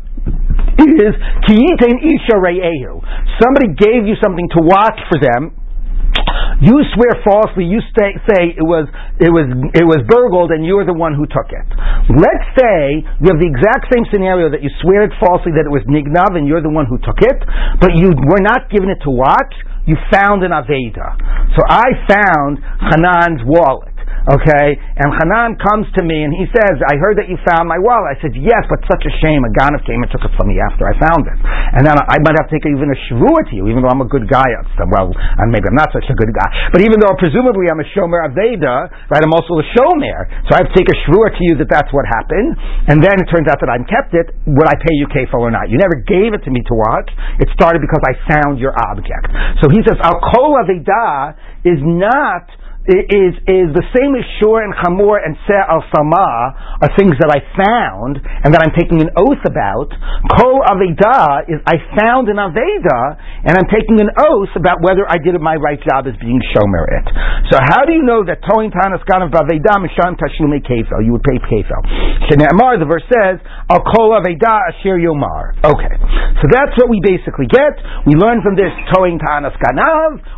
is 0.77 1.13
kiyitain 1.45 1.97
isha 2.01 2.35
re'ehu. 2.39 3.03
Somebody 3.41 3.75
gave 3.77 4.07
you 4.07 4.15
something 4.23 4.47
to 4.57 4.59
watch 4.63 4.99
for 5.11 5.19
them 5.19 5.66
you 6.61 6.75
swear 6.95 7.13
falsely. 7.21 7.65
You 7.65 7.81
say, 7.93 8.15
say 8.29 8.41
it 8.55 8.65
was 8.65 8.89
it 9.19 9.29
was 9.29 9.45
it 9.75 9.85
was 9.85 10.01
burgled, 10.09 10.49
and 10.51 10.65
you're 10.65 10.85
the 10.85 10.95
one 10.95 11.13
who 11.13 11.25
took 11.29 11.49
it. 11.49 11.67
Let's 12.13 12.47
say 12.57 13.03
you 13.21 13.27
have 13.29 13.41
the 13.41 13.49
exact 13.49 13.89
same 13.93 14.05
scenario 14.09 14.49
that 14.53 14.61
you 14.61 14.71
swear 14.81 15.05
it 15.05 15.13
falsely 15.19 15.53
that 15.57 15.65
it 15.65 15.73
was 15.73 15.85
nignav, 15.89 16.37
and 16.37 16.47
you're 16.47 16.63
the 16.63 16.73
one 16.73 16.85
who 16.85 16.97
took 17.01 17.19
it, 17.21 17.39
but 17.81 17.97
you 17.97 18.13
were 18.13 18.41
not 18.41 18.69
given 18.69 18.89
it 18.89 19.01
to 19.05 19.11
watch. 19.11 19.53
You 19.85 19.95
found 20.11 20.43
an 20.43 20.51
aveda. 20.51 21.15
So 21.55 21.63
I 21.63 21.87
found 22.05 22.59
Hanan's 22.59 23.41
wallet. 23.45 23.96
Okay? 24.27 24.75
And 24.75 25.07
Hanan 25.15 25.55
comes 25.55 25.87
to 25.95 26.03
me 26.03 26.27
and 26.27 26.35
he 26.35 26.51
says, 26.51 26.75
I 26.83 26.99
heard 26.99 27.15
that 27.15 27.31
you 27.31 27.39
found 27.47 27.71
my 27.71 27.79
wallet. 27.79 28.11
I 28.11 28.17
said, 28.19 28.35
yes, 28.35 28.67
but 28.67 28.83
such 28.91 29.07
a 29.07 29.13
shame. 29.23 29.47
A 29.47 29.51
Ganav 29.55 29.87
came 29.87 30.03
and 30.03 30.11
took 30.11 30.27
it 30.27 30.33
from 30.35 30.51
me 30.51 30.59
after 30.59 30.83
I 30.83 30.93
found 30.99 31.23
it. 31.31 31.39
And 31.79 31.87
then 31.87 31.95
I 31.95 32.19
might 32.19 32.35
have 32.35 32.51
to 32.51 32.53
take 32.59 32.67
even 32.67 32.91
a 32.91 32.99
shavua 33.07 33.47
to 33.47 33.53
you, 33.55 33.71
even 33.71 33.87
though 33.87 33.91
I'm 33.91 34.03
a 34.03 34.09
good 34.11 34.27
guy. 34.27 34.43
Well, 34.91 35.15
and 35.15 35.47
maybe 35.47 35.71
I'm 35.71 35.79
not 35.79 35.95
such 35.95 36.11
a 36.11 36.15
good 36.15 36.31
guy. 36.35 36.49
But 36.75 36.83
even 36.83 36.99
though 36.99 37.15
presumably 37.15 37.71
I'm 37.71 37.79
a 37.79 37.87
shomer 37.95 38.19
aveda, 38.27 38.91
right, 39.07 39.23
I'm 39.23 39.31
also 39.31 39.63
a 39.63 39.65
shomer. 39.71 40.27
So 40.51 40.59
I 40.59 40.67
have 40.67 40.69
to 40.71 40.75
take 40.75 40.91
a 40.91 40.97
shavua 41.07 41.31
to 41.31 41.41
you 41.47 41.55
that 41.63 41.71
that's 41.71 41.91
what 41.95 42.03
happened. 42.03 42.59
And 42.91 42.99
then 42.99 43.15
it 43.23 43.31
turns 43.31 43.47
out 43.47 43.63
that 43.63 43.71
I'm 43.71 43.87
kept 43.87 44.11
it. 44.11 44.35
Would 44.43 44.67
I 44.67 44.75
pay 44.75 44.95
you 44.99 45.07
kefil 45.07 45.39
or 45.39 45.51
not? 45.55 45.71
You 45.71 45.79
never 45.79 46.03
gave 46.03 46.35
it 46.35 46.43
to 46.43 46.51
me 46.51 46.67
to 46.67 46.73
watch. 46.75 47.07
It 47.39 47.47
started 47.55 47.79
because 47.79 48.03
I 48.03 48.19
found 48.27 48.59
your 48.59 48.75
object. 48.91 49.31
So 49.63 49.71
he 49.71 49.79
says, 49.87 49.95
Al 50.03 50.19
kol 50.19 50.59
aveda 50.59 51.39
is 51.63 51.79
not 51.79 52.51
is 52.87 53.35
is 53.43 53.67
the 53.75 53.83
same 53.91 54.15
as 54.15 54.23
Shur 54.39 54.63
and 54.63 54.71
Chamor 54.79 55.19
and 55.19 55.35
Se 55.43 55.59
al 55.59 55.83
Sama 55.91 56.55
are 56.79 56.91
things 56.95 57.19
that 57.19 57.27
I 57.27 57.43
found 57.51 58.15
and 58.23 58.55
that 58.55 58.63
I'm 58.63 58.71
taking 58.79 59.03
an 59.03 59.11
oath 59.19 59.43
about. 59.43 59.91
Kol 60.39 60.63
Aveda 60.63 61.51
is 61.51 61.59
I 61.67 61.83
found 61.99 62.31
an 62.31 62.39
Aveda 62.39 62.99
and 63.43 63.59
I'm 63.59 63.67
taking 63.67 63.99
an 63.99 64.07
oath 64.15 64.55
about 64.55 64.79
whether 64.79 65.03
I 65.03 65.19
did 65.19 65.35
my 65.43 65.59
right 65.59 65.79
job 65.83 66.07
as 66.07 66.15
being 66.23 66.39
Shomer 66.55 66.87
it. 67.03 67.05
So 67.51 67.59
how 67.59 67.83
do 67.83 67.91
you 67.91 68.07
know 68.07 68.23
that 68.23 68.39
Toin 68.47 68.71
Tanas 68.71 69.03
Ganav 69.03 69.35
Aveda 69.35 69.83
Misham 69.83 70.15
Tashlume 70.15 70.63
Kefel? 70.63 71.03
You 71.03 71.11
would 71.19 71.27
pay 71.27 71.43
Kefel. 71.43 71.83
Shne'amar, 72.31 72.79
the 72.79 72.87
verse 72.87 73.03
says, 73.11 73.43
Al 73.67 73.83
Kol 73.83 74.15
Aveda 74.15 74.71
Asher 74.71 74.95
Yomar. 74.95 75.59
Okay. 75.59 75.91
So 76.39 76.47
that's 76.47 76.71
what 76.79 76.87
we 76.87 77.03
basically 77.03 77.51
get. 77.51 77.75
We 78.07 78.15
learn 78.15 78.39
from 78.39 78.55
this 78.55 78.71
Toin 78.95 79.19
Tanas. 79.19 79.59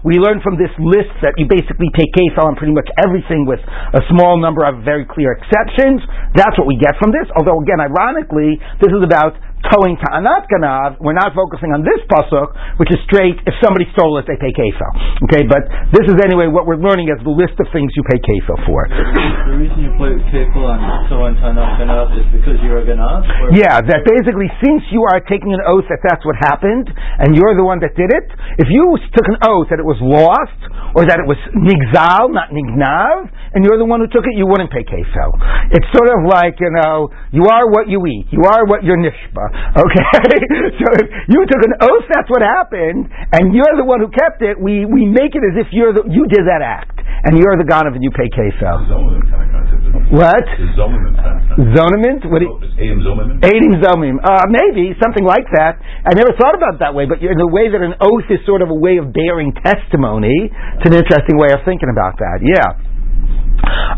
We 0.02 0.18
learn 0.18 0.42
from 0.42 0.58
this 0.58 0.74
list 0.82 1.14
that 1.22 1.38
you 1.38 1.46
basically 1.46 1.94
pay 1.94 2.10
Kefel 2.18 2.38
on 2.39 2.56
pretty 2.56 2.73
much 2.73 2.88
everything 2.97 3.43
with 3.43 3.60
a 3.60 4.02
small 4.10 4.39
number 4.39 4.63
of 4.63 4.82
very 4.88 5.04
clear 5.04 5.36
exceptions. 5.36 6.02
That's 6.34 6.56
what 6.56 6.65
we 6.65 6.80
get 6.80 6.95
from 6.97 7.12
this. 7.12 7.28
Although, 7.36 7.60
again, 7.62 7.84
ironically, 7.84 8.58
this 8.80 8.89
is 8.89 9.04
about 9.04 9.36
towing 9.67 10.00
ta'anat 10.00 10.48
ganav, 10.48 10.98
we're 11.04 11.17
not 11.17 11.36
focusing 11.36 11.76
on 11.76 11.84
this 11.84 12.00
pasuk, 12.08 12.56
which 12.80 12.89
is 12.91 13.00
straight, 13.06 13.36
if 13.43 13.56
somebody 13.60 13.84
stole 13.91 14.15
it, 14.17 14.26
they 14.26 14.39
pay 14.39 14.56
kefil. 14.56 14.91
Okay, 15.28 15.43
but 15.43 15.67
this 15.91 16.08
is 16.08 16.17
anyway 16.24 16.48
what 16.48 16.63
we're 16.63 16.80
learning 16.80 17.12
as 17.12 17.19
the 17.28 17.34
list 17.34 17.60
of 17.60 17.67
things 17.76 17.91
you 17.93 18.04
pay 18.08 18.19
kefil 18.24 18.58
for. 18.63 18.88
The 18.88 19.58
reason 19.60 19.78
you 19.84 19.91
pay 20.00 20.15
kefil 20.32 20.63
on 20.63 20.80
towing 21.12 21.36
ta'anat 21.38 21.82
ganav 21.82 22.15
is 22.15 22.28
because 22.32 22.58
you're 22.63 22.80
a 22.82 22.88
ganav? 22.88 23.28
Yeah, 23.52 23.84
that 23.84 24.02
basically, 24.08 24.48
since 24.63 24.88
you 24.95 25.04
are 25.10 25.19
taking 25.28 25.52
an 25.52 25.62
oath 25.67 25.86
that 25.91 26.00
that's 26.06 26.24
what 26.24 26.39
happened, 26.39 26.88
and 27.19 27.36
you're 27.36 27.56
the 27.58 27.65
one 27.65 27.84
that 27.84 27.93
did 28.00 28.10
it, 28.10 28.28
if 28.58 28.67
you 28.72 28.95
took 29.12 29.28
an 29.28 29.39
oath 29.43 29.67
that 29.69 29.80
it 29.80 29.88
was 29.88 30.00
lost, 30.00 30.60
or 30.95 31.06
that 31.06 31.22
it 31.22 31.28
was 31.28 31.38
nigzal, 31.54 32.34
not 32.34 32.50
nignav, 32.50 33.30
and 33.54 33.62
you're 33.65 33.78
the 33.78 33.86
one 33.86 34.02
who 34.02 34.10
took 34.10 34.26
it, 34.26 34.34
you 34.34 34.48
wouldn't 34.48 34.72
pay 34.72 34.82
kefil. 34.82 35.32
It's 35.69 35.86
sort 35.93 36.10
of 36.10 36.26
like, 36.26 36.58
you 36.58 36.72
know, 36.74 37.10
you 37.30 37.45
are 37.45 37.69
what 37.69 37.89
you 37.89 38.02
eat. 38.08 38.28
You 38.32 38.45
are 38.50 38.65
what 38.65 38.84
you're 38.84 38.98
nishba. 38.98 39.49
Okay? 39.80 40.12
so 40.82 40.86
if 40.98 41.08
you 41.30 41.42
took 41.46 41.62
an 41.64 41.74
oath, 41.86 42.06
that's 42.10 42.30
what 42.30 42.42
happened, 42.42 43.08
and 43.38 43.54
you're 43.54 43.78
the 43.78 43.86
one 43.86 44.02
who 44.02 44.10
kept 44.10 44.42
it, 44.42 44.60
we, 44.60 44.84
we 44.86 45.06
make 45.06 45.38
it 45.38 45.44
as 45.46 45.56
if 45.62 45.70
you're 45.72 45.94
the, 45.94 46.04
you 46.10 46.26
did 46.28 46.44
that 46.50 46.62
act, 46.66 47.00
and 47.00 47.38
you're 47.38 47.56
the 47.56 47.68
god 47.70 47.86
of 47.86 47.94
and 47.94 48.04
you 48.04 48.12
pay 48.12 48.28
kefel. 48.34 48.86
What? 50.10 50.46
Zonament? 51.60 52.26
What? 52.28 52.42
Adim 53.46 53.78
Zomim? 53.82 54.18
Uh, 54.20 54.46
maybe, 54.50 54.98
something 54.98 55.24
like 55.24 55.46
that. 55.54 55.78
I 55.80 56.18
never 56.18 56.34
thought 56.34 56.58
about 56.58 56.76
it 56.76 56.80
that 56.82 56.98
way, 56.98 57.06
but 57.06 57.22
in 57.22 57.38
the 57.38 57.50
way 57.50 57.70
that 57.70 57.82
an 57.82 57.94
oath 58.02 58.26
is 58.30 58.42
sort 58.46 58.62
of 58.62 58.70
a 58.70 58.78
way 58.78 58.98
of 58.98 59.14
bearing 59.14 59.54
testimony, 59.54 60.50
it's 60.50 60.86
an 60.90 60.98
interesting 60.98 61.38
way 61.38 61.54
of 61.54 61.62
thinking 61.64 61.94
about 61.94 62.18
that. 62.20 62.42
Yeah. 62.42 62.90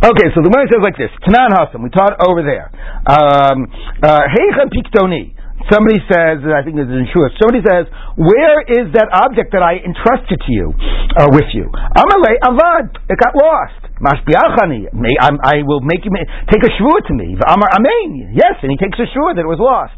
Okay, 0.01 0.33
so 0.33 0.41
the 0.41 0.49
one 0.49 0.65
says 0.65 0.81
like 0.81 0.97
this: 0.97 1.13
Tanan 1.21 1.53
Hasam. 1.53 1.83
We 1.85 1.89
taught 1.93 2.17
over 2.25 2.41
there. 2.41 2.73
Um, 3.05 3.69
uh, 4.01 4.25
Piktoni. 4.73 5.37
Somebody 5.69 6.01
says, 6.09 6.41
I 6.47 6.65
think 6.65 6.79
this 6.79 6.89
is 6.89 6.97
in 6.97 7.05
Shua, 7.13 7.29
somebody 7.37 7.61
says, 7.61 7.85
where 8.17 8.63
is 8.65 8.89
that 8.97 9.11
object 9.13 9.53
that 9.53 9.61
I 9.61 9.77
entrusted 9.83 10.39
to 10.41 10.51
you, 10.51 10.73
uh, 11.17 11.29
with 11.29 11.49
you? 11.53 11.69
Amalei 11.69 12.39
Avad, 12.41 12.97
it 13.05 13.17
got 13.19 13.35
lost. 13.37 13.91
Mashbiachani, 14.01 14.89
I 14.89 15.61
will 15.61 15.85
make 15.85 16.01
you 16.01 16.09
take 16.49 16.65
a 16.65 16.71
shvua 16.73 17.05
to 17.05 17.13
me. 17.13 17.37
Amar 17.37 17.69
Amen. 17.77 18.33
Yes, 18.33 18.57
and 18.65 18.73
he 18.73 18.77
takes 18.81 18.97
a 18.97 19.05
shvua 19.05 19.37
that 19.37 19.45
it 19.45 19.51
was 19.51 19.61
lost. 19.61 19.93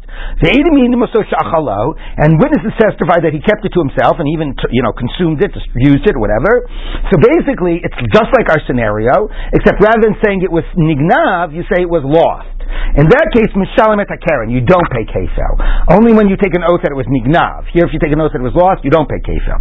And 2.20 2.36
witnesses 2.36 2.76
testify 2.76 3.24
that 3.24 3.32
he 3.32 3.40
kept 3.40 3.64
it 3.64 3.72
to 3.72 3.80
himself 3.80 4.20
and 4.20 4.28
even 4.28 4.52
you 4.68 4.84
know 4.84 4.92
consumed 4.92 5.40
it, 5.40 5.56
used 5.80 6.04
it, 6.04 6.20
whatever. 6.20 6.68
So 7.08 7.16
basically, 7.16 7.80
it's 7.80 7.96
just 8.12 8.28
like 8.36 8.52
our 8.52 8.60
scenario, 8.68 9.32
except 9.56 9.80
rather 9.80 10.04
than 10.04 10.20
saying 10.20 10.44
it 10.44 10.52
was 10.52 10.68
nignav, 10.76 11.56
you 11.56 11.64
say 11.72 11.80
it 11.80 11.88
was 11.88 12.04
lost. 12.04 12.53
In 12.94 13.10
that 13.10 13.26
case, 13.34 13.50
mishalim 13.56 13.98
et 13.98 14.10
karen, 14.22 14.50
you 14.50 14.62
don't 14.62 14.86
pay 14.90 15.04
kefel. 15.08 15.54
Only 15.90 16.14
when 16.14 16.30
you 16.30 16.36
take 16.38 16.54
an 16.54 16.62
oath 16.62 16.82
that 16.86 16.94
it 16.94 16.98
was 16.98 17.08
nignav. 17.10 17.66
Here, 17.74 17.84
if 17.86 17.92
you 17.92 17.98
take 17.98 18.14
an 18.14 18.22
oath 18.22 18.32
that 18.32 18.42
it 18.42 18.46
was 18.46 18.54
lost, 18.54 18.86
you 18.86 18.92
don't 18.92 19.08
pay 19.08 19.18
kefel. 19.20 19.58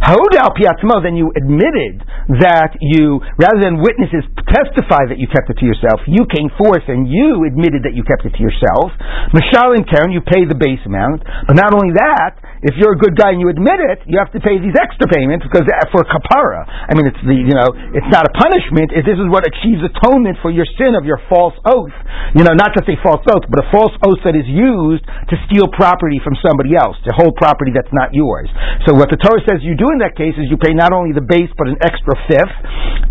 Hodal 0.00 0.50
piatzmo, 0.56 1.04
then 1.04 1.14
you 1.14 1.28
admitted 1.36 2.00
that 2.40 2.78
you, 2.80 3.20
rather 3.36 3.60
than 3.60 3.84
witnesses 3.84 4.24
testify 4.48 5.06
that 5.12 5.20
you 5.20 5.28
kept 5.28 5.52
it 5.52 5.60
to 5.60 5.66
yourself, 5.66 6.00
you 6.08 6.24
came 6.32 6.48
forth 6.56 6.88
and 6.88 7.04
you 7.04 7.44
admitted 7.44 7.84
that 7.84 7.92
you 7.92 8.02
kept 8.02 8.24
it 8.24 8.32
to 8.32 8.42
yourself. 8.42 8.96
Mishalim 9.36 9.84
karen, 9.84 10.10
you 10.10 10.24
pay 10.24 10.48
the 10.48 10.56
base 10.56 10.80
amount. 10.88 11.22
But 11.44 11.60
not 11.60 11.76
only 11.76 11.92
that, 11.98 12.40
if 12.60 12.76
you're 12.76 12.92
a 12.92 13.00
good 13.00 13.16
guy 13.16 13.32
and 13.32 13.40
you 13.40 13.48
admit 13.48 13.80
it, 13.80 14.04
you 14.04 14.20
have 14.20 14.28
to 14.36 14.40
pay 14.40 14.60
these 14.60 14.76
extra 14.76 15.08
payments 15.08 15.48
because 15.48 15.64
uh, 15.64 15.88
for 15.88 16.04
kapara. 16.04 16.68
I 16.68 16.92
mean, 16.92 17.08
it's 17.08 17.20
the 17.24 17.32
you 17.32 17.56
know, 17.56 17.72
it's 17.96 18.10
not 18.12 18.28
a 18.28 18.32
punishment. 18.36 18.92
This 18.92 19.16
is 19.16 19.28
what 19.32 19.48
achieves 19.48 19.80
atonement 19.80 20.36
for 20.44 20.52
your 20.52 20.68
sin 20.76 20.92
of 20.92 21.08
your 21.08 21.16
false 21.32 21.56
oath. 21.64 21.96
You 22.40 22.48
know, 22.48 22.56
not 22.56 22.72
just 22.72 22.88
a 22.88 22.96
false 23.04 23.20
oath, 23.28 23.44
but 23.52 23.60
a 23.60 23.68
false 23.68 23.92
oath 24.00 24.24
that 24.24 24.32
is 24.32 24.48
used 24.48 25.04
to 25.04 25.36
steal 25.44 25.68
property 25.76 26.24
from 26.24 26.32
somebody 26.40 26.72
else, 26.72 26.96
to 27.04 27.12
hold 27.12 27.36
property 27.36 27.68
that's 27.68 27.92
not 27.92 28.16
yours. 28.16 28.48
So 28.88 28.96
what 28.96 29.12
the 29.12 29.20
Torah 29.20 29.44
says 29.44 29.60
you 29.60 29.76
do 29.76 29.92
in 29.92 30.00
that 30.00 30.16
case 30.16 30.32
is 30.40 30.48
you 30.48 30.56
pay 30.56 30.72
not 30.72 30.88
only 30.96 31.12
the 31.12 31.20
base 31.20 31.52
but 31.60 31.68
an 31.68 31.76
extra 31.84 32.16
fifth, 32.32 32.56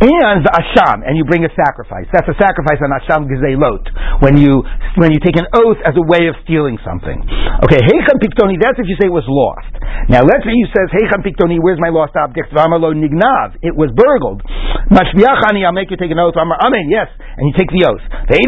and 0.01 0.41
the 0.41 0.49
asham, 0.49 1.05
and 1.05 1.13
you 1.13 1.29
bring 1.29 1.45
a 1.45 1.53
sacrifice. 1.53 2.09
That's 2.09 2.25
a 2.25 2.37
sacrifice 2.41 2.81
on 2.81 2.89
asham 2.89 3.29
lot 3.61 3.85
when 4.25 4.33
you 4.33 4.65
when 4.97 5.13
you 5.13 5.21
take 5.21 5.37
an 5.37 5.45
oath 5.53 5.77
as 5.85 5.93
a 5.93 6.01
way 6.01 6.25
of 6.25 6.33
stealing 6.47 6.81
something. 6.81 7.21
Okay, 7.69 7.85
heicham 7.85 8.17
piktoni. 8.17 8.57
That's 8.57 8.81
if 8.81 8.89
you 8.89 8.97
say 8.97 9.11
it 9.11 9.13
was 9.13 9.29
lost. 9.29 9.69
Now 10.09 10.25
let's 10.25 10.41
say 10.41 10.57
you 10.57 10.65
says 10.73 10.89
heicham 10.89 11.21
piktoni. 11.21 11.61
Where's 11.61 11.77
my 11.77 11.93
lost 11.93 12.17
object? 12.17 12.49
V'amalo 12.49 12.97
nignav. 12.97 13.61
It 13.61 13.77
was 13.77 13.93
burgled. 13.93 14.41
Mashviachani. 14.89 15.67
I'll 15.67 15.75
make 15.75 15.91
you 15.91 16.01
take 16.01 16.09
an 16.09 16.17
oath. 16.17 16.39
Amen. 16.39 16.87
Yes, 16.89 17.11
and 17.19 17.45
you 17.45 17.53
take 17.53 17.69
the 17.69 17.85
oath. 17.85 18.01
The 18.31 18.39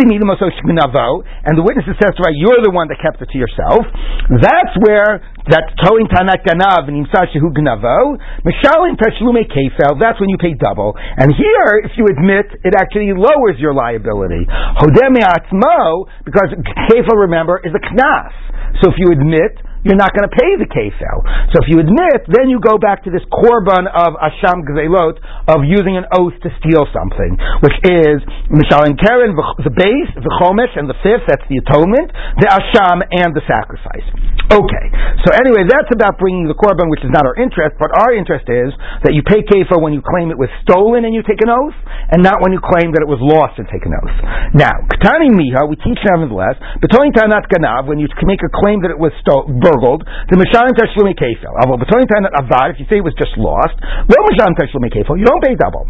and 0.77 1.53
the 1.57 1.65
witnesses 1.65 1.97
testify 1.99 2.31
you're 2.35 2.61
the 2.63 2.71
one 2.71 2.87
that 2.87 2.99
kept 3.01 3.19
it 3.19 3.29
to 3.31 3.37
yourself, 3.37 3.83
that's 4.29 4.73
where 4.85 5.19
that 5.49 5.73
toin 5.81 6.05
tanat 6.07 6.45
ganav 6.45 6.85
and 6.85 7.01
imsashehu 7.01 7.49
gnavo, 7.51 8.15
mishalim 8.45 8.95
tashlume 8.95 9.41
kefel, 9.49 9.97
that's 9.99 10.19
when 10.21 10.29
you 10.29 10.37
pay 10.37 10.53
double. 10.53 10.93
And 10.95 11.33
here, 11.33 11.81
if 11.83 11.97
you 11.97 12.05
admit, 12.05 12.47
it 12.63 12.77
actually 12.77 13.11
lowers 13.11 13.57
your 13.57 13.73
liability. 13.73 14.45
Hodeme 14.77 15.25
atzmo, 15.25 16.07
because 16.23 16.53
kefel, 16.87 17.17
remember, 17.25 17.59
is 17.63 17.73
a 17.73 17.81
knas. 17.81 18.33
So 18.81 18.91
if 18.91 18.97
you 18.97 19.11
admit, 19.11 19.57
you're 19.83 19.97
not 19.97 20.13
going 20.13 20.25
to 20.29 20.33
pay 20.33 20.55
the 20.61 20.69
kefel. 20.69 21.25
So 21.53 21.61
if 21.61 21.67
you 21.67 21.81
admit, 21.81 22.29
then 22.29 22.53
you 22.53 22.61
go 22.61 22.77
back 22.77 23.03
to 23.05 23.09
this 23.09 23.25
korban 23.33 23.89
of 23.89 24.13
asham 24.21 24.61
gzelot 24.63 25.17
of 25.49 25.65
using 25.65 25.97
an 25.97 26.05
oath 26.13 26.37
to 26.45 26.49
steal 26.61 26.85
something, 26.93 27.35
which 27.65 27.77
is 27.89 28.21
mishal 28.53 28.85
and 28.85 28.95
karen, 28.95 29.33
the 29.33 29.73
base, 29.73 30.11
the 30.15 30.33
chomesh, 30.39 30.73
and 30.77 30.85
the 30.85 30.97
fifth. 31.01 31.25
That's 31.25 31.45
the 31.49 31.59
atonement, 31.65 32.13
the 32.37 32.49
asham, 32.49 33.01
and 33.09 33.33
the 33.33 33.41
sacrifice. 33.49 34.05
Okay. 34.53 34.85
So 35.25 35.33
anyway, 35.33 35.65
that's 35.65 35.89
about 35.89 36.21
bringing 36.21 36.45
the 36.45 36.57
korban, 36.57 36.93
which 36.93 37.01
is 37.01 37.09
not 37.09 37.25
our 37.25 37.37
interest, 37.41 37.77
but 37.81 37.89
our 37.97 38.13
interest 38.13 38.45
is 38.47 38.69
that 39.01 39.17
you 39.17 39.25
pay 39.25 39.41
kefel 39.41 39.81
when 39.81 39.97
you 39.97 40.05
claim 40.05 40.29
it 40.29 40.37
was 40.37 40.49
stolen 40.61 41.09
and 41.09 41.13
you 41.13 41.25
take 41.25 41.41
an 41.41 41.49
oath, 41.49 41.77
and 42.13 42.21
not 42.21 42.37
when 42.45 42.53
you 42.53 42.61
claim 42.61 42.93
that 42.93 43.01
it 43.01 43.09
was 43.09 43.21
lost 43.21 43.57
and 43.57 43.65
take 43.65 43.81
an 43.89 43.97
oath. 43.97 44.17
Now, 44.53 44.77
katani 44.93 45.33
miha, 45.33 45.65
we 45.65 45.75
teach 45.81 45.97
nevertheless, 46.05 46.59
betoin 46.77 47.15
tanat 47.17 47.49
ganav, 47.49 47.89
when 47.89 47.97
you 47.97 48.05
make 48.29 48.45
a 48.45 48.51
claim 48.51 48.85
that 48.85 48.91
it 48.93 48.99
was 48.99 49.09
stolen 49.25 49.70
burgled, 49.71 50.03
the 50.27 50.35
Mishalim 50.35 50.75
Tashlumi 50.75 51.15
Kefil. 51.15 51.55
If 51.55 52.79
you 52.79 52.85
say 52.91 52.99
it 52.99 53.05
was 53.07 53.15
just 53.15 53.31
lost, 53.39 53.79
no 53.79 54.17
Mishalim 54.27 54.59
Tashlumi 54.59 54.91
Kefil, 54.91 55.15
you 55.15 55.23
don't 55.23 55.39
pay 55.39 55.55
double. 55.55 55.87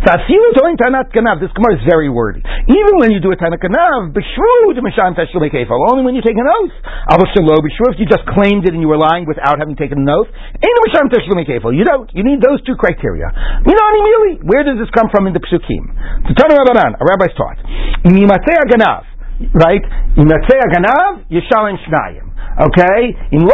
This 0.00 1.52
Gemara 1.52 1.76
is 1.76 1.84
very 1.84 2.08
wordy. 2.08 2.40
Even 2.40 2.96
when 2.96 3.12
you 3.12 3.20
do 3.20 3.28
a 3.30 3.36
Tanat 3.36 3.60
Ganav, 3.60 4.16
B'shru 4.16 4.72
to 4.72 4.80
Misham 4.80 5.12
Tashlumi 5.12 5.52
Kefil, 5.52 5.76
only 5.92 6.02
when 6.02 6.16
you 6.16 6.22
take 6.24 6.36
an 6.36 6.48
oath. 6.48 6.72
Avashalo, 7.12 7.60
B'shru, 7.60 7.92
if 7.92 8.00
you 8.00 8.08
just 8.08 8.24
claimed 8.32 8.64
it 8.64 8.72
and 8.72 8.80
you 8.80 8.88
were 8.88 8.96
lying 8.96 9.28
without 9.28 9.60
having 9.60 9.76
taken 9.76 10.00
an 10.00 10.08
oath, 10.08 10.32
ain't 10.32 10.64
a 10.64 10.82
Misham 10.88 11.12
Tashlumi 11.12 11.44
Kefil. 11.44 11.76
You 11.76 11.84
don't. 11.84 12.08
You 12.16 12.24
need 12.24 12.40
those 12.40 12.64
two 12.64 12.74
criteria. 12.80 13.28
Minani 13.68 14.00
Mili, 14.00 14.40
where 14.48 14.64
does 14.64 14.78
this 14.80 14.88
come 14.96 15.12
from 15.12 15.26
in 15.28 15.34
the 15.36 15.40
Psukim? 15.44 15.84
The 16.24 16.34
Tana 16.40 16.56
Rabbanan, 16.56 16.96
a 16.96 17.04
rabbi's 17.04 17.36
taught. 17.36 17.60
Ganav, 18.00 19.04
right? 19.52 19.84
Imatzei 20.16 20.64
Ganav, 20.72 21.28
Yishalim 21.28 21.76
Shnayim. 21.84 22.29
Okay? 22.58 23.14
In. 23.30 23.46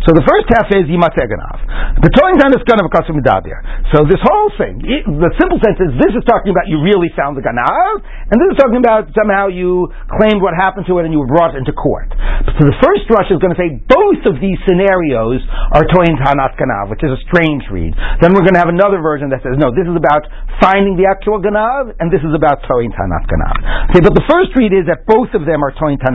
So 0.00 0.10
the 0.16 0.24
first 0.24 0.46
half 0.52 0.68
is 0.72 0.84
yimatzeh 0.88 1.24
aganav. 1.24 1.56
The 2.00 2.12
toin 2.16 2.36
down 2.40 2.52
is 2.56 2.62
ganav 2.68 2.88
akasim 2.88 3.16
medabir. 3.16 3.60
So 3.92 4.04
this 4.04 4.20
whole 4.24 4.52
thing, 4.56 4.80
it, 4.84 5.04
the 5.08 5.32
simple 5.40 5.60
sense 5.64 5.80
is 5.80 5.92
this 5.96 6.12
is 6.16 6.24
talking 6.28 6.52
about 6.52 6.68
you 6.68 6.80
really 6.80 7.08
found 7.16 7.36
the 7.36 7.44
ganav, 7.44 8.00
and 8.30 8.36
this 8.40 8.56
is 8.56 8.58
talking 8.60 8.80
about 8.80 9.12
somehow 9.16 9.48
you 9.48 9.88
claimed 10.16 10.40
what 10.44 10.56
happened 10.56 10.88
to 10.88 10.96
it 11.00 11.08
and 11.08 11.12
you 11.12 11.20
were 11.20 11.30
brought 11.30 11.56
into 11.56 11.72
court. 11.72 12.12
So 12.56 12.68
the 12.68 12.76
first 12.80 13.08
rush 13.10 13.32
is 13.32 13.40
going 13.40 13.56
to 13.56 13.60
say 13.60 13.80
both 13.88 14.24
of 14.28 14.40
these 14.40 14.56
scenarios 14.68 15.40
are 15.72 15.84
toin 15.88 16.16
tanat 16.20 16.56
ganav, 16.56 16.92
which 16.92 17.04
is 17.04 17.10
a 17.10 17.20
strange 17.28 17.64
read. 17.72 17.96
Then 18.20 18.32
we're 18.36 18.44
going 18.44 18.56
to 18.56 18.62
have 18.62 18.72
another 18.72 19.00
version 19.00 19.32
that 19.32 19.40
says 19.40 19.56
no, 19.56 19.72
this 19.72 19.88
is 19.88 19.96
about 19.96 20.24
finding 20.60 20.96
the 20.96 21.08
actual 21.08 21.40
ganav, 21.40 21.96
and 22.00 22.12
this 22.12 22.20
is 22.20 22.32
about 22.36 22.64
toin 22.68 22.92
tanat 22.92 23.24
ganav. 23.28 23.56
Okay, 23.92 24.02
but 24.04 24.14
the 24.16 24.26
first 24.28 24.52
read 24.56 24.72
is 24.72 24.88
that 24.88 25.08
both 25.08 25.32
of 25.36 25.44
them 25.48 25.62
are 25.62 25.72
toin 25.76 25.96
tanat 25.98 26.09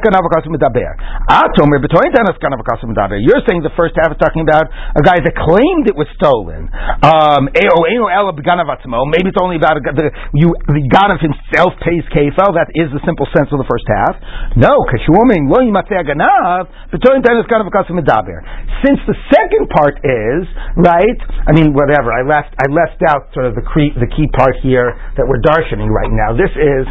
ganav 0.00 0.24
akasim 0.26 0.52
medaber. 0.52 0.94
Atomer 1.28 1.80
eh, 1.80 2.10
tanat 2.12 2.36
ganav 2.40 2.60
akasim 2.60 2.92
medaber. 2.92 3.18
You're 3.20 3.42
saying 3.48 3.62
the 3.62 3.74
first 3.76 3.94
half 3.96 4.12
is 4.12 4.18
talking 4.18 4.42
about 4.42 4.68
a 4.68 5.02
guy 5.02 5.18
that 5.20 5.34
claimed 5.36 5.88
it 5.88 5.96
was 5.96 6.08
stolen. 6.16 6.68
Um, 7.04 7.48
eh, 7.54 7.68
oh, 7.68 7.84
eh, 7.88 7.98
oh, 8.00 9.06
maybe 9.08 9.28
it's 9.30 9.40
only 9.40 9.56
about 9.56 9.78
a, 9.78 9.82
the 9.92 10.10
you 10.34 10.52
the 10.68 10.84
ganav 10.92 11.20
himself 11.20 11.74
pays 11.80 12.04
kefel. 12.12 12.52
That 12.56 12.72
is 12.74 12.92
the 12.92 13.00
simple 13.06 13.26
sense 13.32 13.48
of 13.52 13.58
the 13.58 13.68
first 13.68 13.86
half. 13.88 14.14
No, 14.56 14.74
kashuomim 14.90 15.48
lo 15.48 15.64
yimatzeh 15.64 16.04
ganav 16.04 16.68
betoin 16.92 17.24
tanat 17.24 17.48
ganav 17.48 17.68
akasim 17.70 17.96
medaber. 17.96 18.42
Since 18.84 19.00
the 19.06 19.16
second 19.32 19.68
part 19.72 20.00
is 20.04 20.48
right, 20.76 21.20
I 21.46 21.52
mean 21.52 21.72
whatever. 21.72 22.12
I 22.12 22.24
left 22.24 22.52
I 22.60 22.68
left 22.68 23.00
out 23.08 23.32
sort 23.32 23.46
of 23.46 23.54
the 23.54 23.64
key 23.72 23.92
the 23.96 24.08
key 24.08 24.28
part 24.36 24.56
here 24.62 24.96
that 25.16 25.24
we're 25.26 25.40
darshaning 25.40 25.88
right 25.88 26.12
now. 26.12 26.36
This 26.36 26.52
is 26.56 26.84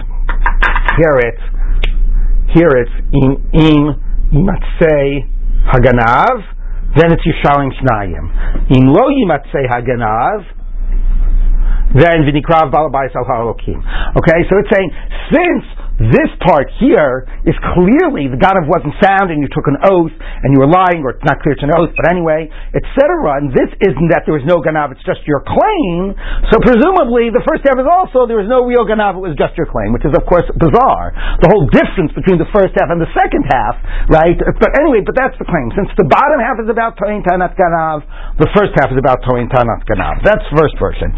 here 1.00 2.70
it's 2.76 2.96
in 3.14 3.38
in 3.54 3.96
yimatzei 4.34 5.24
haganav, 5.72 6.44
then 6.98 7.14
it's 7.14 7.24
yishalim 7.24 7.72
shnayim. 7.80 8.26
In 8.76 8.88
lo 8.92 9.08
yimatzei 9.08 9.66
haganav, 9.70 10.44
then 11.96 12.28
v'nikrav 12.28 12.72
balabais 12.72 13.16
al 13.16 13.26
ha'alokim. 13.26 13.80
Okay, 14.18 14.44
so 14.50 14.58
it's 14.60 14.70
saying 14.76 14.92
since 15.32 15.66
this 16.00 16.32
part 16.48 16.72
here 16.80 17.28
is 17.44 17.56
clearly 17.76 18.32
the 18.32 18.40
Ganav 18.40 18.72
wasn't 18.72 18.96
found 19.04 19.36
and 19.36 19.44
you 19.44 19.52
took 19.52 19.68
an 19.68 19.84
oath 19.84 20.16
and 20.16 20.56
you 20.56 20.64
were 20.64 20.72
lying, 20.72 21.04
or 21.04 21.12
it's 21.12 21.28
not 21.28 21.44
clear 21.44 21.60
it's 21.60 21.66
an 21.66 21.76
oath, 21.76 21.92
but 22.00 22.08
anyway, 22.08 22.48
etc. 22.72 23.44
And 23.44 23.52
this 23.52 23.68
isn't 23.84 24.08
that 24.16 24.24
there 24.24 24.32
was 24.32 24.48
no 24.48 24.64
Ganav, 24.64 24.96
it's 24.96 25.04
just 25.04 25.28
your 25.28 25.44
claim. 25.44 26.16
So 26.56 26.64
presumably 26.64 27.28
the 27.36 27.44
first 27.44 27.68
half 27.68 27.76
is 27.76 27.84
also 27.84 28.24
there 28.24 28.40
was 28.40 28.48
no 28.48 28.64
real 28.64 28.88
Ganav, 28.88 29.20
it 29.20 29.24
was 29.24 29.36
just 29.36 29.60
your 29.60 29.68
claim, 29.68 29.92
which 29.92 30.08
is 30.08 30.16
of 30.16 30.24
course 30.24 30.48
bizarre. 30.56 31.12
The 31.44 31.52
whole 31.52 31.68
difference 31.68 32.16
between 32.16 32.40
the 32.40 32.48
first 32.56 32.72
half 32.80 32.88
and 32.88 33.04
the 33.04 33.12
second 33.12 33.44
half, 33.52 33.76
right? 34.08 34.40
But 34.40 34.72
anyway, 34.80 35.04
but 35.04 35.20
that's 35.20 35.36
the 35.36 35.48
claim. 35.48 35.68
Since 35.76 35.92
the 36.00 36.08
bottom 36.08 36.40
half 36.40 36.64
is 36.64 36.72
about 36.72 36.96
Toin 36.96 37.28
Tanat 37.28 37.60
Ganav, 37.60 38.08
the 38.40 38.48
first 38.56 38.72
half 38.80 38.88
is 38.88 39.00
about 39.00 39.20
Toin 39.28 39.52
Tanat 39.52 39.84
Ganav. 39.84 40.24
That's 40.24 40.48
first 40.56 40.80
version. 40.80 41.12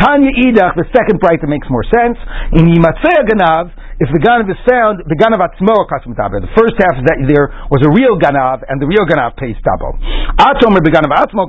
Tanya 0.00 0.32
Idach, 0.48 0.72
the 0.80 0.88
second 0.96 1.20
bright 1.20 1.44
that 1.44 1.52
makes 1.52 1.68
more 1.68 1.84
sense. 1.84 2.16
In 2.56 2.72
Yimatzeh 2.72 3.28
Ganav, 3.28 3.76
if 4.02 4.10
the 4.10 4.18
ganav 4.18 4.50
is 4.50 4.58
found, 4.66 5.06
the 5.06 5.14
ganav 5.14 5.38
atzmo 5.38 5.86
kasim 5.86 6.10
The 6.18 6.54
first 6.58 6.74
half 6.82 6.98
is 6.98 7.06
that 7.06 7.22
there 7.22 7.54
was 7.70 7.86
a 7.86 7.90
real 7.94 8.18
ganav, 8.18 8.66
and 8.66 8.82
the 8.82 8.88
real 8.90 9.06
ganav 9.06 9.38
pays 9.38 9.54
double. 9.62 9.94
Atomer 10.42 10.82
the 10.82 10.90
ganav 10.90 11.14
atzmo 11.14 11.46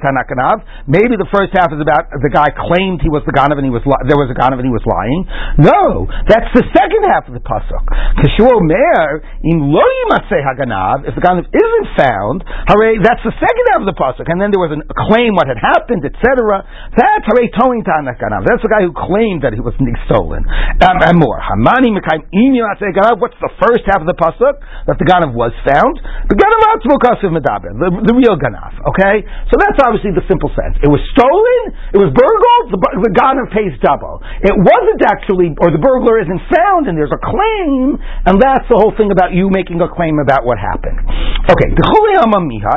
tanakanav. 0.00 0.64
Maybe 0.88 1.20
the 1.20 1.28
first 1.28 1.52
half 1.52 1.68
is 1.76 1.80
about 1.80 2.08
the 2.08 2.32
guy 2.32 2.48
claimed 2.56 3.04
he 3.04 3.12
was 3.12 3.20
the 3.28 3.36
ganav 3.36 3.60
and 3.60 3.68
he 3.68 3.74
was 3.74 3.84
li- 3.84 4.04
there 4.08 4.16
was 4.16 4.32
a 4.32 4.36
ganav 4.38 4.56
and 4.56 4.64
he 4.64 4.72
was 4.72 4.84
lying. 4.88 5.20
No, 5.60 6.08
that's 6.24 6.48
the 6.56 6.64
second 6.72 7.04
half 7.12 7.28
of 7.28 7.36
the 7.36 7.44
pasuk. 7.44 7.84
Kashuo 8.16 8.64
mer 8.64 9.20
in 9.44 9.68
lo 9.68 9.84
haganav. 10.08 11.04
If 11.04 11.20
the 11.20 11.24
ganav 11.24 11.44
isn't 11.52 11.88
found, 12.00 12.48
hooray, 12.72 12.96
that's 13.04 13.20
the 13.28 13.34
second 13.36 13.64
half 13.76 13.84
of 13.84 13.88
the 13.92 13.98
pasuk. 13.98 14.24
And 14.24 14.40
then 14.40 14.56
there 14.56 14.62
was 14.62 14.72
a 14.72 14.80
claim 15.10 15.36
what 15.36 15.52
had 15.52 15.60
happened, 15.60 16.00
etc. 16.08 16.64
That's 16.96 17.28
hooray 17.28 17.52
towing 17.60 17.84
tanakanav. 17.84 18.48
That's 18.48 18.64
the 18.64 18.72
guy 18.72 18.88
who 18.88 18.96
claimed 18.96 19.44
that 19.44 19.52
he 19.52 19.60
was 19.60 19.76
stolen. 20.08 20.48
Um, 20.48 20.96
and 21.04 21.18
more. 21.18 21.40
Hamani 21.58 21.90
mekayim 21.90 22.54
ganav. 22.94 23.18
What's 23.18 23.34
the 23.42 23.50
first 23.58 23.82
half 23.90 23.98
of 23.98 24.06
the 24.06 24.14
pasuk 24.14 24.62
that 24.86 24.94
the 24.94 25.06
ganav 25.06 25.34
was 25.34 25.50
found? 25.66 25.98
The 26.30 26.38
ganav 26.38 26.62
atzmo 26.70 26.94
kasiv 27.02 27.34
medaber, 27.34 27.74
the, 27.74 27.90
the 28.06 28.14
real 28.14 28.38
ganav. 28.38 28.78
Okay, 28.94 29.26
so 29.50 29.58
that's 29.58 29.82
obviously 29.82 30.14
the 30.14 30.22
simple 30.30 30.54
sense. 30.54 30.78
It 30.78 30.90
was 30.90 31.02
stolen. 31.18 31.74
It 31.90 31.98
was 31.98 32.14
burgled. 32.14 32.66
The, 32.70 32.78
the 32.78 33.12
ganav 33.12 33.50
pays 33.50 33.74
double. 33.82 34.22
It 34.46 34.54
wasn't 34.54 35.02
actually, 35.02 35.50
or 35.58 35.74
the 35.74 35.82
burglar 35.82 36.22
isn't 36.22 36.42
found, 36.46 36.86
and 36.86 36.94
there's 36.94 37.10
a 37.10 37.18
claim, 37.18 37.98
and 37.98 38.38
that's 38.38 38.70
the 38.70 38.78
whole 38.78 38.94
thing 38.94 39.10
about 39.10 39.34
you 39.34 39.50
making 39.50 39.82
a 39.82 39.90
claim 39.90 40.22
about 40.22 40.46
what 40.46 40.62
happened. 40.62 41.02
Okay, 41.50 41.74
the 41.74 41.86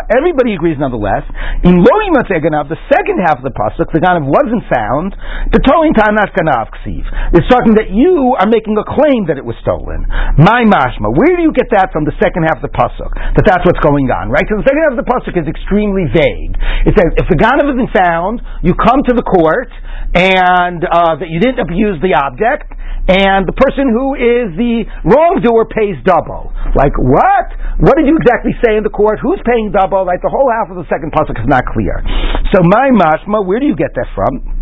Everybody 0.10 0.56
agrees 0.58 0.80
nonetheless. 0.82 1.28
In 1.62 1.78
lo 1.78 1.94
ganav, 2.18 2.66
the 2.66 2.82
second 2.90 3.22
half 3.22 3.38
of 3.38 3.46
the 3.46 3.54
pasuk, 3.54 3.94
the 3.94 4.02
ganav 4.02 4.26
wasn't 4.26 4.66
found. 4.74 5.14
The 5.54 5.62
towing 5.62 5.94
time 5.94 6.18
not 6.18 6.34
ganav 6.34 6.74
ksiv. 6.82 7.06
It's 7.38 7.46
talking 7.52 7.78
that 7.78 7.92
you 7.92 8.34
are 8.40 8.48
making 8.48 8.71
a 8.78 8.88
claim 8.88 9.28
that 9.28 9.38
it 9.38 9.46
was 9.46 9.56
stolen. 9.64 10.06
My 10.40 10.64
mashma. 10.68 11.12
Where 11.12 11.34
do 11.36 11.44
you 11.44 11.54
get 11.54 11.72
that 11.76 11.92
from 11.92 12.04
the 12.08 12.16
second 12.20 12.48
half 12.48 12.60
of 12.60 12.66
the 12.66 12.74
pasuk? 12.74 13.12
That 13.36 13.46
that's 13.48 13.64
what's 13.68 13.82
going 13.84 14.08
on, 14.12 14.32
right? 14.32 14.44
Because 14.44 14.64
the 14.64 14.70
second 14.72 14.82
half 14.88 14.94
of 14.96 15.02
the 15.02 15.10
pasuk 15.10 15.34
is 15.36 15.48
extremely 15.48 16.08
vague. 16.12 16.54
It 16.88 16.94
says 16.96 17.10
if 17.18 17.28
the 17.28 17.40
ganav 17.40 17.68
isn't 17.74 17.92
found, 17.92 18.40
you 18.62 18.78
come 18.78 19.04
to 19.08 19.14
the 19.16 19.26
court 19.26 19.72
and 20.14 20.84
uh, 20.84 21.20
that 21.20 21.30
you 21.32 21.40
didn't 21.40 21.64
abuse 21.64 21.98
the 22.04 22.14
object, 22.16 22.68
and 23.08 23.48
the 23.48 23.56
person 23.58 23.90
who 23.90 24.14
is 24.14 24.54
the 24.60 24.86
wrongdoer 25.08 25.66
pays 25.72 25.98
double. 26.06 26.54
Like 26.78 26.94
what? 27.00 27.48
What 27.82 27.98
did 27.98 28.06
you 28.06 28.16
exactly 28.20 28.54
say 28.62 28.78
in 28.78 28.84
the 28.86 28.94
court? 28.94 29.18
Who's 29.24 29.42
paying 29.48 29.74
double? 29.74 30.06
Like 30.06 30.22
the 30.22 30.30
whole 30.30 30.52
half 30.52 30.70
of 30.70 30.78
the 30.78 30.88
second 30.92 31.10
pasuk 31.16 31.40
is 31.40 31.50
not 31.50 31.66
clear. 31.72 31.98
So 32.54 32.62
my 32.62 32.94
mashma, 32.94 33.42
where 33.48 33.60
do 33.60 33.66
you 33.66 33.76
get 33.76 33.96
that 33.96 34.08
from? 34.14 34.61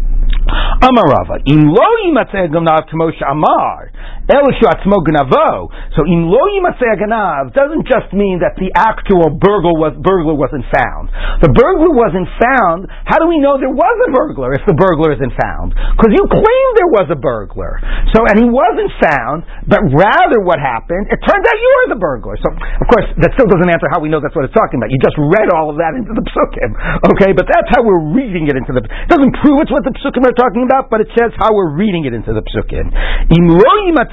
Amarava. 0.82 1.42
In 1.46 1.68
lo 1.74 1.88
yimatzeh 2.04 2.48
ganav 2.50 2.88
k'moshe 2.90 3.24
amar. 3.26 3.92
So 4.30 6.06
in 6.06 6.30
lo 6.30 6.38
ganav 6.38 7.50
doesn't 7.58 7.90
just 7.90 8.14
mean 8.14 8.46
that 8.46 8.54
the 8.62 8.70
actual 8.78 9.34
burglar, 9.34 9.74
was, 9.74 9.98
burglar 9.98 10.38
wasn't 10.38 10.70
found. 10.70 11.10
The 11.42 11.50
burglar 11.50 11.90
wasn't 11.90 12.30
found. 12.38 12.86
How 13.10 13.18
do 13.18 13.26
we 13.26 13.42
know 13.42 13.58
there 13.58 13.74
was 13.74 13.98
a 14.06 14.10
burglar 14.14 14.54
if 14.54 14.62
the 14.70 14.78
burglar 14.78 15.18
isn't 15.18 15.34
found? 15.34 15.74
Because 15.74 16.14
you 16.14 16.22
claimed 16.30 16.74
there 16.78 16.94
was 16.94 17.10
a 17.10 17.18
burglar. 17.18 17.82
So, 18.14 18.22
and 18.30 18.38
he 18.38 18.46
wasn't 18.46 18.94
found, 19.02 19.50
but 19.66 19.82
rather 19.98 20.46
what 20.46 20.62
happened, 20.62 21.10
it 21.10 21.18
turns 21.26 21.44
out 21.50 21.56
you 21.58 21.72
were 21.82 21.98
the 21.98 22.02
burglar. 22.02 22.38
So, 22.38 22.54
of 22.54 22.86
course, 22.86 23.10
that 23.26 23.34
still 23.34 23.50
doesn't 23.50 23.66
answer 23.66 23.90
how 23.90 23.98
we 23.98 24.14
know 24.14 24.22
that's 24.22 24.38
what 24.38 24.46
it's 24.46 24.54
talking 24.54 24.78
about. 24.78 24.94
You 24.94 25.02
just 25.02 25.18
read 25.18 25.50
all 25.58 25.74
of 25.74 25.82
that 25.82 25.98
into 25.98 26.14
the 26.14 26.22
psukim. 26.22 26.78
Okay, 27.18 27.34
but 27.34 27.50
that's 27.50 27.70
how 27.74 27.82
we're 27.82 28.14
reading 28.14 28.46
it 28.46 28.54
into 28.54 28.78
the, 28.78 28.86
it 28.86 29.10
doesn't 29.10 29.34
prove 29.42 29.58
it's 29.66 29.74
what 29.74 29.82
the 29.82 29.94
psukim 29.98 30.22
are 30.22 30.38
talking 30.38 30.70
about, 30.70 30.94
but 30.94 31.02
it 31.02 31.10
says 31.18 31.34
how 31.42 31.50
we're 31.50 31.74
reading 31.74 32.06
it 32.06 32.14
into 32.14 32.30
the 32.30 32.46
psukim. 32.46 32.94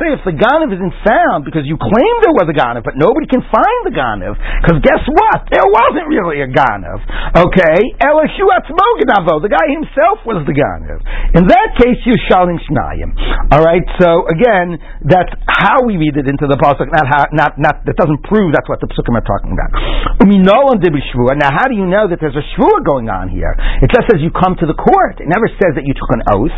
If 0.07 0.23
the 0.23 0.39
ganav 0.39 0.71
isn't 0.71 0.95
found 1.03 1.43
because 1.43 1.67
you 1.67 1.75
claim 1.75 2.13
there 2.23 2.37
was 2.39 2.47
a 2.47 2.55
ganav, 2.55 2.87
but 2.87 2.95
nobody 2.95 3.27
can 3.27 3.43
find 3.51 3.81
the 3.83 3.91
ganav, 3.91 4.39
because 4.63 4.79
guess 4.87 5.03
what? 5.11 5.51
There 5.51 5.67
wasn't 5.67 6.07
really 6.07 6.47
a 6.47 6.49
ganav. 6.51 7.03
Okay? 7.35 7.81
The 7.99 9.51
guy 9.51 9.67
himself 9.75 10.23
was 10.23 10.47
the 10.47 10.55
ganav. 10.55 11.03
In 11.35 11.51
that 11.51 11.69
case, 11.83 11.99
you 12.07 12.15
shalim 12.31 12.63
shnayim. 12.63 13.19
Alright, 13.51 13.83
so 13.99 14.31
again, 14.31 14.79
that's 15.03 15.35
how 15.51 15.83
we 15.83 15.99
read 15.99 16.15
it 16.15 16.31
into 16.31 16.47
the 16.47 16.55
pasuk, 16.55 16.87
not 16.87 17.07
how, 17.11 17.27
not, 17.35 17.59
not, 17.59 17.83
that 17.87 17.99
doesn't 17.99 18.23
prove 18.23 18.55
that's 18.55 18.71
what 18.71 18.79
the 18.79 18.87
psukim 18.87 19.19
are 19.19 19.27
talking 19.27 19.51
about. 19.51 19.75
Now, 20.23 21.51
how 21.51 21.67
do 21.67 21.75
you 21.75 21.87
know 21.87 22.07
that 22.07 22.19
there's 22.23 22.39
a 22.39 22.47
shvua 22.55 22.87
going 22.87 23.11
on 23.11 23.29
here? 23.29 23.55
It 23.83 23.91
just 23.91 24.07
says 24.07 24.23
you 24.23 24.31
come 24.31 24.55
to 24.63 24.67
the 24.71 24.79
court. 24.79 25.19
It 25.19 25.27
never 25.27 25.51
says 25.59 25.75
that 25.75 25.83
you 25.83 25.95
took 25.95 26.11
an 26.15 26.23
oath. 26.31 26.55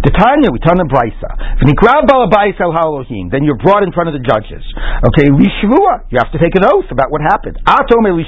The 0.00 0.12
Tanya, 0.16 0.48
we 0.48 0.58
turn 0.64 0.80
the 0.80 0.88
brisa. 0.88 1.28
Then 2.70 3.44
you're 3.44 3.60
brought 3.60 3.82
in 3.82 3.92
front 3.92 4.08
of 4.08 4.14
the 4.14 4.24
judges. 4.24 4.64
Okay, 5.06 5.28
lishvua. 5.30 6.10
You 6.10 6.18
have 6.22 6.32
to 6.32 6.40
take 6.40 6.54
an 6.56 6.64
oath 6.66 6.90
about 6.90 7.10
what 7.10 7.20
happened. 7.20 7.58
Maybe 7.66 8.22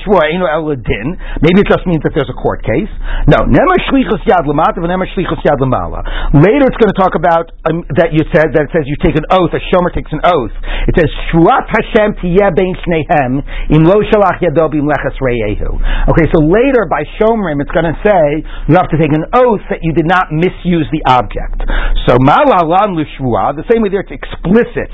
it 1.61 1.69
just 1.69 1.87
means 1.87 2.03
that 2.03 2.13
there's 2.15 2.31
a 2.31 2.39
court 2.39 2.63
case. 2.63 2.91
No. 3.29 3.39
Later 6.33 6.65
it's 6.67 6.81
going 6.81 6.93
to 6.93 6.99
talk 6.99 7.15
about 7.15 7.53
um, 7.69 7.85
that 7.97 8.13
you 8.13 8.25
said 8.33 8.53
that 8.57 8.67
it 8.67 8.71
says 8.73 8.85
you 8.87 8.97
take 9.05 9.17
an 9.17 9.27
oath. 9.31 9.53
A 9.53 9.61
shomer 9.71 9.93
takes 9.93 10.13
an 10.13 10.21
oath. 10.25 10.53
It 10.89 10.97
says 10.99 11.11
Shvuat 11.31 11.69
Hashem 11.69 12.17
bein 12.23 12.75
shnehem 12.83 13.43
im 13.71 13.85
lo 13.85 14.01
shalach 14.09 14.41
yado 14.41 14.69
bimleches 14.73 15.17
reyehu. 15.21 15.79
Okay, 16.11 16.27
so 16.33 16.41
later 16.41 16.87
by 16.89 17.05
shomrim 17.21 17.61
it's 17.61 17.71
going 17.71 17.87
to 17.87 17.97
say 18.03 18.43
you 18.69 18.75
have 18.75 18.89
to 18.91 18.99
take 18.99 19.13
an 19.13 19.25
oath 19.35 19.61
that 19.71 19.81
you 19.83 19.93
did 19.93 20.07
not 20.07 20.33
misuse 20.33 20.89
the 20.91 21.03
object. 21.07 21.63
So 22.09 22.17
malalan 22.19 22.97
l'shvua, 22.99 23.55
the 23.55 23.65
same 23.71 23.83
way 23.83 23.91
there 23.91 24.03
it's 24.03 24.11
explicit 24.33 24.91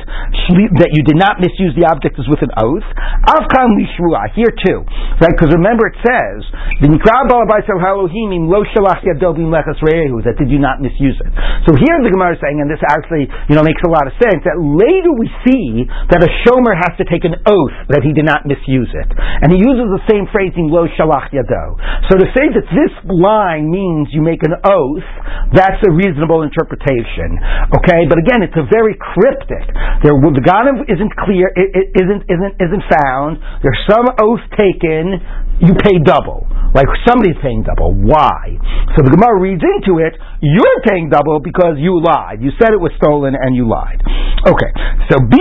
that 0.83 0.91
you 0.91 1.07
did 1.07 1.15
not 1.15 1.39
misuse 1.39 1.71
the 1.79 1.87
object 1.87 2.19
is 2.19 2.27
with 2.27 2.43
an 2.43 2.51
oath. 2.59 2.85
Avkan 3.31 3.79
l'shvua, 3.79 4.35
here 4.35 4.51
too, 4.67 4.83
right? 5.23 5.31
Because 5.31 5.55
remember 5.55 5.87
it 5.87 5.99
says 6.03 6.43
the 6.83 6.91
nikra 6.91 7.31
balabaisel 7.31 7.79
halohim 7.79 8.51
lo 8.51 8.67
shalach 8.75 9.01
that 9.07 10.37
did 10.39 10.51
you 10.51 10.59
not 10.59 10.83
misuse 10.83 11.17
it. 11.23 11.33
So 11.69 11.79
here 11.79 11.97
the 12.03 12.11
Gemara 12.11 12.35
is 12.35 12.41
saying, 12.43 12.59
and 12.59 12.69
this 12.69 12.83
actually 12.83 13.31
you 13.49 13.55
know 13.55 13.63
makes 13.63 13.81
a 13.87 13.91
lot 13.91 14.11
of 14.11 14.15
sense 14.19 14.43
that 14.43 14.59
later 14.59 15.13
we 15.15 15.31
see 15.47 15.87
that 16.11 16.21
a 16.21 16.31
shomer 16.43 16.75
has 16.75 16.99
to 16.99 17.05
take 17.07 17.23
an 17.23 17.39
oath 17.47 17.77
that 17.95 18.03
he 18.03 18.11
did 18.11 18.27
not 18.27 18.43
misuse 18.45 18.91
it, 18.91 19.09
and 19.15 19.55
he 19.55 19.59
uses 19.63 19.87
the 19.95 20.03
same 20.11 20.27
phrase 20.35 20.53
in 20.59 20.67
lo 20.67 20.91
shalach 20.99 21.31
yado. 21.31 21.79
So 22.11 22.19
to 22.19 22.27
say 22.35 22.51
that 22.51 22.67
this 22.75 22.95
line 23.07 23.71
means 23.71 24.11
you 24.11 24.25
make 24.25 24.43
an 24.43 24.59
oath, 24.65 25.07
that's 25.55 25.79
a 25.87 25.91
reasonable 25.95 26.43
interpretation. 26.43 27.39
Okay, 27.77 28.09
but 28.09 28.19
again, 28.19 28.43
it's 28.43 28.57
a 28.57 28.67
very 28.67 28.97
cryptic. 29.19 29.67
The 30.07 30.15
Ganav 30.15 30.87
isn't 30.87 31.13
clear, 31.27 31.51
it, 31.59 31.75
it 31.75 31.89
isn't, 31.99 32.23
isn't, 32.31 32.55
isn't 32.63 32.85
found. 32.87 33.43
There's 33.67 33.83
some 33.91 34.07
oath 34.23 34.47
taken, 34.55 35.19
you 35.59 35.75
pay 35.75 35.99
double. 36.07 36.47
Like 36.71 36.87
somebody's 37.03 37.35
paying 37.43 37.67
double. 37.67 37.99
Why? 37.99 38.55
So 38.95 39.03
the 39.03 39.11
Gemara 39.11 39.43
reads 39.43 39.65
into 39.65 39.99
it, 39.99 40.15
you're 40.39 40.81
paying 40.87 41.11
double 41.11 41.43
because 41.43 41.83
you 41.83 41.99
lied. 41.99 42.39
You 42.39 42.55
said 42.63 42.71
it 42.71 42.79
was 42.79 42.95
stolen 43.03 43.35
and 43.35 43.59
you 43.59 43.67
lied. 43.67 43.99
Okay, 44.47 44.71
so 45.11 45.19
if 45.19 45.35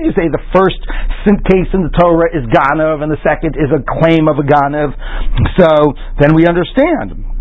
you 0.00 0.12
say 0.16 0.26
the 0.32 0.44
first 0.56 0.80
case 1.50 1.68
in 1.76 1.84
the 1.84 1.92
Torah 2.00 2.32
is 2.32 2.48
Ganav 2.48 3.04
and 3.04 3.12
the 3.12 3.20
second 3.20 3.52
is 3.60 3.68
a 3.68 3.84
claim 3.84 4.24
of 4.24 4.40
a 4.40 4.46
Ganav, 4.46 4.96
so 5.60 5.92
then 6.22 6.32
we 6.34 6.48
understand. 6.48 7.39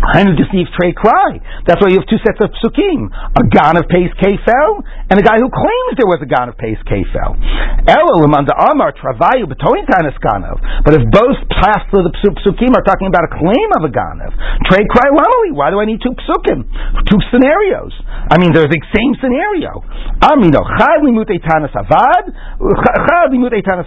Hainu 0.00 0.32
deceive 0.32 0.66
trey 0.76 0.96
cry. 0.96 1.36
That's 1.68 1.80
why 1.84 1.92
you 1.92 2.00
have 2.00 2.08
two 2.08 2.20
sets 2.24 2.40
of 2.40 2.50
psukim: 2.56 3.12
a 3.12 3.42
ganav 3.44 3.84
pays 3.92 4.08
kefel 4.16 4.80
and 5.12 5.20
a 5.20 5.24
guy 5.24 5.36
who 5.36 5.48
claims 5.52 5.92
there 6.00 6.08
was 6.08 6.24
a 6.24 6.28
ganav 6.28 6.56
pays 6.56 6.80
kefel. 6.88 7.36
Elohim 7.84 8.32
under 8.32 8.56
Amar 8.56 8.96
travayu 8.96 9.44
betoin 9.44 9.84
ganav. 9.84 10.56
But 10.84 10.96
if 10.96 11.04
both 11.12 11.36
pass 11.52 11.84
to 11.92 12.00
the 12.00 12.12
psukim 12.16 12.72
are 12.72 12.84
talking 12.84 13.12
about 13.12 13.28
a 13.28 13.32
claim 13.36 13.68
of 13.76 13.84
a 13.84 13.92
ganav, 13.92 14.32
trey 14.72 14.84
cry 14.88 15.12
lamali. 15.12 15.52
Why 15.52 15.68
do 15.68 15.80
I 15.80 15.84
need 15.84 16.00
two 16.00 16.16
psukim? 16.16 16.64
Two 17.04 17.20
scenarios. 17.28 17.92
I 18.32 18.38
mean, 18.40 18.56
they're 18.56 18.70
the 18.70 18.84
same 18.96 19.12
scenario. 19.20 19.84
Amino 20.24 20.64
chad 20.80 21.04
tanis 21.44 21.72
avad. 21.76 22.24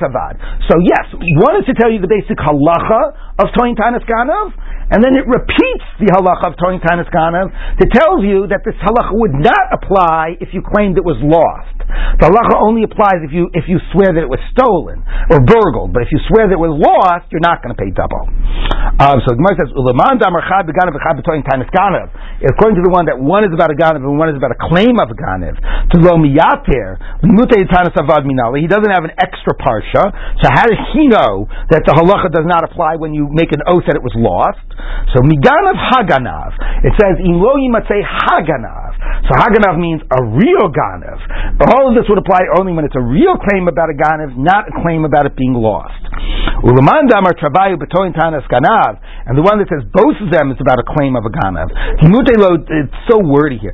Avad. 0.03 0.35
So 0.69 0.73
yes, 0.81 1.05
one 1.13 1.55
is 1.57 1.65
to 1.65 1.73
tell 1.73 1.91
you 1.91 2.01
the 2.01 2.11
basic 2.11 2.37
halacha 2.37 3.32
of 3.39 3.47
toin 3.57 3.75
tanis 3.75 4.05
ganav 4.05 4.53
and 4.93 5.01
then 5.01 5.17
it 5.17 5.25
repeats 5.25 5.87
the 5.97 6.13
halacha 6.13 6.51
of 6.51 6.55
Toin 6.61 6.77
Tanis 6.77 7.09
Ganav 7.09 7.49
to 7.81 7.85
tell 7.89 8.21
you 8.21 8.45
that 8.53 8.61
this 8.61 8.77
halacha 8.77 9.17
would 9.17 9.33
not 9.33 9.73
apply 9.73 10.37
if 10.37 10.53
you 10.53 10.61
claimed 10.61 11.01
it 11.01 11.05
was 11.07 11.17
lost. 11.25 11.73
The 12.21 12.29
halacha 12.29 12.61
only 12.61 12.85
applies 12.85 13.25
if 13.25 13.33
you 13.33 13.49
if 13.57 13.65
you 13.65 13.81
swear 13.89 14.13
that 14.13 14.21
it 14.21 14.29
was 14.29 14.37
stolen 14.53 15.01
or 15.33 15.41
burgled, 15.41 15.97
but 15.97 16.05
if 16.05 16.13
you 16.13 16.21
swear 16.29 16.45
that 16.45 16.53
it 16.53 16.61
was 16.61 16.77
lost, 16.77 17.25
you're 17.33 17.41
not 17.41 17.65
going 17.65 17.73
to 17.73 17.79
pay 17.79 17.89
double. 17.89 18.21
Um, 19.01 19.17
so 19.25 19.33
Gemara 19.33 19.57
says, 19.57 19.73
According 19.73 19.97
to 22.77 22.83
the 22.85 22.93
one 22.93 23.09
that 23.09 23.17
one 23.17 23.41
is 23.41 23.53
about 23.55 23.73
a 23.73 23.77
ganav 23.79 24.05
and 24.05 24.13
one 24.19 24.29
is 24.29 24.37
about 24.37 24.53
a 24.53 24.59
claim 24.69 25.01
of 25.01 25.09
a 25.09 25.17
ganav, 25.17 25.57
to 25.89 25.97
lo 25.97 26.21
miyater, 26.21 27.01
he 27.23 28.67
doesn't 28.69 28.93
have 28.93 29.05
an 29.09 29.15
extra 29.17 29.57
parsha, 29.57 30.03
so 30.37 30.45
how 30.53 30.69
does 30.69 30.77
he 30.93 31.09
know 31.09 31.49
that 31.73 31.81
the 31.87 31.93
halacha 31.97 32.29
does 32.29 32.45
not 32.45 32.61
apply 32.61 33.01
when 33.01 33.17
you 33.17 33.22
make 33.31 33.51
an 33.55 33.63
oath 33.67 33.87
that 33.87 33.95
it 33.95 34.03
was 34.03 34.15
lost? 34.17 34.65
So 35.15 35.23
miganav 35.23 35.77
haganav. 35.77 36.51
It 36.83 36.93
says 36.99 37.21
in 37.23 37.39
lo 37.39 37.55
yimatzei 37.55 38.03
haganav. 38.03 39.13
So 39.23 39.39
Haganav 39.39 39.79
means 39.79 40.03
a 40.11 40.19
real 40.19 40.67
Ganav. 40.67 41.15
All 41.71 41.87
of 41.87 41.95
this 41.95 42.03
would 42.11 42.19
apply 42.19 42.43
only 42.59 42.75
when 42.75 42.83
it's 42.83 42.99
a 42.99 43.01
real 43.03 43.39
claim 43.39 43.71
about 43.71 43.87
a 43.87 43.95
Ganav, 43.95 44.35
not 44.35 44.67
a 44.67 44.73
claim 44.83 45.07
about 45.07 45.23
it 45.23 45.39
being 45.39 45.55
lost. 45.55 45.95
Ganav, 48.43 48.91
and 49.23 49.39
the 49.39 49.43
one 49.43 49.63
that 49.63 49.71
says 49.71 49.87
both 49.95 50.19
of 50.19 50.27
them 50.27 50.51
is 50.51 50.59
about 50.59 50.75
a 50.79 50.83
claim 50.83 51.15
of 51.15 51.23
a 51.23 51.31
Ganav. 51.31 51.71
It's 51.71 52.99
so 53.07 53.23
wordy 53.23 53.63
here. 53.63 53.71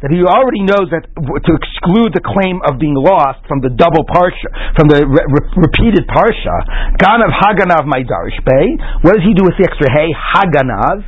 That 0.00 0.08
he 0.08 0.24
already 0.24 0.62
knows 0.64 0.88
that 0.88 1.04
to 1.12 1.52
exclude 1.52 2.16
the 2.16 2.24
claim 2.24 2.64
of 2.64 2.80
being 2.80 2.96
lost 2.96 3.44
from 3.44 3.60
the 3.60 3.68
double 3.68 4.08
parsha, 4.08 4.48
from 4.72 4.88
the 4.88 5.04
re- 5.04 5.28
re- 5.28 5.68
repeated 5.68 6.08
parsha, 6.08 6.96
Ganav 6.96 7.28
Haganav 7.42 7.84
Maidarish 7.90 8.38
Bay. 8.46 8.78
What 9.02 9.18
does 9.18 9.24
he 9.26 9.34
do 9.34 9.42
with 9.44 9.58
the 9.58 9.64
extra 9.66 9.90
hey? 9.90 10.14
Haganav. 10.14 11.02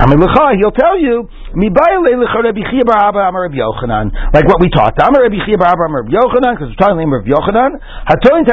He'll 0.00 0.76
tell 0.76 0.98
you 0.98 1.28
like 4.32 4.46
what 4.46 4.60
we 4.60 4.68
taught. 4.70 4.94
Because 4.96 5.16
we're 6.68 6.80
talking 6.80 6.96
the 6.96 7.04
name 7.04 7.12
of 7.12 7.24
Yochanan. 7.24 7.80
Hatoin. 8.08 8.44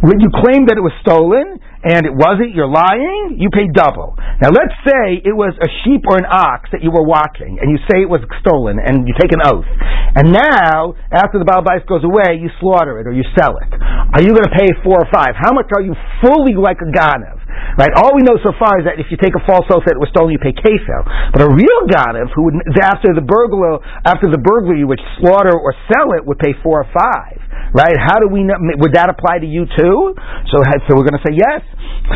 When 0.00 0.20
you 0.20 0.28
claim 0.42 0.66
that 0.66 0.76
it 0.76 0.82
was 0.82 0.92
stolen 1.00 1.60
and 1.80 2.04
it 2.04 2.12
wasn't, 2.12 2.52
you're 2.52 2.68
lying. 2.68 3.40
You 3.40 3.48
pay 3.48 3.64
double. 3.72 4.12
Now 4.42 4.52
let's 4.52 4.76
say 4.84 5.24
it 5.24 5.32
was 5.32 5.56
a 5.56 5.68
sheep 5.82 6.04
or 6.04 6.20
an 6.20 6.28
ox 6.28 6.68
that 6.76 6.84
you 6.84 6.92
were 6.92 7.04
watching, 7.04 7.56
and 7.56 7.72
you 7.72 7.80
say 7.88 8.04
it 8.04 8.10
was 8.10 8.20
stolen, 8.44 8.76
and 8.76 9.08
you 9.08 9.14
take 9.16 9.32
an 9.32 9.40
oath. 9.40 9.68
And 10.12 10.32
now, 10.34 10.92
after 11.08 11.40
the 11.40 11.48
Balbais 11.48 11.86
goes 11.88 12.04
away, 12.04 12.36
you 12.36 12.52
slaughter 12.60 13.00
it 13.00 13.08
or 13.08 13.12
you 13.16 13.24
sell 13.32 13.56
it. 13.56 13.70
Are 13.80 14.20
you 14.20 14.36
going 14.36 14.44
to 14.44 14.56
pay 14.56 14.68
four 14.84 15.00
or 15.00 15.08
five? 15.08 15.32
How 15.38 15.56
much 15.56 15.72
are 15.72 15.80
you 15.80 15.96
fully 16.20 16.52
like 16.52 16.84
a 16.84 16.90
Ganav? 16.92 17.39
Right? 17.78 17.92
All 17.96 18.12
we 18.16 18.22
know 18.22 18.36
so 18.42 18.52
far 18.58 18.78
is 18.80 18.84
that 18.86 18.98
if 18.98 19.08
you 19.10 19.18
take 19.20 19.34
a 19.36 19.42
false 19.46 19.66
oath 19.70 19.84
that 19.86 19.96
it 19.96 20.02
was 20.02 20.10
stolen, 20.10 20.34
you 20.34 20.42
pay 20.42 20.52
kefel. 20.52 21.02
But 21.32 21.42
a 21.44 21.50
real 21.50 21.80
ganav 21.88 22.30
who 22.34 22.50
would 22.50 22.56
after 22.80 23.14
the 23.14 23.24
burglar 23.24 23.78
after 24.04 24.30
the 24.30 24.40
burglary 24.40 24.84
would 24.84 25.00
slaughter 25.18 25.54
or 25.54 25.74
sell 25.90 26.14
it 26.18 26.26
would 26.26 26.38
pay 26.38 26.54
four 26.62 26.82
or 26.82 26.88
five. 26.90 27.38
Right? 27.70 27.94
How 27.96 28.18
do 28.18 28.26
we 28.28 28.42
know? 28.42 28.58
Would 28.82 28.94
that 28.98 29.10
apply 29.10 29.38
to 29.40 29.46
you 29.46 29.66
too? 29.66 30.14
So, 30.50 30.62
so 30.86 30.98
we're 30.98 31.06
going 31.06 31.20
to 31.20 31.26
say 31.26 31.38
yes. 31.38 31.62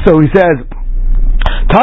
So 0.07 0.19
he 0.19 0.29
says. 0.35 0.67
So 1.65 1.79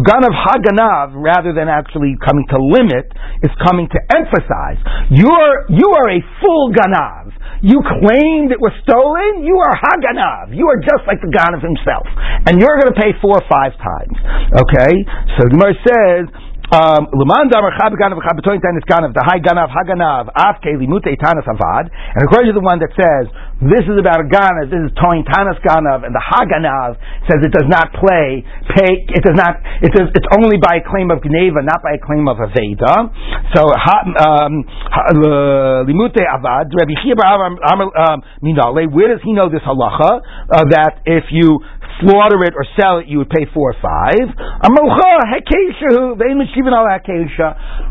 ganav 0.00 0.34
haganav, 0.34 1.14
rather 1.14 1.52
than 1.52 1.68
actually 1.68 2.16
coming 2.24 2.46
to 2.50 2.58
limit, 2.58 3.12
is 3.42 3.50
coming 3.64 3.88
to 3.88 3.98
emphasize. 4.14 4.78
You're 5.10 5.66
you 5.68 5.88
are 5.94 6.10
a 6.10 6.20
full 6.42 6.72
ganav. 6.72 7.32
You 7.64 7.80
claimed 7.80 8.52
it 8.52 8.60
was 8.60 8.76
stolen. 8.84 9.40
You 9.40 9.56
are 9.56 9.72
haganav. 9.72 10.52
You 10.52 10.68
are 10.68 10.76
just 10.84 11.08
like 11.08 11.24
the 11.24 11.32
ganav 11.32 11.64
himself, 11.64 12.04
and 12.44 12.60
you're 12.60 12.76
going 12.76 12.92
to 12.92 12.98
pay 13.00 13.16
four 13.24 13.40
or 13.40 13.46
five 13.48 13.72
times. 13.80 14.16
Okay, 14.52 14.92
so 15.40 15.48
Gemara 15.48 15.72
says. 15.80 16.28
Um, 16.74 17.06
is 17.06 18.82
Ganav, 18.90 19.14
the 19.14 19.22
high 19.22 19.38
Ganav 19.38 19.70
Haganav, 19.70 20.26
Avad. 20.34 21.86
And 21.86 22.20
according 22.26 22.50
to 22.50 22.56
the 22.58 22.66
one 22.66 22.82
that 22.82 22.90
says, 22.98 23.30
this 23.62 23.86
is 23.86 23.94
about 23.94 24.26
Ganav, 24.26 24.74
this 24.74 24.82
is 24.82 24.90
Toin 24.98 25.22
Tanas 25.22 25.62
Ganav, 25.62 26.02
and 26.02 26.10
the 26.10 26.18
Haganav 26.18 26.98
says 27.30 27.38
it 27.46 27.54
does 27.54 27.70
not 27.70 27.94
play, 27.94 28.42
pay, 28.74 29.06
it 29.06 29.22
does 29.22 29.38
not, 29.38 29.62
it 29.86 29.94
says 29.94 30.10
it's 30.18 30.26
only 30.34 30.58
by 30.58 30.82
a 30.82 30.84
claim 30.90 31.14
of 31.14 31.22
Gneva, 31.22 31.62
not 31.62 31.78
by 31.78 31.94
a 31.94 32.00
claim 32.02 32.26
of 32.26 32.42
Aveda. 32.42 33.06
So, 33.54 33.70
um, 33.70 34.66
uh, 34.66 35.86
Limute 35.86 36.26
Avad, 36.26 36.74
Rabbi 36.74 36.98
um, 36.98 38.18
Minale, 38.42 38.90
where 38.90 39.14
does 39.14 39.22
he 39.22 39.30
know 39.30 39.46
this 39.46 39.62
halacha? 39.62 40.26
Uh, 40.50 40.66
that 40.74 41.06
if 41.06 41.30
you 41.30 41.62
slaughter 42.00 42.42
it 42.44 42.54
or 42.56 42.64
sell 42.78 42.98
it, 42.98 43.06
you 43.06 43.18
would 43.18 43.30
pay 43.30 43.46
four 43.52 43.74
or 43.74 43.78
five. 43.82 44.26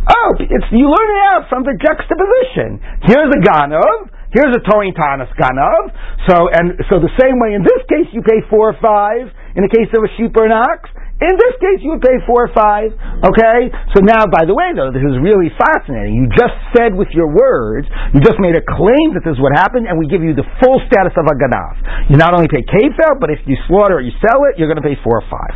Oh, 0.10 0.30
it's, 0.40 0.68
you 0.72 0.88
learn 0.90 1.10
it 1.14 1.22
out 1.32 1.48
from 1.50 1.64
the 1.64 1.76
juxtaposition. 1.80 2.80
Here's 3.08 3.32
a 3.32 3.42
ganov, 3.44 4.10
here's 4.32 4.56
a 4.56 4.62
Torin 4.66 4.92
ganov. 4.96 5.84
So, 6.28 6.50
and, 6.52 6.80
so 6.90 7.00
the 7.00 7.14
same 7.20 7.40
way 7.40 7.54
in 7.54 7.64
this 7.64 7.82
case 7.88 8.08
you 8.12 8.22
pay 8.22 8.42
four 8.50 8.72
or 8.76 8.78
five, 8.82 9.32
in 9.56 9.64
the 9.64 9.72
case 9.72 9.88
of 9.96 10.04
a 10.04 10.10
sheep 10.18 10.36
or 10.36 10.46
an 10.46 10.52
ox, 10.52 10.90
in 11.24 11.36
this 11.40 11.56
case, 11.64 11.80
you 11.82 11.96
would 11.96 12.04
pay 12.04 12.20
four 12.28 12.48
or 12.48 12.52
five. 12.52 12.92
Okay. 13.24 13.72
So 13.96 14.04
now, 14.04 14.28
by 14.28 14.44
the 14.44 14.54
way, 14.54 14.76
though, 14.76 14.92
this 14.92 15.04
is 15.04 15.16
really 15.24 15.48
fascinating. 15.56 16.20
You 16.20 16.26
just 16.36 16.56
said 16.76 16.92
with 16.94 17.10
your 17.16 17.32
words, 17.32 17.88
you 18.12 18.20
just 18.20 18.38
made 18.44 18.60
a 18.60 18.64
claim 18.64 19.16
that 19.16 19.24
this 19.24 19.38
is 19.38 19.42
what 19.42 19.56
happened, 19.56 19.88
and 19.88 19.96
we 19.96 20.12
give 20.12 20.22
you 20.22 20.36
the 20.36 20.46
full 20.60 20.84
status 20.92 21.16
of 21.16 21.26
a 21.26 21.36
ganav. 21.40 22.12
You 22.12 22.20
not 22.20 22.36
only 22.36 22.52
pay 22.52 22.62
kefel, 22.68 23.18
but 23.24 23.32
if 23.32 23.40
you 23.48 23.56
slaughter 23.72 24.00
or 24.00 24.04
you 24.04 24.12
sell 24.20 24.44
it, 24.52 24.60
you're 24.60 24.68
going 24.68 24.82
to 24.82 24.86
pay 24.86 25.00
four 25.02 25.24
or 25.24 25.28
five. 25.32 25.54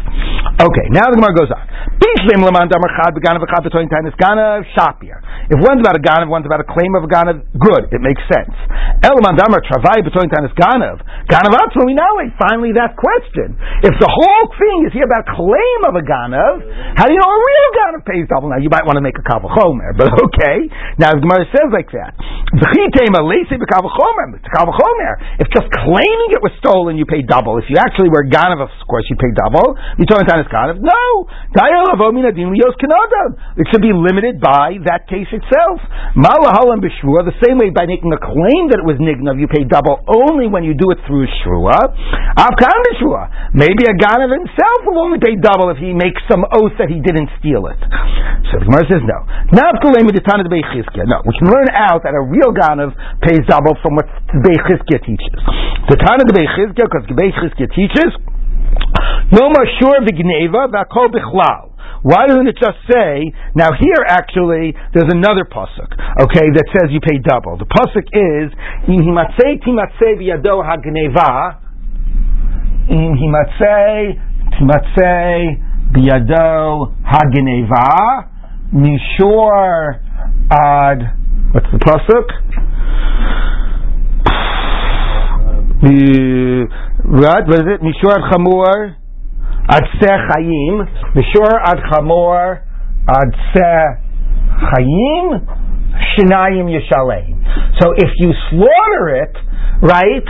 Okay. 0.63 0.87
Now 0.95 1.11
the 1.11 1.19
Gemara 1.19 1.35
goes 1.35 1.51
on. 1.51 1.65
If 5.49 5.59
one's 5.61 5.81
about 5.81 5.97
a 5.97 6.03
ganav, 6.03 6.29
one's 6.29 6.45
about 6.45 6.61
a 6.61 6.67
claim 6.67 6.93
of 6.95 7.03
a 7.03 7.09
ganav, 7.09 7.43
good. 7.57 7.89
It 7.91 8.01
makes 8.01 8.21
sense. 8.29 8.53
We 11.77 11.93
now 11.93 12.13
finally 12.39 12.73
that 12.75 12.97
question. 12.97 13.55
If 13.85 13.93
the 14.01 14.09
whole 14.09 14.45
thing 14.57 14.89
is 14.89 14.93
here 14.93 15.05
about 15.05 15.25
claim 15.29 15.47
claim 15.47 15.81
of 15.89 15.95
a 15.95 16.03
ganav. 16.05 16.55
How 16.97 17.05
do 17.07 17.13
you 17.13 17.19
know 17.19 17.31
a 17.31 17.39
real 17.39 17.69
ganav 17.77 18.01
pays 18.05 18.25
double? 18.29 18.49
Now 18.49 18.59
you 18.59 18.69
might 18.69 18.85
want 18.85 18.97
to 18.97 19.05
make 19.05 19.17
a 19.17 19.25
kavachomer, 19.25 19.95
but 19.97 20.11
okay. 20.29 20.69
Now 20.99 21.13
the 21.13 21.21
Gemara 21.21 21.45
says 21.51 21.69
like 21.71 21.89
that. 21.93 22.13
If 25.37 25.47
just 25.53 25.69
claiming 25.71 26.29
it 26.33 26.41
was 26.41 26.53
stolen, 26.59 26.97
you 26.97 27.05
pay 27.05 27.21
double. 27.21 27.57
If 27.57 27.69
you 27.69 27.77
actually 27.77 28.09
were 28.09 28.25
ganav, 28.25 28.61
of 28.63 28.69
course 28.87 29.05
you 29.09 29.15
pay 29.19 29.31
double. 29.35 29.75
Turn 30.07 30.23
it 30.23 30.49
ganav. 30.49 30.79
No, 30.79 31.27
it 33.57 33.67
should 33.71 33.81
be 33.81 33.93
limited 33.93 34.39
by 34.39 34.79
that 34.85 35.07
case 35.07 35.26
itself. 35.31 35.81
The 36.17 37.37
same 37.43 37.57
way 37.59 37.69
by 37.69 37.85
making 37.85 38.11
a 38.13 38.19
claim 38.21 38.69
that 38.71 38.79
it 38.79 38.87
was 38.87 38.97
nignav, 38.97 39.39
you 39.39 39.47
pay 39.47 39.63
double 39.63 39.99
only 40.07 40.47
when 40.47 40.63
you 40.63 40.73
do 40.73 40.89
it 40.91 40.99
through 41.05 41.27
shvua. 41.43 41.93
Maybe 43.53 43.83
a 43.85 43.95
ganav 43.97 44.29
himself 44.31 44.79
will 44.85 44.99
only 44.99 45.19
pay 45.19 45.35
double 45.35 45.69
if 45.71 45.77
he 45.77 45.93
makes 45.93 46.21
some 46.31 46.45
oath 46.55 46.73
that 46.79 46.89
he 46.89 46.99
didn't 47.01 47.29
steal 47.39 47.67
it. 47.67 47.79
So 48.51 48.59
the 48.61 48.65
Gemara 48.69 48.87
says 48.87 49.03
no. 49.03 49.19
No, 49.51 49.63
we 51.25 51.33
can 51.35 51.47
learn 51.51 51.69
out 51.75 52.03
that 52.03 52.15
a 52.15 52.23
real 52.23 52.55
ganav 52.55 52.95
pays 53.21 53.43
double 53.47 53.75
from 53.83 53.95
what 53.99 54.07
Beichizkia 54.31 55.03
teaches. 55.03 55.39
The 55.91 55.97
Tana 55.99 56.23
of 56.23 56.31
Beichizkia, 56.31 56.87
because 56.87 57.05
Beichizkia 57.11 57.67
teaches, 57.75 58.15
no 59.31 59.49
more 59.51 59.67
sure 59.79 59.99
v'gneva 60.05 60.67
v'akol 60.71 61.11
bichlal. 61.11 61.66
Why 62.03 62.27
doesn't 62.27 62.47
it 62.47 62.57
just 62.59 62.77
say, 62.89 63.31
now 63.55 63.71
here 63.73 64.03
actually, 64.07 64.75
there's 64.93 65.11
another 65.11 65.45
pasuk, 65.45 65.91
okay, 66.21 66.47
that 66.53 66.65
says 66.73 66.91
you 66.91 66.99
pay 66.99 67.17
double. 67.23 67.57
The 67.57 67.65
pasuk 67.65 68.05
is, 68.13 68.53
in 68.87 69.01
himatzei 69.01 69.61
timatzei 69.61 70.17
v'yado 70.17 70.61
hagneva, 70.61 71.63
in 72.89 73.17
himatzei 73.17 74.27
Tmatzei 74.57 75.61
Biado 75.93 76.95
Hageneva 77.05 78.27
Mishor 78.73 80.01
Ad 80.49 80.99
what's 81.53 81.67
the 81.71 81.77
pasuk? 81.77 82.27
What 87.03 87.47
was 87.47 87.61
it? 87.69 87.81
Mishor 87.81 88.17
Ad 88.17 88.23
Chamor 88.31 88.95
Ad 89.69 89.83
Se 89.99 90.07
Chaim 90.07 90.87
Mishor 91.15 91.59
Ad 91.63 91.79
Chamor 91.91 92.63
Ad 93.07 93.31
Se 93.53 93.71
Chaim 94.57 95.45
Shinayim 96.15 96.67
Yishalem. 96.71 97.37
So 97.79 97.91
if 97.95 98.09
you 98.17 98.31
slaughter 98.49 99.21
it, 99.23 99.35
right, 99.81 100.27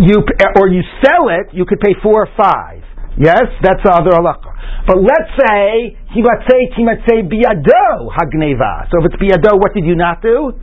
you 0.00 0.22
or 0.58 0.68
you 0.68 0.82
sell 1.04 1.28
it, 1.28 1.52
you 1.52 1.64
could 1.64 1.80
pay 1.80 1.94
four 2.02 2.26
or 2.26 2.30
five. 2.36 2.82
Yes, 3.18 3.50
that's 3.62 3.82
the 3.82 3.90
other 3.90 4.14
halacha. 4.14 4.86
But 4.86 5.02
let's 5.02 5.30
say 5.42 5.98
he 6.14 6.22
might 6.22 6.46
say 6.46 6.70
he 6.76 6.84
might 6.84 7.02
say 7.02 7.22
biado 7.26 8.08
hagneva. 8.14 8.86
So 8.90 9.02
if 9.02 9.10
it's 9.10 9.18
biado, 9.18 9.58
what 9.58 9.74
did 9.74 9.84
you 9.84 9.96
not 9.96 10.22
do? 10.22 10.54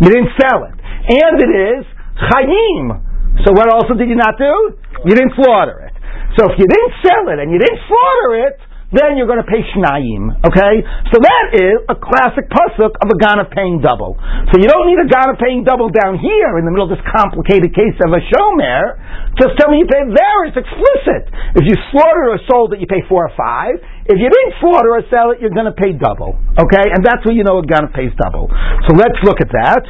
You 0.00 0.08
didn't 0.08 0.34
sell 0.38 0.64
it, 0.70 0.74
and 0.78 1.34
it 1.38 1.50
is 1.50 1.84
chayim. 2.30 3.44
So 3.44 3.52
what 3.52 3.70
also 3.70 3.94
did 3.94 4.08
you 4.08 4.16
not 4.16 4.38
do? 4.38 4.78
You 5.06 5.14
didn't 5.14 5.34
slaughter 5.34 5.86
it. 5.86 5.89
So 6.38 6.46
if 6.50 6.54
you 6.58 6.66
didn't 6.66 6.94
sell 7.02 7.24
it 7.32 7.38
and 7.42 7.50
you 7.50 7.58
didn't 7.58 7.82
slaughter 7.88 8.46
it, 8.46 8.56
then 8.90 9.14
you're 9.14 9.30
going 9.30 9.38
to 9.38 9.46
pay 9.46 9.62
shnayim. 9.70 10.34
Okay, 10.42 10.82
so 11.14 11.22
that 11.22 11.44
is 11.54 11.78
a 11.86 11.94
classic 11.94 12.50
pasuk 12.50 12.90
of 12.98 13.06
a 13.06 13.16
ganav 13.22 13.46
paying 13.54 13.78
double. 13.78 14.18
So 14.50 14.58
you 14.58 14.66
don't 14.66 14.90
need 14.90 14.98
a 14.98 15.06
ganav 15.06 15.38
paying 15.38 15.62
double 15.62 15.94
down 15.94 16.18
here 16.18 16.58
in 16.58 16.66
the 16.66 16.74
middle 16.74 16.90
of 16.90 16.92
this 16.92 17.02
complicated 17.06 17.70
case 17.70 17.94
of 18.02 18.10
a 18.10 18.18
shomer. 18.18 18.98
Just 19.38 19.54
tell 19.62 19.70
me 19.70 19.86
you 19.86 19.86
pay 19.86 20.02
there. 20.10 20.38
It's 20.50 20.58
explicit. 20.58 21.30
If 21.54 21.70
you 21.70 21.78
slaughter 21.94 22.34
or 22.34 22.42
sold 22.50 22.74
it, 22.74 22.82
you 22.82 22.90
pay 22.90 23.06
four 23.06 23.30
or 23.30 23.34
five. 23.38 23.78
If 24.10 24.18
you 24.18 24.26
didn't 24.26 24.58
slaughter 24.58 24.90
or 24.98 25.06
sell 25.06 25.30
it, 25.30 25.38
you're 25.38 25.54
going 25.54 25.70
to 25.70 25.78
pay 25.78 25.94
double. 25.94 26.34
Okay, 26.58 26.86
and 26.90 27.06
that's 27.06 27.22
where 27.22 27.34
you 27.34 27.46
know 27.46 27.62
a 27.62 27.64
ganav 27.66 27.94
pays 27.94 28.10
double. 28.18 28.50
So 28.90 28.98
let's 28.98 29.22
look 29.22 29.38
at 29.38 29.54
that. 29.54 29.86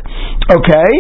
Okay, 0.61 0.93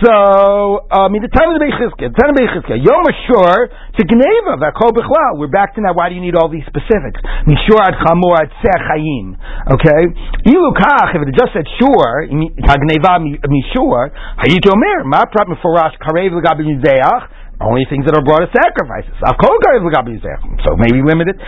So, 0.00 0.88
I 0.88 1.12
mean, 1.12 1.20
the 1.20 1.28
time 1.28 1.52
of 1.52 1.60
the 1.60 1.62
Beichizkia, 1.68 2.08
the 2.10 2.18
time 2.18 2.32
of 2.32 2.40
the 2.40 2.80
Yom 2.80 3.04
Ashur 3.04 3.68
to 3.68 4.02
Gneva, 4.08 4.56
Vakol 4.56 4.90
Bichlal. 4.96 5.36
We're 5.36 5.52
back 5.52 5.76
to 5.76 5.84
now, 5.84 5.92
why 5.92 6.08
do 6.08 6.16
you 6.16 6.24
need 6.24 6.34
all 6.34 6.48
these 6.48 6.64
specifics? 6.64 7.20
Mishur 7.44 7.78
ad 7.78 8.00
Chamor 8.00 8.40
ad 8.40 8.50
Chayim. 8.64 9.36
Okay? 9.68 10.02
Ilukach, 10.48 11.12
if 11.12 11.22
it 11.22 11.36
just 11.36 11.52
said 11.52 11.68
Shur, 11.78 12.26
Gneva 12.32 13.20
Mishur, 13.20 14.10
Hayit 14.42 14.64
Omer, 14.64 15.04
Ma 15.04 15.28
Prat 15.28 15.46
Meforash 15.46 15.94
Karev 16.00 16.32
Legabi 16.34 16.64
Mizeach, 16.66 17.28
only 17.62 17.86
things 17.86 18.02
that 18.06 18.16
are 18.18 18.24
brought 18.26 18.42
as 18.42 18.50
sacrifices. 18.50 19.14
So 19.22 20.74
maybe 20.82 20.98
limited, 20.98 21.38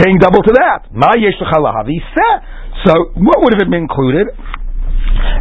paying 0.00 0.16
double 0.16 0.40
to 0.40 0.52
that. 0.56 0.88
So 2.86 2.92
what 3.20 3.42
would 3.42 3.52
have 3.58 3.68
been 3.68 3.84
included? 3.84 4.28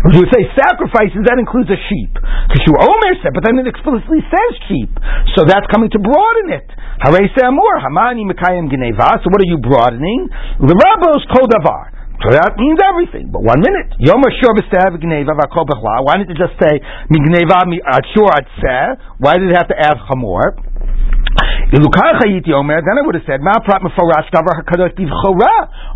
We 0.08 0.22
would 0.22 0.32
say 0.32 0.46
sacrifices, 0.54 1.26
that 1.26 1.38
includes 1.42 1.70
a 1.74 1.80
sheep. 1.90 2.14
Because 2.16 2.64
you 2.66 2.74
Omer 2.78 3.14
said, 3.22 3.34
but 3.34 3.44
then 3.44 3.60
it 3.60 3.68
explicitly 3.68 4.22
says 4.30 4.52
sheep. 4.70 4.92
So 5.36 5.44
that's 5.46 5.66
coming 5.74 5.90
to 5.94 6.00
broaden 6.00 6.54
it. 6.54 6.68
Hamani 7.02 8.24
Mekayim. 8.26 8.70
So 8.72 9.28
what 9.30 9.40
are 9.42 9.50
you 9.50 9.60
broadening? 9.62 10.30
The 10.62 10.74
rabbos 10.74 11.24
kol 11.34 11.50
davar. 11.50 11.98
So 12.18 12.34
that 12.34 12.58
means 12.58 12.82
everything. 12.82 13.30
But 13.30 13.46
one 13.46 13.62
minute. 13.62 13.94
Yom 14.02 14.26
Ashur 14.26 14.58
b'stev 14.58 14.98
gneva 14.98 15.38
v'akol 15.38 15.70
Why 16.02 16.18
didn't 16.18 16.34
it 16.34 16.42
just 16.42 16.58
say 16.58 16.82
migneva 17.14 17.70
mi 17.70 17.78
atzeh? 17.86 18.98
Why 19.22 19.38
did 19.38 19.54
it 19.54 19.56
have 19.56 19.70
to 19.70 19.78
add 19.78 20.02
chamor? 20.10 20.58
Then 21.68 21.84
I 21.84 23.04
would 23.04 23.20
have 23.20 23.28
said, 23.28 23.44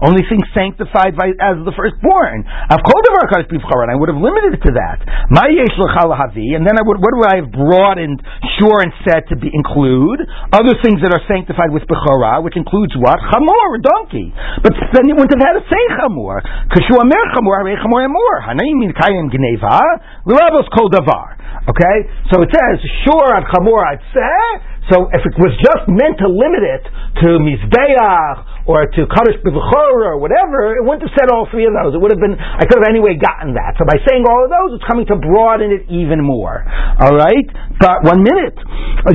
only 0.04 0.24
things 0.28 0.44
sanctified 0.52 1.16
by, 1.16 1.32
as 1.40 1.64
the 1.64 1.72
firstborn. 1.72 2.44
And 2.44 2.76
I 2.76 3.96
would 3.96 4.12
have 4.12 4.20
limited 4.20 4.60
it 4.60 4.62
to 4.68 4.74
that. 4.76 5.00
And 5.32 6.68
then 6.68 6.76
I 6.76 6.84
would, 6.84 7.00
what 7.00 7.16
would 7.16 7.30
I 7.32 7.40
have 7.40 7.56
broadened, 7.56 8.20
sure, 8.60 8.84
and 8.84 8.92
said 9.08 9.32
to 9.32 9.40
be, 9.40 9.48
include? 9.48 10.20
Other 10.52 10.76
things 10.84 11.00
that 11.08 11.16
are 11.16 11.24
sanctified 11.32 11.72
with 11.72 11.88
Bechora, 11.88 12.44
which 12.44 12.60
includes 12.60 12.92
what? 13.00 13.24
Chamor, 13.32 13.80
a 13.80 13.82
donkey. 13.82 14.36
But 14.60 14.76
then 14.92 15.08
you 15.08 15.16
wouldn't 15.16 15.32
have 15.40 15.40
had 15.40 15.56
to 15.56 15.64
say 15.72 15.80
Chamor. 16.04 16.44
Kashu 16.68 17.00
Chamor, 17.00 17.72
Chamor 17.80 18.04
Amor. 18.04 18.34
Hanaim 18.44 18.92
Kayim 18.92 19.32
Gneva, 19.32 19.80
L'Rabos 20.28 20.68
Kol 20.76 20.92
Davar. 20.92 21.40
Okay? 21.72 22.12
So 22.28 22.44
it 22.44 22.52
says, 22.52 22.76
sure, 23.08 23.40
ad 23.40 23.48
Chamor, 23.48 23.88
I'd 23.88 24.04
say, 24.12 24.68
so 24.92 25.08
if 25.16 25.24
it 25.24 25.36
was 25.40 25.56
just 25.64 25.88
meant 25.88 26.20
to 26.20 26.28
limit 26.28 26.62
it 26.68 26.84
to 27.24 27.40
Mizbeach 27.40 28.68
or 28.68 28.86
to 28.86 29.02
Kaddish 29.08 29.40
B'Vchor 29.42 29.96
or 30.06 30.20
whatever, 30.20 30.76
it 30.76 30.84
wouldn't 30.84 31.08
have 31.08 31.16
said 31.16 31.32
all 31.32 31.48
three 31.50 31.66
of 31.66 31.74
those. 31.74 31.96
It 31.96 32.00
would 32.04 32.12
have 32.12 32.20
been, 32.20 32.36
I 32.36 32.68
could 32.68 32.84
have 32.84 32.92
anyway 32.92 33.16
gotten 33.16 33.56
that. 33.56 33.80
So 33.80 33.88
by 33.88 33.98
saying 34.04 34.28
all 34.28 34.44
of 34.46 34.52
those, 34.52 34.78
it's 34.78 34.86
coming 34.86 35.08
to 35.10 35.18
broaden 35.18 35.72
it 35.72 35.88
even 35.90 36.20
more. 36.22 36.62
Alright? 37.00 37.48
But 37.80 38.04
one 38.04 38.22
minute. 38.22 38.58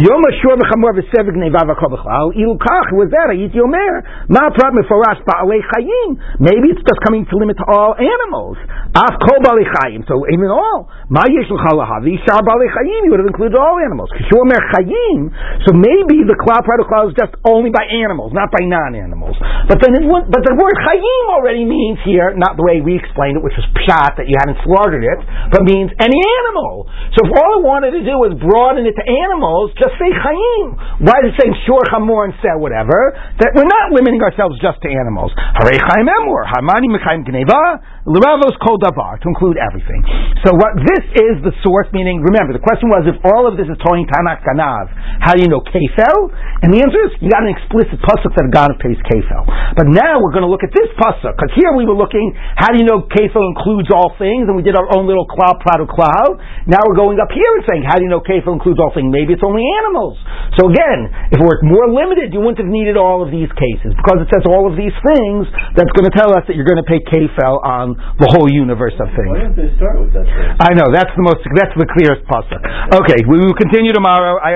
Yom 0.01 0.23
Ashur 0.27 0.57
B'Chamor 0.59 0.97
V'Sevig 0.99 1.37
Nevav 1.39 1.69
HaKol 1.71 2.35
Ilu 2.35 2.57
Kach, 2.59 2.89
was 2.97 3.13
that? 3.13 3.31
Ayit 3.31 3.55
Yomer. 3.55 4.03
Ma 4.33 4.51
Prat 4.51 4.75
Meforash 4.75 5.23
Ba'alei 5.23 5.63
Chayim. 5.75 6.19
Maybe 6.41 6.75
it's 6.75 6.83
just 6.83 6.99
coming 7.05 7.29
to 7.29 7.35
limit 7.37 7.61
all 7.69 7.95
animals. 7.95 8.59
Af 8.97 9.15
Kol 9.23 9.39
Ba'alei 9.45 9.69
Chayim. 9.69 10.03
So 10.09 10.25
even 10.33 10.49
all. 10.49 10.91
Ma 11.13 11.29
Yesh 11.29 11.47
L'Chal 11.47 11.79
Lahavi 11.79 12.19
Shar 12.25 12.43
Ba'alei 12.43 12.73
Chayim. 12.73 13.07
You 13.07 13.11
would 13.15 13.23
have 13.23 13.31
included 13.31 13.55
all 13.55 13.79
animals. 13.79 14.11
Kishu 14.17 14.35
Omer 14.35 14.59
Chayim. 14.75 15.31
So 15.69 15.77
maybe 15.77 16.25
the 16.27 16.35
cloud 16.35 16.67
cloud 16.87 17.11
is 17.11 17.17
just 17.19 17.35
only 17.45 17.69
by 17.69 17.85
animals, 17.85 18.33
not 18.33 18.49
by 18.55 18.65
non-animals. 18.65 19.37
But 19.69 19.83
then, 19.83 19.99
it, 19.99 20.05
but 20.07 20.43
the 20.47 20.55
word 20.57 20.77
chayim 20.87 21.25
already 21.35 21.67
means 21.67 21.99
here, 22.07 22.33
not 22.39 22.57
the 22.57 22.65
way 22.65 22.81
we 22.81 22.97
explained 22.97 23.37
it, 23.39 23.43
which 23.43 23.57
was 23.59 23.67
pshat 23.83 24.17
that 24.17 24.27
you 24.31 24.37
hadn't 24.41 24.63
slaughtered 24.63 25.05
it, 25.05 25.21
but 25.51 25.67
means 25.67 25.91
any 25.99 26.19
animal. 26.19 26.89
So 27.19 27.27
if 27.27 27.31
all 27.35 27.51
I 27.59 27.61
wanted 27.67 27.99
to 27.99 28.03
do 28.07 28.15
was 28.15 28.39
broaden 28.39 28.87
it 28.87 28.95
to 28.95 29.05
animals, 29.05 29.75
just 29.75 29.99
say 29.99 30.07
chayim. 30.07 30.67
Why 31.03 31.19
is 31.27 31.35
it 31.35 31.43
saying 31.43 31.55
shor 31.67 31.83
chamor 31.91 32.31
and 32.31 32.35
say 32.39 32.55
whatever? 32.55 33.19
That 33.43 33.59
we're 33.59 33.67
not 33.67 33.91
limiting 33.91 34.23
ourselves 34.23 34.57
just 34.63 34.79
to 34.87 34.89
animals. 34.89 35.35
Harei 35.59 35.77
chayim 35.83 36.07
emor, 36.07 36.47
harmani 36.47 36.87
mechayim 36.87 37.27
gneva, 37.27 37.83
l'ravos 38.07 38.55
kol 38.63 38.79
davar, 38.79 39.19
to 39.19 39.27
include 39.27 39.59
everything. 39.59 40.07
So 40.47 40.55
what 40.55 40.79
this 40.79 41.05
is 41.27 41.43
the 41.43 41.51
source, 41.67 41.91
meaning, 41.91 42.23
remember, 42.23 42.55
the 42.55 42.63
question 42.63 42.87
was 42.87 43.03
if 43.11 43.19
all 43.27 43.51
of 43.51 43.59
this 43.59 43.67
is 43.67 43.75
Toing 43.83 44.07
Tanakh 44.07 44.47
Ganav, 44.47 44.87
how 45.19 45.35
do 45.35 45.43
you 45.43 45.51
know 45.51 45.61
kefel? 45.67 46.31
And 46.63 46.71
the 46.71 46.79
answer 46.79 47.01
is 47.11 47.19
you 47.19 47.35
got 47.35 47.43
an 47.43 47.51
explicit 47.51 47.99
pasuk 47.99 48.31
that 48.39 48.47
God 48.55 48.71
pays 48.79 48.97
kefel. 49.11 49.43
But 49.75 49.91
now 49.91 50.23
we're 50.23 50.31
going 50.31 50.47
to 50.47 50.53
look 50.53 50.63
at 50.63 50.71
this 50.71 50.87
pasuk 50.95 51.35
because 51.35 51.51
here 51.59 51.75
we 51.75 51.83
were 51.83 51.99
looking 51.99 52.31
how 52.55 52.71
do 52.71 52.79
you 52.79 52.87
know 52.87 53.05
kefel 53.11 53.43
includes 53.53 53.91
all 53.91 54.15
things, 54.17 54.47
and 54.47 54.55
we 54.55 54.63
did 54.63 54.79
our 54.79 54.87
own 54.95 55.11
little 55.11 55.27
cloud 55.27 55.59
of 55.59 55.89
cloud. 55.91 56.39
Now 56.71 56.79
we're 56.87 56.99
going 56.99 57.19
up 57.19 57.33
here 57.33 57.56
saying 57.65 57.89
how 57.89 57.97
do 57.97 58.05
you 58.05 58.13
know 58.13 58.21
kefel 58.21 58.53
includes 58.53 58.77
all 58.77 58.93
things? 58.93 59.09
Maybe 59.09 59.33
it's 59.33 59.47
only 59.47 59.65
animals. 59.81 60.21
So 60.61 60.69
again, 60.69 61.09
if 61.33 61.41
it 61.41 61.45
were 61.45 61.57
more 61.65 61.89
limited, 61.89 62.37
you 62.37 62.45
wouldn't 62.45 62.61
have 62.61 62.69
needed 62.69 63.01
all 63.01 63.25
of 63.25 63.33
these 63.33 63.49
cases 63.57 63.97
because 63.97 64.21
it 64.21 64.29
says 64.29 64.45
all 64.45 64.69
of 64.69 64.77
these 64.77 64.95
things. 65.03 65.49
That's 65.73 65.91
going 65.97 66.07
to 66.07 66.13
tell 66.13 66.37
us 66.37 66.45
that 66.47 66.55
you're 66.55 66.69
going 66.69 66.81
to 66.81 66.89
pay 66.89 67.01
kefel 67.09 67.65
on 67.65 67.97
the 68.21 68.29
whole 68.37 68.53
universe 68.53 68.95
of 69.01 69.09
things. 69.17 69.33
Why 69.33 69.49
didn't 69.49 69.57
they 69.57 69.73
start 69.81 69.97
with 69.97 70.13
that? 70.13 70.29
I 70.61 70.77
know 70.77 70.93
that's 70.93 71.13
the 71.17 71.25
most 71.25 71.41
that's 71.57 71.73
the 71.73 71.89
clearest 71.97 72.29
pasuk. 72.29 72.61
Okay, 73.01 73.25
we 73.25 73.41
will 73.41 73.57
continue 73.57 73.97
tomorrow. 73.97 74.37
I 74.37 74.45